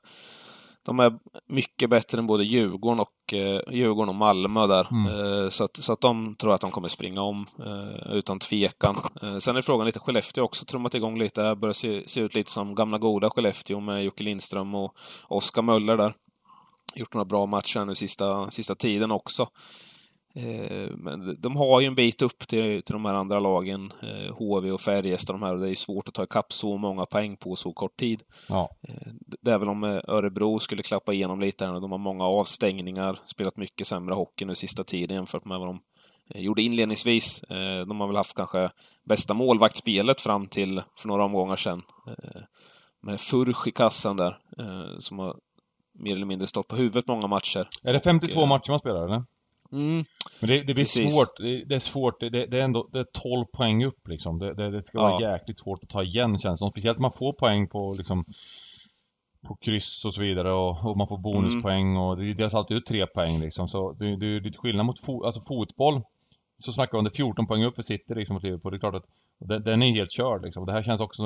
de 0.90 1.00
är 1.00 1.14
mycket 1.48 1.90
bättre 1.90 2.18
än 2.18 2.28
både 2.28 2.44
Djurgården 2.44 3.00
och, 3.00 3.34
eh, 3.34 3.62
Djurgården 3.72 4.10
och 4.10 4.16
Malmö 4.16 4.68
där. 4.68 4.88
Mm. 4.92 5.06
Eh, 5.06 5.50
så, 5.50 5.64
att, 5.64 5.78
så 5.78 5.94
att 5.94 6.02
de 6.02 6.36
tror 6.36 6.54
att 6.54 6.62
de 6.62 6.72
kommer 6.72 6.88
springa 6.88 7.22
om 7.22 7.48
eh, 7.66 8.12
utan 8.12 8.40
tvekan. 8.40 8.98
Eh, 9.22 9.38
sen 9.38 9.56
är 9.56 9.62
frågan 9.62 9.86
lite 9.86 10.00
Skellefteå 10.00 10.44
också, 10.44 10.66
trummat 10.66 10.96
igång 10.96 11.20
lite. 11.20 11.56
Börjar 11.56 11.74
se, 11.74 12.08
se 12.08 12.22
ut 12.22 12.36
lite 12.36 12.52
som 12.52 12.76
gamla 12.76 12.98
goda 12.98 13.30
Skellefteå 13.30 13.80
med 13.80 14.04
Jocke 14.04 14.24
Lindström 14.24 14.76
och 14.76 14.94
Oskar 15.28 15.62
Möller 15.62 15.98
där. 15.98 16.14
Gjort 16.96 17.14
några 17.14 17.26
bra 17.26 17.46
matcher 17.46 17.86
nu 17.86 17.96
sista, 17.96 18.50
sista 18.50 18.76
tiden 18.76 19.12
också. 19.12 19.48
Eh, 20.36 20.90
men 20.96 21.42
de 21.42 21.56
har 21.56 21.82
ju 21.82 21.88
en 21.88 21.96
bit 21.96 22.22
upp 22.22 22.48
till, 22.48 22.84
till 22.84 22.94
de 22.94 23.06
här 23.06 23.14
andra 23.14 23.40
lagen, 23.40 23.94
HV 24.34 24.68
eh, 24.68 24.74
och 24.74 24.82
Färjestad 24.82 25.36
de 25.36 25.44
här, 25.44 25.54
och 25.54 25.60
det 25.60 25.70
är 25.70 25.76
svårt 25.76 26.08
att 26.08 26.14
ta 26.14 26.24
ikapp 26.24 26.54
så 26.54 26.78
många 26.78 27.06
poäng 27.06 27.38
på 27.38 27.56
så 27.56 27.74
kort 27.74 27.98
tid. 28.00 28.24
Ja. 28.50 28.70
Eh, 28.88 29.12
det 29.42 29.52
är 29.52 29.58
väl 29.58 29.70
om 29.70 29.84
Örebro 29.84 30.60
skulle 30.60 30.84
klappa 30.84 31.14
igenom 31.14 31.40
lite 31.40 31.66
här 31.66 31.74
de 31.74 31.92
har 31.92 31.98
många 31.98 32.24
avstängningar, 32.24 33.20
spelat 33.26 33.58
mycket 33.58 33.88
sämre 33.88 34.16
hockey 34.16 34.46
nu 34.46 34.56
sista 34.56 34.84
tiden 34.84 35.16
jämfört 35.16 35.46
med 35.46 35.60
vad 35.60 35.68
de 35.68 35.80
gjorde 36.36 36.62
inledningsvis. 36.62 37.44
De 37.88 38.00
har 38.00 38.08
väl 38.08 38.16
haft 38.16 38.36
kanske 38.36 38.72
bästa 39.06 39.34
målvaktsspelet 39.34 40.22
fram 40.22 40.48
till 40.48 40.82
för 41.00 41.08
några 41.08 41.26
omgångar 41.26 41.56
sedan. 41.56 41.82
Med 43.02 43.20
Furch 43.20 43.68
i 43.68 43.72
kassan 43.72 44.18
där, 44.18 44.38
som 45.00 45.20
har 45.20 45.36
mer 46.00 46.14
eller 46.14 46.26
mindre 46.26 46.48
stått 46.48 46.68
på 46.68 46.76
huvudet 46.76 47.08
många 47.08 47.28
matcher. 47.28 47.68
Är 47.84 47.94
det 47.94 48.00
52 48.00 48.42
och, 48.42 48.48
matcher 48.48 48.70
man 48.70 48.80
spelar 48.80 49.06
eller? 49.06 49.24
Mm. 49.72 50.06
Men 50.40 50.50
det, 50.50 50.58
det 50.58 50.64
blir 50.64 50.76
Precis. 50.76 51.14
svårt, 51.14 51.38
det, 51.38 51.66
det, 51.66 51.76
är 51.76 51.80
svårt, 51.80 52.20
det, 52.20 52.30
det, 52.30 52.60
är 52.60 52.64
ändå 52.64 52.90
det 52.92 53.00
är 53.00 53.08
12 53.14 53.46
poäng 53.46 53.86
upp 53.86 54.08
liksom. 54.08 54.40
Det, 54.40 54.86
ska 54.86 54.98
ja. 54.98 55.02
vara 55.02 55.34
jäkligt 55.34 55.60
svårt 55.60 55.84
att 55.84 55.90
ta 55.90 56.04
igen 56.04 56.40
känns 56.40 56.60
det. 56.60 56.70
Speciellt 56.72 57.00
man 57.00 57.12
får 57.12 57.34
poäng 57.34 57.68
på 57.68 57.96
liksom 57.98 58.26
på 59.48 59.56
kryss 59.56 60.06
och 60.06 60.14
så 60.14 60.22
vidare 60.22 60.52
och, 60.52 60.86
och 60.86 60.98
man 60.98 61.08
får 61.08 61.18
bonuspoäng 61.18 61.88
mm. 61.88 61.98
och 61.98 62.18
det 62.18 62.34
delas 62.34 62.54
alltid 62.54 62.78
ut 62.78 62.86
tre 62.86 63.08
poäng 63.08 63.40
liksom. 63.40 63.68
Så 63.68 63.92
det, 63.92 64.16
det 64.16 64.26
är 64.26 64.42
lite 64.42 64.58
skillnad 64.58 64.86
mot 64.86 65.00
fo, 65.00 65.24
alltså 65.24 65.42
fotboll. 65.42 66.02
Så 66.58 66.74
snackar 66.74 66.92
vi 66.92 66.98
om 66.98 67.06
det 67.06 67.16
14 67.16 67.48
poäng 67.48 67.64
upp 67.64 67.76
för 67.76 67.82
City 67.82 68.14
liksom 68.16 68.34
mot 68.34 68.44
Liverpool. 68.44 68.72
Det 68.72 68.78
är 68.78 68.80
klart 68.80 68.96
att 68.96 69.06
den, 69.40 69.64
den 69.64 69.84
är 69.84 69.92
helt 69.92 70.12
körd 70.12 70.44
liksom. 70.44 70.66
Det 70.66 70.72
här 70.72 70.84
känns 70.84 71.02
också 71.02 71.24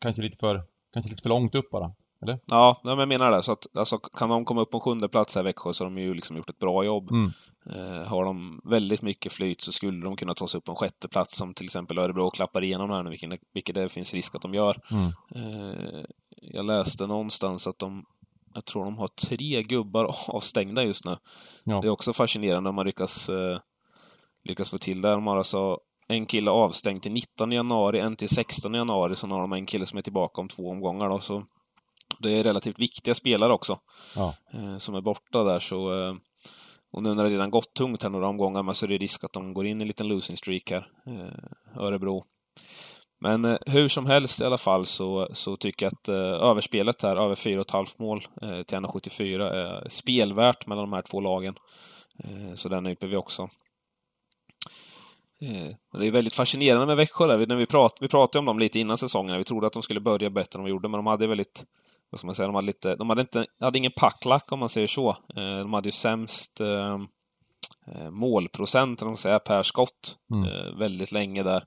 kanske 0.00 0.22
lite 0.22 0.38
för, 0.38 0.62
kanske 0.92 1.10
lite 1.10 1.22
för 1.22 1.28
långt 1.28 1.54
upp 1.54 1.70
bara. 1.70 1.92
Eller? 2.22 2.38
Ja, 2.50 2.80
jag 2.84 3.08
menar 3.08 3.30
det. 3.30 3.42
Så 3.42 3.52
att, 3.52 3.76
alltså, 3.76 3.98
kan 3.98 4.28
de 4.28 4.44
komma 4.44 4.60
upp 4.60 4.70
på 4.70 4.76
en 4.76 4.80
sjunde 4.80 5.08
plats 5.08 5.34
här 5.34 5.42
i 5.42 5.44
Växjö 5.44 5.72
så 5.72 5.84
har 5.84 5.90
de 5.90 6.02
ju 6.02 6.14
liksom 6.14 6.36
gjort 6.36 6.50
ett 6.50 6.58
bra 6.58 6.84
jobb. 6.84 7.10
Mm. 7.10 7.32
Eh, 7.70 8.06
har 8.06 8.24
de 8.24 8.60
väldigt 8.64 9.02
mycket 9.02 9.32
flyt 9.32 9.60
så 9.60 9.72
skulle 9.72 10.04
de 10.04 10.16
kunna 10.16 10.34
ta 10.34 10.46
sig 10.46 10.58
upp 10.58 10.64
på 10.64 10.72
en 10.72 10.76
sjätte 10.76 11.08
plats 11.08 11.36
som 11.36 11.54
till 11.54 11.64
exempel 11.64 11.98
Örebro 11.98 12.30
klappar 12.30 12.64
igenom 12.64 12.90
här 12.90 13.02
nu, 13.02 13.10
vilket, 13.10 13.40
vilket 13.54 13.74
det 13.74 13.88
finns 13.88 14.14
risk 14.14 14.34
att 14.34 14.42
de 14.42 14.54
gör. 14.54 14.76
Mm. 14.90 15.12
Eh, 15.34 16.04
jag 16.30 16.64
läste 16.64 17.06
någonstans 17.06 17.66
att 17.66 17.78
de, 17.78 18.04
jag 18.54 18.64
tror 18.64 18.84
de 18.84 18.98
har 18.98 19.08
tre 19.08 19.62
gubbar 19.62 20.10
avstängda 20.28 20.84
just 20.84 21.04
nu. 21.04 21.16
Ja. 21.64 21.80
Det 21.80 21.88
är 21.88 21.90
också 21.90 22.12
fascinerande 22.12 22.68
om 22.68 22.76
man 22.76 22.86
lyckas, 22.86 23.28
eh, 23.28 23.58
lyckas 24.44 24.70
få 24.70 24.78
till 24.78 25.02
det. 25.02 25.10
De 25.10 25.26
har 25.26 25.36
alltså 25.36 25.78
en 26.08 26.26
kille 26.26 26.50
avstängd 26.50 27.02
till 27.02 27.12
19 27.12 27.52
januari, 27.52 28.00
en 28.00 28.16
till 28.16 28.28
16 28.28 28.74
januari, 28.74 29.16
sen 29.16 29.30
har 29.30 29.40
de 29.40 29.52
en 29.52 29.66
kille 29.66 29.86
som 29.86 29.98
är 29.98 30.02
tillbaka 30.02 30.40
om 30.40 30.48
två 30.48 30.70
omgångar. 30.70 31.08
Då, 31.08 31.18
så 31.18 31.44
det 32.18 32.38
är 32.38 32.44
relativt 32.44 32.78
viktiga 32.78 33.14
spelare 33.14 33.52
också 33.52 33.78
Ja. 34.16 34.34
eh, 34.52 34.76
som 34.76 34.94
är 34.94 35.00
borta 35.00 35.44
där. 35.44 35.58
Så, 35.58 36.00
eh, 36.08 36.14
och 36.92 37.02
nu 37.02 37.14
när 37.14 37.24
det 37.24 37.30
redan 37.30 37.50
gått 37.50 37.74
tungt 37.74 38.02
här 38.02 38.10
några 38.10 38.28
omgångar 38.28 38.62
men 38.62 38.74
så 38.74 38.86
är 38.86 38.88
det 38.88 38.96
risk 38.98 39.24
att 39.24 39.32
de 39.32 39.54
går 39.54 39.66
in 39.66 39.80
i 39.80 39.82
en 39.82 39.88
liten 39.88 40.08
losing 40.08 40.36
streak 40.36 40.70
här, 40.70 40.88
eh, 41.06 41.82
Örebro. 41.82 42.24
Men 43.20 43.58
hur 43.66 43.88
som 43.88 44.06
helst 44.06 44.40
i 44.40 44.44
alla 44.44 44.58
fall 44.58 44.86
så, 44.86 45.28
så 45.32 45.56
tycker 45.56 45.86
jag 45.86 45.92
att 45.92 46.08
eh, 46.08 46.48
överspelet 46.50 47.02
här, 47.02 47.16
över 47.16 47.34
4,5 47.34 47.94
mål 47.98 48.26
eh, 48.42 48.62
till 48.62 48.78
1,74 48.78 49.42
är 49.50 49.88
spelvärt 49.88 50.66
mellan 50.66 50.84
de 50.90 50.92
här 50.92 51.02
två 51.02 51.20
lagen. 51.20 51.54
Eh, 52.24 52.54
så 52.54 52.68
den 52.68 52.84
nyper 52.84 53.06
vi 53.06 53.16
också. 53.16 53.48
Eh, 55.40 55.74
och 55.92 55.98
det 56.00 56.06
är 56.06 56.10
väldigt 56.10 56.34
fascinerande 56.34 56.86
med 56.86 56.96
Växjö 56.96 57.26
där. 57.26 57.36
Vi- 57.38 57.46
När 57.46 57.56
vi, 57.56 57.66
prat, 57.66 57.98
vi 58.00 58.08
pratade 58.08 58.38
om 58.38 58.44
dem 58.44 58.58
lite 58.58 58.78
innan 58.78 58.98
säsongen. 58.98 59.38
Vi 59.38 59.44
trodde 59.44 59.66
att 59.66 59.72
de 59.72 59.82
skulle 59.82 60.00
börja 60.00 60.30
bättre 60.30 60.58
än 60.58 60.64
de 60.64 60.70
gjorde, 60.70 60.88
men 60.88 60.98
de 60.98 61.06
hade 61.06 61.26
väldigt 61.26 61.64
vad 62.10 62.18
ska 62.18 62.26
man 62.26 62.34
säga, 62.34 62.46
de 62.46 62.54
hade 62.54 62.66
lite, 62.66 62.96
de 62.96 63.08
hade 63.08 63.20
inte, 63.20 63.46
hade 63.60 63.78
ingen 63.78 63.92
packlack 63.96 64.52
om 64.52 64.58
man 64.58 64.68
säger 64.68 64.86
så. 64.86 65.08
Eh, 65.10 65.58
De 65.58 65.72
hade 65.72 65.88
ju 65.88 65.92
sämst 65.92 66.60
eh, 66.60 66.98
eh, 67.86 68.10
målprocent, 68.10 69.02
om 69.02 69.08
man 69.08 69.16
säger, 69.16 69.38
per 69.38 69.62
skott. 69.62 70.18
Mm. 70.32 70.48
Eh, 70.48 70.78
väldigt 70.78 71.12
länge 71.12 71.42
där. 71.42 71.64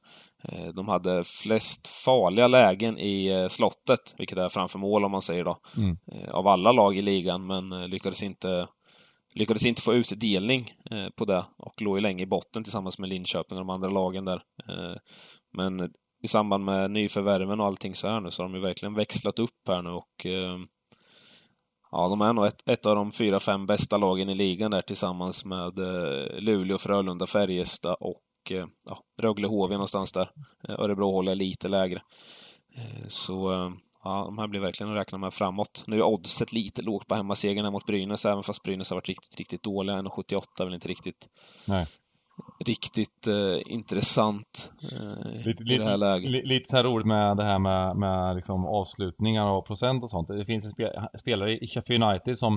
De 0.73 0.87
hade 0.87 1.23
flest 1.23 1.87
farliga 1.87 2.47
lägen 2.47 2.99
i 2.99 3.47
slottet, 3.49 4.15
vilket 4.17 4.37
är 4.37 4.49
framför 4.49 4.79
mål 4.79 5.05
om 5.05 5.11
man 5.11 5.21
säger 5.21 5.43
då. 5.43 5.57
Mm. 5.77 5.97
Av 6.31 6.47
alla 6.47 6.71
lag 6.71 6.97
i 6.97 7.01
ligan, 7.01 7.47
men 7.47 7.69
lyckades 7.69 8.23
inte 8.23 8.67
lyckades 9.33 9.65
inte 9.65 9.81
få 9.81 9.93
utdelning 9.93 10.71
på 11.15 11.25
det 11.25 11.45
och 11.57 11.81
låg 11.81 11.97
ju 11.97 12.01
länge 12.01 12.23
i 12.23 12.27
botten 12.27 12.63
tillsammans 12.63 12.99
med 12.99 13.09
Linköping 13.09 13.57
och 13.57 13.65
de 13.65 13.69
andra 13.69 13.89
lagen 13.89 14.25
där. 14.25 14.41
Men 15.57 15.93
i 16.21 16.27
samband 16.27 16.65
med 16.65 16.91
nyförvärven 16.91 17.59
och 17.59 17.65
allting 17.65 17.95
så 17.95 18.07
här 18.07 18.21
nu 18.21 18.31
så 18.31 18.43
har 18.43 18.49
de 18.49 18.55
ju 18.55 18.61
verkligen 18.61 18.93
växlat 18.93 19.39
upp 19.39 19.67
här 19.67 19.81
nu 19.81 19.89
och 19.89 20.25
eh, 20.25 20.57
Ja, 21.91 22.07
de 22.07 22.21
är 22.21 22.33
nog 22.33 22.45
ett, 22.45 22.69
ett 22.69 22.85
av 22.85 22.95
de 22.95 23.11
fyra, 23.11 23.39
fem 23.39 23.65
bästa 23.65 23.97
lagen 23.97 24.29
i 24.29 24.35
ligan 24.35 24.71
där 24.71 24.81
tillsammans 24.81 25.45
med 25.45 25.79
eh, 25.79 26.39
Luleå, 26.39 26.77
Frölunda, 26.77 27.27
Färjestad 27.27 27.97
och 27.99 28.51
eh, 28.51 28.65
ja, 28.89 28.97
Rögle-HV 29.21 29.71
någonstans 29.73 30.11
där. 30.11 30.31
Eh, 30.69 30.79
Örebro 30.79 31.11
håller 31.11 31.35
lite 31.35 31.67
lägre. 31.67 32.01
Eh, 32.75 33.07
Så 33.07 33.53
eh, 33.53 33.71
ja, 34.03 34.23
de 34.25 34.37
här 34.37 34.47
blir 34.47 34.59
verkligen 34.59 34.91
att 34.93 34.99
räkna 34.99 35.17
med 35.17 35.33
framåt. 35.33 35.83
Nu 35.87 35.97
är 35.97 36.03
oddset 36.03 36.53
lite 36.53 36.81
lågt 36.81 37.07
på 37.07 37.15
hemmasegern 37.15 37.71
mot 37.71 37.85
Brynäs, 37.85 38.25
även 38.25 38.43
fast 38.43 38.63
Brynäs 38.63 38.89
har 38.89 38.97
varit 38.97 39.09
riktigt, 39.09 39.37
riktigt 39.37 39.63
dåliga. 39.63 39.95
1,78 39.95 40.41
är 40.59 40.65
väl 40.65 40.73
inte 40.73 40.87
riktigt, 40.87 41.27
Nej 41.65 41.87
riktigt 42.65 43.27
eh, 43.27 43.73
intressant 43.73 44.73
eh, 44.91 45.31
Lite, 45.45 45.63
i 45.63 45.77
det 45.77 45.83
här 45.83 45.89
lite, 45.91 45.97
läget. 45.97 46.31
li- 46.31 46.45
lite 46.45 46.69
så 46.69 46.77
här 46.77 46.83
roligt 46.83 47.07
med 47.07 47.37
det 47.37 47.43
här 47.43 47.59
med, 47.59 47.95
med 47.95 48.35
liksom 48.35 48.65
avslutningar 48.65 49.45
och 49.45 49.65
procent 49.67 50.03
och 50.03 50.09
sånt. 50.09 50.27
Det 50.27 50.45
finns 50.45 50.65
en 50.65 50.71
spe, 50.71 51.07
spelare 51.19 51.57
i 51.57 51.67
Sheffield 51.67 52.03
United 52.03 52.37
som 52.37 52.55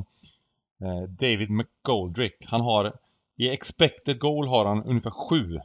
eh, 0.85 1.03
David 1.09 1.51
McGoldrick. 1.51 2.35
Han 2.47 2.61
har, 2.61 2.93
i 3.37 3.49
expected 3.51 4.19
goal 4.19 4.49
har 4.49 4.65
han 4.65 4.85
ungefär 4.85 5.11
sju. 5.11 5.59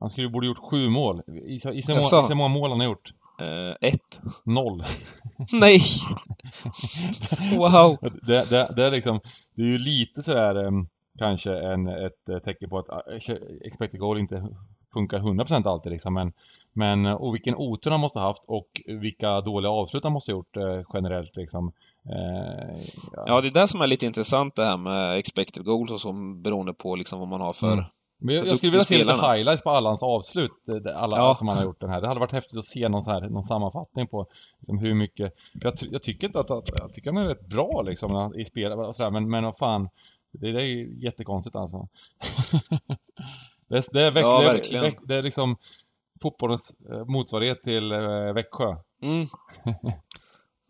Han 0.00 0.10
skulle 0.10 0.28
borde 0.28 0.46
gjort 0.46 0.70
sju 0.70 0.88
mål. 0.90 1.22
Gissa 1.48 1.70
hur 1.70 2.34
många, 2.34 2.48
mål 2.48 2.70
han 2.70 2.80
har 2.80 2.86
gjort? 2.86 3.12
Eh, 3.40 3.88
ett. 3.88 4.20
Noll. 4.44 4.84
Nej! 5.52 5.80
wow! 7.56 7.98
Det, 8.22 8.50
det, 8.50 8.72
det 8.76 8.84
är 8.84 8.90
liksom, 8.90 9.20
det 9.54 9.62
är 9.62 9.66
ju 9.66 9.78
lite 9.78 10.22
sådär 10.22 10.66
em, 10.66 10.88
kanske 11.20 11.52
en, 11.58 11.88
ett 11.88 12.28
eh, 12.28 12.38
tecken 12.38 12.70
på 12.70 12.78
att 12.78 12.88
eh, 12.88 13.36
expected 13.60 14.00
goal 14.00 14.18
inte 14.18 14.48
funkar 14.92 15.18
100% 15.18 15.68
alltid 15.68 15.92
liksom. 15.92 16.14
Men, 16.14 16.32
men 16.72 17.06
eh, 17.06 17.12
och 17.12 17.34
vilken 17.34 17.54
otur 17.54 17.90
han 17.90 18.00
måste 18.00 18.18
ha 18.18 18.26
haft 18.26 18.44
och 18.46 18.80
vilka 18.86 19.40
dåliga 19.40 19.70
avslut 19.70 20.04
han 20.04 20.12
måste 20.12 20.32
ha 20.32 20.36
gjort 20.36 20.56
eh, 20.56 20.82
generellt 20.94 21.36
liksom. 21.36 21.72
Eh, 22.04 22.80
ja. 23.12 23.24
Ja, 23.26 23.40
det 23.40 23.48
är 23.48 23.60
det 23.60 23.68
som 23.68 23.80
är 23.80 23.86
lite 23.86 24.06
intressant 24.06 24.54
det 24.54 24.64
här 24.64 24.76
med 24.76 25.18
expected 25.18 25.64
goals 25.64 25.92
och 25.92 26.00
så 26.00 26.12
beroende 26.12 26.74
på 26.74 26.96
liksom 26.96 27.18
vad 27.18 27.28
man 27.28 27.40
har 27.40 27.52
för... 27.52 27.72
Mm. 27.72 27.84
Men 28.22 28.34
jag, 28.34 28.46
jag 28.46 28.56
skulle 28.56 28.72
vilja 28.72 28.84
se 28.84 28.98
lite 28.98 29.26
highlights 29.32 29.62
på 29.62 29.70
alla 29.70 29.88
hans 29.88 30.02
avslut, 30.02 30.50
eh, 30.68 31.02
alla 31.02 31.16
Ja. 31.16 31.34
som 31.34 31.48
han 31.48 31.56
har 31.56 31.64
gjort 31.64 31.80
den 31.80 31.90
här. 31.90 32.00
Det 32.00 32.08
hade 32.08 32.20
varit 32.20 32.32
häftigt 32.32 32.58
att 32.58 32.64
se 32.64 32.88
någon, 32.88 33.02
så 33.02 33.10
här, 33.10 33.20
någon 33.20 33.42
sammanfattning 33.42 34.06
på 34.06 34.26
liksom, 34.58 34.78
hur 34.78 34.94
mycket... 34.94 35.32
Jag, 35.52 35.72
jag 35.90 36.02
tycker 36.02 36.26
inte 36.26 36.40
att, 36.40 36.50
att 36.50 36.68
jag 36.78 36.92
tycker 36.92 37.12
han 37.12 37.22
är 37.22 37.28
rätt 37.28 37.46
bra 37.46 37.82
liksom 37.82 38.34
i 38.34 38.44
spel 38.44 38.94
sådär, 38.94 39.10
men, 39.10 39.30
men 39.30 39.44
vad 39.44 39.56
fan. 39.58 39.88
Det, 40.32 40.52
det 40.52 40.62
är 40.62 41.04
jättekonstigt 41.04 41.56
alltså. 41.56 41.88
det, 43.68 43.76
är- 43.78 43.92
det, 43.92 44.02
är, 44.02 44.10
Väx- 44.12 44.20
Ja, 44.22 44.40
det, 44.40 44.76
är. 44.76 44.80
Väx- 44.82 45.02
det 45.06 45.16
är 45.16 45.22
liksom 45.22 45.56
fotbollens 46.22 46.74
eh, 46.92 47.04
motsvarighet 47.06 47.62
till 47.62 47.92
eh, 47.92 48.32
Växjö. 48.34 48.76
Mm. 49.02 49.26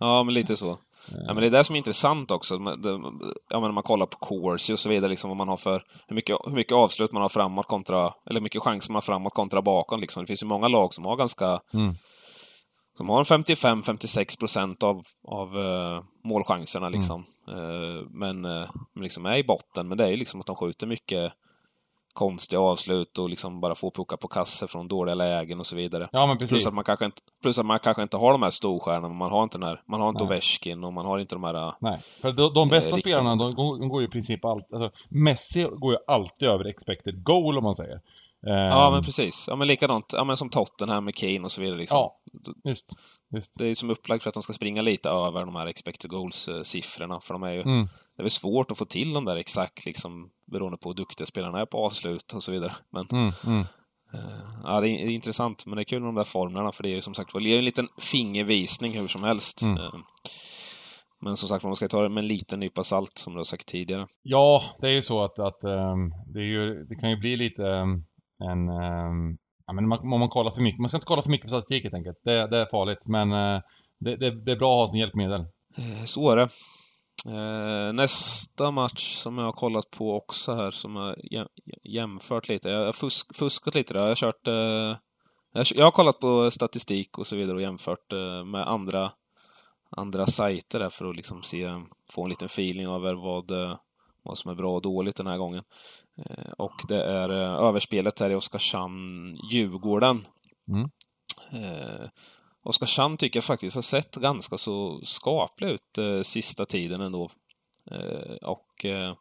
Ja, 0.02 0.22
men 0.24 0.34
lite 0.34 0.56
så. 0.56 0.78
Ja, 1.10 1.34
men 1.34 1.36
det 1.36 1.46
är 1.46 1.50
det 1.50 1.64
som 1.64 1.74
är 1.76 1.78
intressant 1.78 2.30
också. 2.30 2.54
Ja, 2.54 3.60
när 3.60 3.72
man 3.72 3.82
kollar 3.82 4.06
på 4.06 4.18
Corsi 4.18 4.72
och 4.74 4.78
så 4.78 4.88
vidare, 4.88 5.08
liksom, 5.10 5.30
vad 5.30 5.36
man 5.36 5.48
har 5.48 5.56
för, 5.56 5.84
hur, 6.08 6.14
mycket, 6.16 6.36
hur 6.44 6.52
mycket 6.52 6.72
avslut 6.72 7.12
man 7.12 7.22
har 7.22 7.28
framåt 7.28 7.66
kontra, 7.66 8.14
eller 8.26 8.40
hur 8.40 8.44
mycket 8.44 8.62
chanser 8.62 8.92
man 8.92 8.96
har 8.96 9.00
framåt 9.00 9.34
kontra 9.34 9.62
bakom. 9.62 10.00
Liksom. 10.00 10.22
Det 10.22 10.26
finns 10.26 10.42
ju 10.42 10.46
många 10.46 10.68
lag 10.68 10.94
som 10.94 11.04
har 11.04 11.16
ganska, 11.16 11.60
Mm. 11.74 11.94
som 12.96 13.08
har 13.08 13.18
en 13.18 13.24
55-56 13.42 14.38
procent 14.38 14.82
av, 14.82 15.02
av 15.28 15.56
uh, 15.56 16.02
målchanserna 16.24 16.88
liksom. 16.88 17.20
Eh, 17.20 17.26
men 18.10 18.44
uh, 18.44 18.70
liksom 19.00 19.26
är 19.26 19.36
i 19.36 19.44
botten. 19.44 19.88
Men 19.88 19.98
det 19.98 20.04
är 20.04 20.08
ju 20.10 20.16
liksom 20.16 20.40
att 20.40 20.46
de 20.46 20.56
skjuter 20.56 20.86
mycket 20.86 21.32
konstiga 22.12 22.60
avslut 22.60 23.18
och 23.18 23.30
liksom 23.30 23.60
bara 23.60 23.74
får 23.74 23.90
puckar 23.90 24.16
på 24.16 24.28
kasse 24.28 24.66
från 24.66 24.88
dåliga 24.88 25.14
lägen 25.14 25.58
och 25.60 25.66
så 25.66 25.76
vidare. 25.76 26.08
Ja 26.12 26.26
men 26.26 26.34
precis. 26.38 26.50
Plus 26.50 26.66
att, 26.66 26.74
man 26.74 26.84
kanske 26.84 27.04
inte, 27.04 27.22
plus 27.42 27.58
att 27.58 27.66
man 27.66 27.78
kanske 27.78 28.02
inte 28.02 28.16
har 28.16 28.32
de 28.32 28.42
här 28.42 28.50
storstjärnorna, 28.50 29.14
man 29.14 29.30
har 29.30 29.42
inte 29.42 29.58
den 29.58 29.68
här, 29.68 29.82
man 29.88 30.00
har 30.00 30.08
inte 30.08 30.24
Nej. 30.24 30.28
Ovechkin 30.32 30.84
och 30.84 30.92
man 30.92 31.06
har 31.06 31.18
inte 31.18 31.34
de 31.34 31.44
här... 31.44 31.54
äh, 31.68 31.74
Nej, 31.80 31.98
för 32.20 32.32
de, 32.32 32.54
de 32.54 32.68
bästa 32.68 32.96
Eh, 32.96 33.00
spelarna 33.00 33.36
de, 33.36 33.54
går- 33.54 33.78
de 33.80 33.88
går 33.88 34.00
ju 34.00 34.06
i 34.06 34.10
princip 34.10 34.44
alltid, 34.44 34.74
alltså 34.82 34.98
Messi 35.10 35.62
går 35.62 35.92
ju 35.92 35.98
alltid 36.06 36.48
över 36.48 36.64
expected 36.64 37.22
goal 37.24 37.58
om 37.58 37.64
man 37.64 37.74
säger. 37.74 38.00
Ja, 38.42 38.86
Ehm, 38.86 38.92
men 38.92 39.02
precis. 39.02 39.44
Ja, 39.48 39.56
men 39.56 39.68
likadant, 39.68 40.12
ja 40.16 40.24
men 40.24 40.36
som 40.36 40.50
Tottenham 40.50 41.04
med 41.04 41.14
Kane 41.14 41.40
och 41.40 41.50
så 41.52 41.62
vidare 41.62 41.78
liksom. 41.78 41.96
Ja, 41.96 42.19
just, 42.64 42.86
just. 43.36 43.58
Det 43.58 43.64
är 43.64 43.68
ju 43.68 43.74
som 43.74 43.90
upplagt 43.90 44.22
för 44.22 44.28
att 44.30 44.34
de 44.34 44.42
ska 44.42 44.52
springa 44.52 44.82
lite 44.82 45.08
över 45.08 45.44
de 45.46 45.56
här 45.56 45.66
expected 45.66 46.10
goals-siffrorna, 46.10 47.20
för 47.20 47.34
de 47.34 47.42
är 47.42 47.52
ju... 47.52 47.62
Mm. 47.62 47.88
Det 48.16 48.22
är 48.22 48.24
väl 48.24 48.30
svårt 48.30 48.70
att 48.70 48.78
få 48.78 48.84
till 48.84 49.12
dem 49.12 49.24
där 49.24 49.36
exakt, 49.36 49.86
liksom, 49.86 50.30
beroende 50.52 50.78
på 50.78 50.88
hur 50.88 50.94
duktiga 50.94 51.26
spelarna 51.26 51.60
är 51.60 51.66
på 51.66 51.84
avslut 51.86 52.32
och 52.32 52.42
så 52.42 52.52
vidare. 52.52 52.72
Men 52.92 53.06
Mm, 53.12 53.32
mm. 53.46 53.60
eh, 54.14 54.60
ja, 54.64 54.80
det 54.80 54.88
är, 54.88 55.06
det 55.06 55.12
är 55.12 55.14
intressant, 55.14 55.66
men 55.66 55.76
det 55.76 55.82
är 55.82 55.84
kul 55.84 56.00
med 56.00 56.08
de 56.08 56.14
där 56.14 56.24
formlerna, 56.24 56.72
för 56.72 56.82
det 56.82 56.88
är 56.88 56.94
ju 56.94 57.00
som 57.00 57.14
sagt 57.14 57.32
det 57.38 57.54
är 57.54 57.58
en 57.58 57.64
liten 57.64 57.88
fingervisning 58.12 58.98
hur 58.98 59.06
som 59.06 59.24
helst. 59.24 59.62
Eh, 59.62 59.94
Men 61.22 61.36
som 61.36 61.48
sagt, 61.48 61.64
man 61.64 61.76
ska 61.76 61.88
ta 61.88 62.02
det 62.02 62.08
med 62.08 62.22
en 62.22 62.28
liten 62.28 62.60
nypa 62.60 62.82
salt, 62.82 63.18
som 63.18 63.32
du 63.32 63.38
har 63.38 63.44
sagt 63.44 63.66
tidigare. 63.68 64.06
Ja, 64.22 64.62
det 64.80 64.86
är 64.86 64.92
ju 64.92 65.02
så 65.02 65.24
att, 65.24 65.38
att 65.38 65.64
ehm, 65.64 66.10
det, 66.26 66.38
är 66.40 66.44
ju, 66.44 66.84
det 66.84 66.96
kan 66.96 67.10
ju 67.10 67.16
bli 67.16 67.36
lite 67.36 67.62
ehm, 67.66 68.04
en... 68.50 68.68
ehm, 68.68 69.38
ja, 69.70 69.74
men 69.74 69.88
man, 69.88 69.98
om 69.98 70.20
man 70.20 70.28
kollar 70.28 70.50
för 70.50 70.60
mycket, 70.60 70.80
man 70.80 70.88
ska 70.88 70.96
inte 70.96 71.06
kolla 71.06 71.22
för 71.22 71.30
mycket 71.30 71.44
på 71.44 71.48
statistik 71.48 71.82
helt 71.82 71.94
enkelt. 71.94 72.20
Det, 72.24 72.46
det 72.46 72.58
är 72.58 72.66
farligt, 72.70 72.98
men 73.04 73.32
eh, 73.32 73.60
det, 74.00 74.16
det, 74.16 74.44
det 74.44 74.52
är 74.52 74.56
bra 74.56 74.74
att 74.74 74.80
ha 74.80 74.88
som 74.88 74.98
hjälpmedel. 74.98 75.40
Eh, 75.78 76.04
så 76.04 76.30
är 76.30 76.36
det. 76.36 76.48
Eh, 77.36 77.92
nästa 77.92 78.70
match 78.70 79.14
som 79.14 79.38
jag 79.38 79.44
har 79.44 79.52
kollat 79.52 79.90
på 79.90 80.16
också 80.16 80.54
här, 80.54 80.70
som 80.70 80.96
jag 80.96 81.46
jämfört 81.82 82.48
lite. 82.48 82.68
Jag 82.68 82.84
har 82.84 82.92
fusk, 82.92 83.36
fuskat 83.36 83.74
lite 83.74 83.94
där. 83.94 84.00
Jag 84.00 84.08
har 84.08 84.14
kört... 84.14 84.46
Jag, 85.74 85.84
har 85.84 85.90
kollat 85.90 86.20
på 86.20 86.50
statistik 86.50 87.18
och 87.18 87.26
så 87.26 87.36
vidare 87.36 87.56
och 87.56 87.62
jämfört 87.62 88.12
med 88.46 88.68
andra, 88.68 89.12
andra 89.90 90.26
sajter 90.26 90.78
där 90.78 90.90
för 90.90 91.10
att 91.10 91.16
liksom 91.16 91.42
se, 91.42 91.74
få 92.10 92.24
en 92.24 92.30
liten 92.30 92.46
feeling 92.46 92.86
över 92.86 93.14
vad, 93.14 93.50
vad 94.22 94.38
som 94.38 94.50
är 94.50 94.54
bra 94.54 94.74
och 94.74 94.82
dåligt 94.82 95.16
den 95.16 95.26
här 95.26 95.38
gången. 95.38 95.62
Eh, 96.18 96.50
och 96.58 96.74
det 96.88 97.02
är 97.02 97.28
eh, 97.28 97.66
överspelet 97.68 98.20
här 98.20 98.30
i 98.30 98.34
Oskarshamn-Djurgården. 98.34 100.22
Mm. 100.68 100.90
Eh, 101.52 102.08
Oskarshamn 102.62 103.16
tycker 103.16 103.36
jag 103.36 103.44
faktiskt 103.44 103.74
har 103.74 103.82
sett 103.82 104.16
ganska 104.16 104.56
så 104.56 105.00
skaplig 105.04 105.68
ut 105.68 105.98
eh, 105.98 106.22
sista 106.22 106.66
tiden 106.66 107.00
ändå. 107.00 107.30
Eh, 107.90 108.36
och 108.42 108.84
eh, 108.84 109.14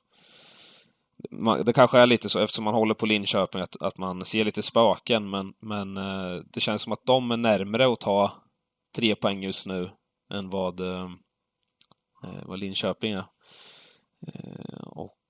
man, 1.32 1.66
det 1.66 1.74
kanske 1.74 2.00
är 2.00 2.06
lite 2.06 2.30
så 2.30 2.40
eftersom 2.40 2.66
man 2.66 2.74
håller 2.74 2.94
på 2.94 3.06
Linköping 3.06 3.62
att, 3.62 3.82
att 3.82 3.98
man 3.98 4.26
ser 4.26 4.46
lite 4.46 4.62
spöken 4.62 5.30
men, 5.30 5.54
men 5.60 5.98
eh, 5.98 6.42
det 6.54 6.60
känns 6.60 6.82
som 6.82 6.94
att 6.94 7.06
de 7.06 7.32
är 7.32 7.38
närmre 7.38 7.92
att 7.92 8.00
ta 8.00 8.32
tre 8.96 9.16
poäng 9.16 9.44
just 9.44 9.68
nu 9.68 9.90
än 10.34 10.50
vad, 10.50 10.82
vad 12.46 12.60
Linköping 12.60 13.14
är. 13.14 13.24
Eh, 14.28 14.88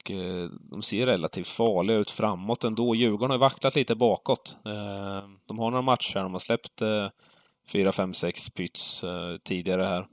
och 0.09 0.49
de 0.71 0.81
ser 0.81 1.05
relativt 1.05 1.47
farliga 1.47 1.97
ut 1.97 2.09
framåt 2.09 2.63
ändå. 2.63 2.95
Djurgården 2.95 3.31
har 3.31 3.37
vacklat 3.37 3.75
lite 3.75 3.95
bakåt. 3.95 4.57
Eh, 4.65 5.29
de 5.45 5.59
har 5.59 5.71
några 5.71 5.81
matcher, 5.81 6.19
de 6.19 6.31
har 6.31 6.39
släppt 6.39 6.81
4, 7.71 7.91
5, 7.91 8.13
6 8.13 8.49
pyts 8.49 9.03
eh, 9.03 9.37
tidigare 9.43 9.83
här. 9.83 10.07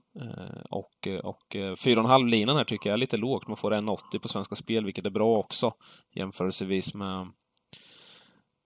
Och, 0.71 1.09
och 1.23 1.47
4,5 1.55 2.29
linan 2.29 2.57
här 2.57 2.65
tycker 2.65 2.91
jag 2.91 2.95
är 2.95 2.99
lite 2.99 3.17
lågt. 3.17 3.49
Man 3.49 3.57
får 3.57 3.71
1,80 3.71 4.19
på 4.19 4.29
Svenska 4.29 4.55
Spel, 4.55 4.85
vilket 4.85 5.07
är 5.07 5.11
bra 5.11 5.39
också 5.39 5.73
jämförelsevis 6.15 6.95
med 6.95 7.29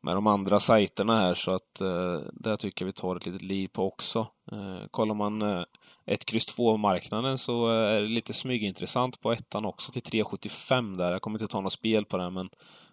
med 0.02 0.16
de 0.16 0.26
andra 0.26 0.60
sajterna 0.60 1.16
här 1.16 1.34
så 1.34 1.54
att 1.54 1.80
eh, 1.80 2.20
där 2.32 2.56
tycker 2.56 2.84
jag 2.84 2.86
vi 2.86 2.92
tar 2.92 3.16
ett 3.16 3.26
litet 3.26 3.42
liv 3.42 3.68
på 3.68 3.86
också. 3.86 4.26
Eh, 4.52 4.86
kollar 4.90 5.14
man 5.14 5.42
eh, 5.42 5.62
ett 6.06 6.24
kryss 6.24 6.58
2-marknaden 6.58 7.36
så 7.36 7.70
eh, 7.70 7.94
är 7.96 8.00
det 8.00 8.08
lite 8.08 8.32
smygintressant 8.32 9.20
på 9.20 9.32
ettan 9.32 9.66
också 9.66 9.92
till 9.92 10.02
3,75 10.02 10.96
där. 10.96 11.12
Jag 11.12 11.22
kommer 11.22 11.38
inte 11.42 11.52
ta 11.52 11.60
något 11.60 11.72
spel 11.72 12.04
på 12.04 12.16
det 12.16 12.30
men, 12.30 12.50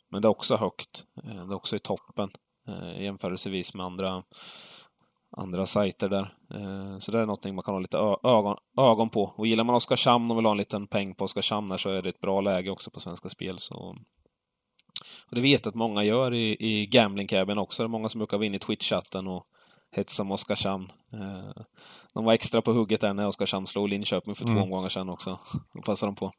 men 0.10 0.22
det 0.22 0.26
är 0.26 0.30
också 0.30 0.56
högt. 0.56 1.06
Eh, 1.24 1.46
det 1.46 1.54
är 1.54 1.56
också 1.56 1.76
i 1.76 1.80
toppen 1.80 2.30
eh, 2.68 3.04
jämförelsevis 3.04 3.74
med 3.74 3.86
andra, 3.86 4.24
andra 5.38 5.66
sajter 5.66 6.10
där. 6.10 6.34
Eh, 6.54 6.98
så 6.98 7.12
det 7.12 7.20
är 7.20 7.26
någonting 7.26 7.56
man 7.56 7.64
kan 7.64 7.74
ha 7.74 7.80
lite 7.80 7.98
ögon, 8.24 8.58
ögon 8.78 9.10
på. 9.10 9.34
Och 9.36 9.48
gillar 9.48 9.64
man 9.64 9.76
Oskarshamn 9.76 10.32
och 10.32 10.38
vill 10.38 10.46
ha 10.46 10.52
en 10.52 10.58
liten 10.58 10.88
peng 10.88 11.16
på 11.16 11.26
Oskarshamn 11.26 11.78
så 11.78 11.90
är 11.90 12.02
det 12.02 12.10
ett 12.10 12.22
bra 12.22 12.42
läge 12.42 12.70
också 12.70 12.92
på 12.92 13.00
Svenska 13.00 13.30
Spel. 13.30 13.60
Så 13.60 13.96
och 15.30 15.36
det 15.36 15.42
vet 15.42 15.66
jag 15.66 15.72
att 15.72 15.76
många 15.76 16.04
gör 16.04 16.34
i, 16.34 16.58
i 16.60 16.86
Gambling 16.86 17.28
Cabin 17.28 17.58
också. 17.58 17.84
Det 17.84 17.88
är 17.88 17.90
många 17.90 18.10
som 18.10 18.20
brukar 18.20 18.38
vara 18.38 18.46
inne 18.46 18.56
i 18.56 18.60
Twitch-chatten 18.60 19.28
och 19.28 19.46
hetsa 19.96 20.24
om 20.24 20.32
Oskarshamn. 20.32 20.92
Eh, 21.14 21.64
de 22.14 22.26
var 22.26 22.34
extra 22.34 22.62
på 22.62 22.74
hugget 22.74 23.02
där 23.02 23.14
när 23.14 23.28
Oskarshamn 23.28 23.68
slog 23.68 23.90
Linköping 23.90 24.36
för 24.36 24.46
mm. 24.46 24.56
två 24.56 24.64
omgångar 24.64 24.90
sedan 24.90 25.10
också. 25.10 25.40
Då 25.74 25.82
passade 25.82 26.12
de 26.12 26.16
på. 26.16 26.32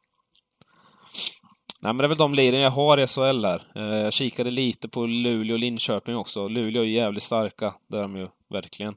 Nej, 1.81 1.93
men 1.93 1.97
det 1.97 2.03
är 2.03 2.07
väl 2.07 2.17
de 2.17 2.33
liren 2.33 2.61
jag 2.61 2.71
har 2.71 2.97
i 2.97 3.07
SHL 3.07 3.41
där. 3.41 3.71
Eh, 3.75 3.83
jag 3.83 4.13
kikade 4.13 4.51
lite 4.51 4.89
på 4.89 5.05
Luleå 5.05 5.53
och 5.53 5.59
Linköping 5.59 6.15
också. 6.15 6.47
Luleå 6.47 6.81
är 6.81 6.87
jävligt 6.87 7.23
starka, 7.23 7.73
det 7.89 7.97
är 7.97 8.01
de 8.01 8.15
ju 8.15 8.27
verkligen. 8.49 8.95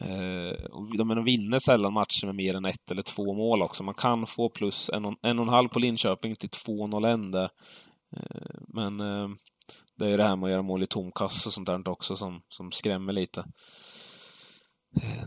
Eh, 0.00 0.52
de 0.98 1.24
vinner 1.24 1.58
sällan 1.58 1.92
matcher 1.92 2.26
med 2.26 2.34
mer 2.34 2.54
än 2.54 2.64
ett 2.64 2.90
eller 2.90 3.02
två 3.02 3.34
mål 3.34 3.62
också. 3.62 3.84
Man 3.84 3.94
kan 3.94 4.26
få 4.26 4.48
plus 4.48 4.90
en 4.90 5.04
och 5.04 5.14
en, 5.22 5.38
och 5.38 5.44
en 5.44 5.48
halv 5.48 5.68
på 5.68 5.78
Linköping 5.78 6.34
till 6.34 6.48
2-0 6.48 7.32
där. 7.32 7.48
Eh, 8.16 8.60
men 8.68 9.00
eh, 9.00 9.28
det 9.96 10.04
är 10.04 10.08
ju 10.08 10.16
det 10.16 10.24
här 10.24 10.36
med 10.36 10.46
att 10.46 10.50
göra 10.50 10.62
mål 10.62 10.82
i 10.82 10.86
tom 10.86 11.12
kasse 11.12 11.48
och 11.48 11.52
sånt 11.52 11.66
där 11.66 11.88
också 11.88 12.16
som, 12.16 12.42
som 12.48 12.72
skrämmer 12.72 13.12
lite. 13.12 13.40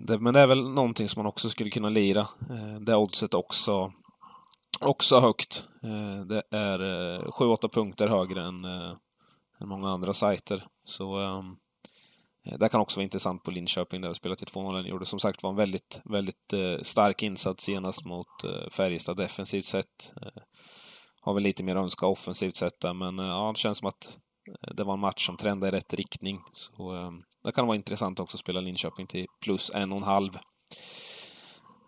Eh, 0.09 0.19
men 0.19 0.33
det 0.33 0.39
är 0.39 0.47
väl 0.47 0.69
någonting 0.69 1.07
som 1.07 1.19
man 1.23 1.29
också 1.29 1.49
skulle 1.49 1.69
kunna 1.69 1.89
lira. 1.89 2.27
Det 2.79 2.95
oddset 2.95 3.33
också, 3.33 3.93
också 4.81 5.19
högt. 5.19 5.67
Det 6.27 6.43
är 6.57 6.79
7-8 7.19 7.73
punkter 7.73 8.07
högre 8.07 8.43
än, 8.43 8.65
än 8.65 9.67
många 9.67 9.89
andra 9.89 10.13
sajter. 10.13 10.67
Så 10.83 11.17
ehm, 11.17 11.55
det 12.59 12.69
kan 12.69 12.81
också 12.81 12.99
vara 12.99 13.03
intressant 13.03 13.43
på 13.43 13.51
Linköping 13.51 14.01
där 14.01 14.09
de 14.09 14.15
spelat 14.15 14.37
till 14.37 14.47
2-0. 14.47 14.87
Gjorde 14.87 15.05
som 15.05 15.19
sagt 15.19 15.43
var 15.43 15.49
en 15.49 15.55
väldigt, 15.55 16.01
väldigt 16.05 16.53
stark 16.81 17.23
insats 17.23 17.63
senast 17.63 18.05
mot 18.05 18.27
Färjestad 18.71 19.17
defensivt 19.17 19.65
sett 19.65 20.13
har 21.23 21.33
väl 21.33 21.43
lite 21.43 21.63
mer 21.63 21.75
att 21.75 21.83
önska 21.83 22.05
offensivt 22.07 22.55
sett 22.55 22.79
där, 22.79 22.93
men 22.93 23.19
eh, 23.19 23.25
ja, 23.25 23.51
det 23.55 23.59
känns 23.59 23.77
som 23.77 23.87
att 23.87 24.17
eh, 24.49 24.73
det 24.73 24.83
var 24.83 24.93
en 24.93 24.99
match 24.99 25.25
som 25.25 25.37
trendade 25.37 25.67
i 25.67 25.79
rätt 25.79 25.93
riktning. 25.93 26.41
Så 26.51 26.95
eh, 26.95 27.11
det 27.43 27.51
kan 27.51 27.67
vara 27.67 27.75
intressant 27.75 28.19
också 28.19 28.35
att 28.35 28.39
spela 28.39 28.61
Linköping 28.61 29.07
till 29.07 29.27
plus 29.41 29.71
en 29.73 29.91
och 29.91 29.97
en 29.97 30.03
halv. 30.03 30.37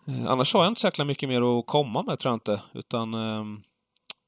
Eh, 0.07 0.27
annars 0.27 0.53
har 0.53 0.63
jag 0.63 0.71
inte 0.71 0.81
så 0.81 0.87
jäkla 0.87 1.05
mycket 1.05 1.29
mer 1.29 1.59
att 1.59 1.65
komma 1.65 2.03
med, 2.03 2.19
tror 2.19 2.31
jag 2.31 2.35
inte. 2.35 2.61
Utan 2.73 3.13
eh, 3.13 3.43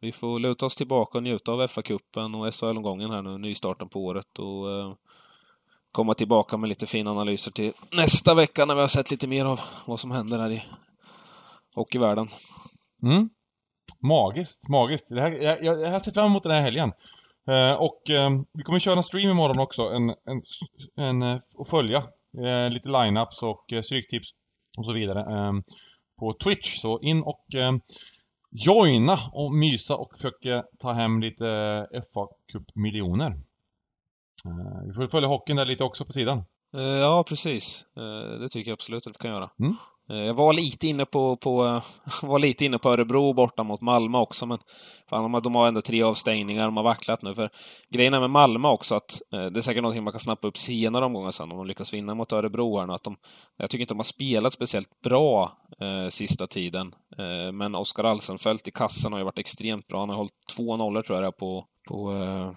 vi 0.02 0.12
får 0.12 0.40
luta 0.40 0.66
oss 0.66 0.76
tillbaka 0.76 1.18
och 1.18 1.24
njuta 1.24 1.52
av 1.52 1.62
FA-cupen 1.62 2.36
och 2.36 2.54
SHL-omgången 2.54 3.12
här 3.12 3.22
nu, 3.22 3.38
nystarten 3.38 3.90
på 3.90 4.06
året. 4.06 4.40
Och 4.40 4.72
eh, 4.72 4.94
komma 5.92 6.14
tillbaka 6.14 6.58
med 6.58 6.70
lite 6.70 6.86
fina 6.86 7.12
analyser 7.12 7.52
till 7.52 7.74
nästa 7.92 8.34
vecka 8.34 8.66
när 8.66 8.76
vi 8.76 8.82
har 8.82 8.88
sett 8.88 9.12
lite 9.12 9.28
mer 9.28 9.46
av 9.46 9.60
vad 9.86 10.00
som 10.00 10.12
händer 10.12 10.40
här 10.40 10.52
i 10.52 10.64
hockeyvärlden. 11.76 12.28
Mm. 13.04 13.30
Magiskt, 14.00 14.70
magiskt. 14.70 15.08
Det 15.10 15.22
här, 15.22 15.32
jag, 15.32 15.64
jag, 15.64 15.82
jag 15.82 16.02
ser 16.02 16.12
fram 16.12 16.26
emot 16.26 16.44
den 16.44 16.52
här 16.52 16.62
helgen. 16.62 16.92
Eh, 17.48 17.74
och 17.74 18.10
eh, 18.10 18.30
vi 18.54 18.64
kommer 18.64 18.80
köra 18.80 18.98
en 18.98 19.04
stream 19.04 19.30
imorgon 19.30 19.60
också, 19.60 19.82
en, 19.82 20.10
en, 20.10 20.42
en, 20.96 21.22
eh, 21.22 21.40
och 21.56 21.68
följa 21.68 21.98
eh, 22.38 22.70
lite 22.70 22.90
lineups 22.90 23.44
och 23.44 23.74
eh, 23.74 23.82
stryktips 23.82 24.30
och 24.78 24.86
så 24.86 24.92
vidare 24.92 25.20
eh, 25.20 25.54
på 26.20 26.34
Twitch. 26.34 26.80
Så 26.80 27.00
in 27.00 27.22
och 27.24 27.56
eh, 27.56 27.74
joina 28.52 29.18
och 29.34 29.54
mysa 29.54 29.96
och 29.96 30.12
försöka 30.12 30.64
ta 30.80 30.92
hem 30.92 31.22
lite 31.22 31.46
fa 32.14 32.28
Cup 32.52 32.76
miljoner 32.76 33.34
vi 34.88 34.94
får 34.94 35.08
följa 35.08 35.30
hockeyn 35.30 35.58
där 35.58 35.66
lite 35.66 35.84
också 35.84 36.06
på 36.06 36.12
sidan. 36.12 36.44
Ja, 37.02 37.24
precis. 37.28 37.86
Det 38.40 38.50
tycker 38.50 38.72
jag 38.72 38.74
absolut 38.74 39.08
att 39.08 39.16
vi 39.16 39.20
kan 39.20 39.32
göra. 39.32 39.50
Mm. 39.60 39.76
Eh, 40.10 40.18
jag 40.18 40.34
var 40.34 40.54
lite 40.54 40.88
inne 40.88 41.06
på, 41.06 41.36
på, 41.38 41.66
eh, 41.66 41.84
var 42.30 42.40
lite 42.40 42.66
inne 42.66 42.78
på 42.78 42.90
Örebro 42.90 43.34
borta 43.34 43.64
mot 43.64 43.82
Malmö 43.82 44.18
också, 44.18 44.46
men 44.46 44.58
fan, 45.10 45.42
de 45.44 45.56
har 45.56 45.68
ändå 45.68 45.82
tre 45.82 46.04
avstängningar, 46.04 46.66
de 46.66 46.78
har 46.78 46.84
vacklat 46.84 47.22
nu. 47.22 47.36
För 47.36 47.50
grejen 47.90 48.14
är 48.14 48.20
med 48.20 48.30
Malmö 48.30 48.68
också 48.68 48.96
att 48.96 49.22
eh, 49.34 49.46
det 49.46 49.60
är 49.60 49.62
säkert 49.62 49.84
någonting 49.84 50.04
man 50.04 50.14
kan 50.14 50.20
snappa 50.20 50.48
upp 50.48 50.58
senare 50.58 51.06
omgångar 51.06 51.32
sen, 51.32 51.52
om 51.52 51.58
de 51.58 51.68
lyckas 51.68 51.94
vinna 51.94 52.16
mot 52.16 52.34
Örebro 52.34 52.80
här 52.80 52.88
nu. 52.88 52.94
Att 52.94 53.04
de, 53.04 53.18
jag 53.58 53.70
tycker 53.70 53.82
inte 53.82 53.94
de 53.94 54.00
har 54.00 54.04
spelat 54.04 54.54
speciellt 54.54 55.02
bra 55.04 55.52
eh, 55.82 56.08
sista 56.10 56.48
tiden. 56.48 56.96
Eh, 57.18 57.52
men 57.52 57.76
Oskar 57.76 58.04
Alsenfelt 58.04 58.68
i 58.68 58.72
kassen 58.72 59.12
har 59.12 59.20
ju 59.20 59.26
varit 59.26 59.40
extremt 59.40 59.88
bra. 59.88 60.00
Han 60.00 60.10
har 60.10 60.16
hållit 60.16 60.48
två 60.56 60.78
nollor 60.78 61.02
tror 61.02 61.24
jag 61.24 61.38
på, 61.38 61.66
på 61.88 62.14
eh, 62.14 62.52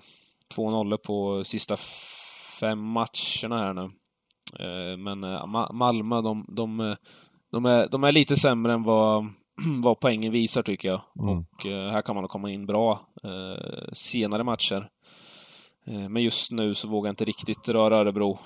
två 0.54 0.70
nollor 0.70 0.96
på 0.96 1.44
sista 1.44 1.76
fem 2.60 2.78
matcherna 2.78 3.58
här 3.58 3.72
nu. 3.72 3.90
Men 4.98 5.20
Malmö, 5.72 6.20
de, 6.20 6.44
de 6.48 6.96
de 7.52 7.66
är, 7.66 7.88
de 7.88 8.04
är 8.04 8.12
lite 8.12 8.36
sämre 8.36 8.72
än 8.72 8.82
vad, 8.82 9.24
vad 9.82 10.00
poängen 10.00 10.32
visar, 10.32 10.62
tycker 10.62 10.88
jag. 10.88 11.00
Mm. 11.20 11.38
Och 11.38 11.66
eh, 11.66 11.90
här 11.90 12.02
kan 12.02 12.16
man 12.16 12.28
komma 12.28 12.50
in 12.50 12.66
bra 12.66 13.00
eh, 13.24 13.88
senare 13.92 14.44
matcher. 14.44 14.88
Eh, 15.86 16.08
men 16.08 16.22
just 16.22 16.52
nu 16.52 16.74
så 16.74 16.88
vågar 16.88 17.08
jag 17.08 17.12
inte 17.12 17.24
riktigt 17.24 17.68
röra 17.68 17.96
Örebro. 17.96 18.38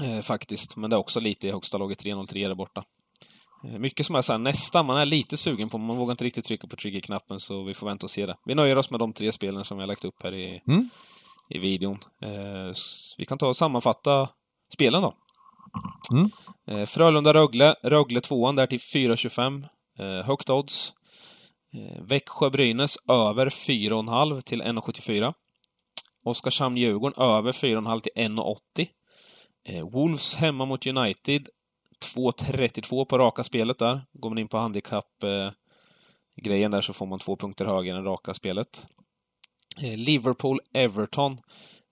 Eh, 0.00 0.20
faktiskt. 0.20 0.76
Men 0.76 0.90
det 0.90 0.96
är 0.96 1.00
också 1.00 1.20
lite 1.20 1.48
i 1.48 1.50
högsta 1.50 1.78
laget 1.78 2.04
3-0-3 2.04 2.48
där 2.48 2.54
borta. 2.54 2.84
Eh, 3.64 3.78
mycket 3.78 4.06
som 4.06 4.16
är 4.16 4.22
såhär 4.22 4.38
nästan, 4.38 4.86
man 4.86 4.96
är 4.96 5.04
lite 5.04 5.36
sugen 5.36 5.68
på, 5.68 5.78
man 5.78 5.96
vågar 5.96 6.10
inte 6.10 6.24
riktigt 6.24 6.44
trycka 6.44 6.66
på 6.66 6.76
triggerknappen 6.76 7.40
så 7.40 7.62
vi 7.62 7.74
får 7.74 7.86
vänta 7.86 8.06
och 8.06 8.10
se 8.10 8.26
det. 8.26 8.36
Vi 8.44 8.54
nöjer 8.54 8.78
oss 8.78 8.90
med 8.90 9.00
de 9.00 9.12
tre 9.12 9.32
spelen 9.32 9.64
som 9.64 9.76
vi 9.76 9.82
har 9.82 9.86
lagt 9.88 10.04
upp 10.04 10.22
här 10.22 10.34
i, 10.34 10.62
mm. 10.68 10.88
i 11.48 11.58
videon. 11.58 11.98
Eh, 12.22 12.72
vi 13.18 13.24
kan 13.26 13.38
ta 13.38 13.48
och 13.48 13.56
sammanfatta 13.56 14.28
spelen 14.72 15.02
då. 15.02 15.14
Mm. 16.12 16.30
Eh, 16.70 16.86
Frölunda-Rögle. 16.86 17.74
Rögle 17.82 18.20
tvåan 18.20 18.56
där 18.56 18.66
till 18.66 18.78
4,25. 18.78 19.66
Eh, 19.98 20.24
högt 20.26 20.50
odds. 20.50 20.94
Eh, 21.74 22.02
Växjö-Brynäs 22.02 22.96
över 23.08 23.50
4,5 23.50 24.40
till 24.40 24.62
1,74. 24.62 25.34
Oskarshamn-Djurgården 26.24 27.22
över 27.22 27.52
4,5 27.52 28.00
till 28.00 28.12
1,80. 28.16 28.88
Eh, 29.68 29.88
Wolves 29.88 30.34
hemma 30.34 30.64
mot 30.64 30.86
United. 30.86 31.48
2,32 32.14 33.04
på 33.04 33.18
raka 33.18 33.44
spelet 33.44 33.78
där. 33.78 34.06
Går 34.12 34.30
man 34.30 34.38
in 34.38 34.48
på 34.48 34.58
handikapp-grejen 34.58 36.70
där 36.70 36.80
så 36.80 36.92
får 36.92 37.06
man 37.06 37.18
två 37.18 37.36
punkter 37.36 37.64
högre 37.64 37.96
än 37.96 38.04
raka 38.04 38.34
spelet. 38.34 38.86
Eh, 39.78 39.96
Liverpool-Everton. 39.96 41.38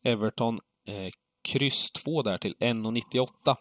Everton 0.04 0.60
eh, 0.88 1.10
kryss 1.48 1.90
2 1.90 2.22
där 2.22 2.38
till 2.38 2.54
1,98 2.60 3.56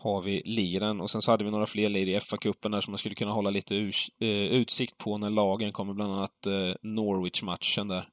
har 0.00 0.22
vi 0.22 0.42
liren 0.44 1.00
och 1.00 1.10
sen 1.10 1.22
så 1.22 1.30
hade 1.30 1.44
vi 1.44 1.50
några 1.50 1.66
fler 1.66 1.88
lir 1.88 2.08
i 2.08 2.18
FA-cupen 2.18 2.70
där 2.70 2.80
som 2.80 2.92
man 2.92 2.98
skulle 2.98 3.14
kunna 3.14 3.32
hålla 3.32 3.50
lite 3.50 3.76
eh, 4.18 4.28
utsikt 4.28 4.98
på 4.98 5.18
när 5.18 5.30
lagen 5.30 5.72
kommer, 5.72 5.94
bland 5.94 6.14
annat 6.14 6.46
eh, 6.46 6.74
Norwich-matchen 6.82 7.88
där. 7.88 8.08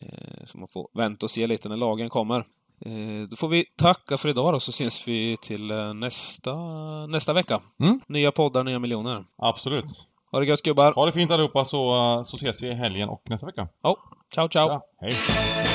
Eh, 0.00 0.44
så 0.44 0.58
man 0.58 0.68
får 0.68 0.88
vänta 0.94 1.26
och 1.26 1.30
se 1.30 1.46
lite 1.46 1.68
när 1.68 1.76
lagen 1.76 2.08
kommer. 2.08 2.44
Då 3.30 3.36
får 3.36 3.48
vi 3.48 3.64
tacka 3.76 4.16
för 4.16 4.28
idag 4.28 4.52
då, 4.54 4.58
så 4.58 4.72
syns 4.72 5.08
vi 5.08 5.36
till 5.42 5.66
nästa, 5.94 6.56
nästa 7.06 7.32
vecka. 7.32 7.60
Mm. 7.80 8.00
Nya 8.06 8.32
poddar, 8.32 8.64
nya 8.64 8.78
miljoner. 8.78 9.24
Absolut. 9.38 9.84
Ha 10.32 10.40
det 10.40 10.46
gött 10.46 10.62
gubbar! 10.62 10.92
Ha 10.92 11.06
det 11.06 11.12
fint 11.12 11.30
allihopa 11.30 11.64
så, 11.64 12.24
så 12.24 12.36
ses 12.36 12.62
vi 12.62 12.68
i 12.68 12.74
helgen 12.74 13.08
och 13.08 13.22
nästa 13.30 13.46
vecka. 13.46 13.68
Ja, 13.82 13.96
ciao 14.34 14.48
ciao! 14.48 14.68
Ja, 14.68 14.82
hej! 15.00 15.69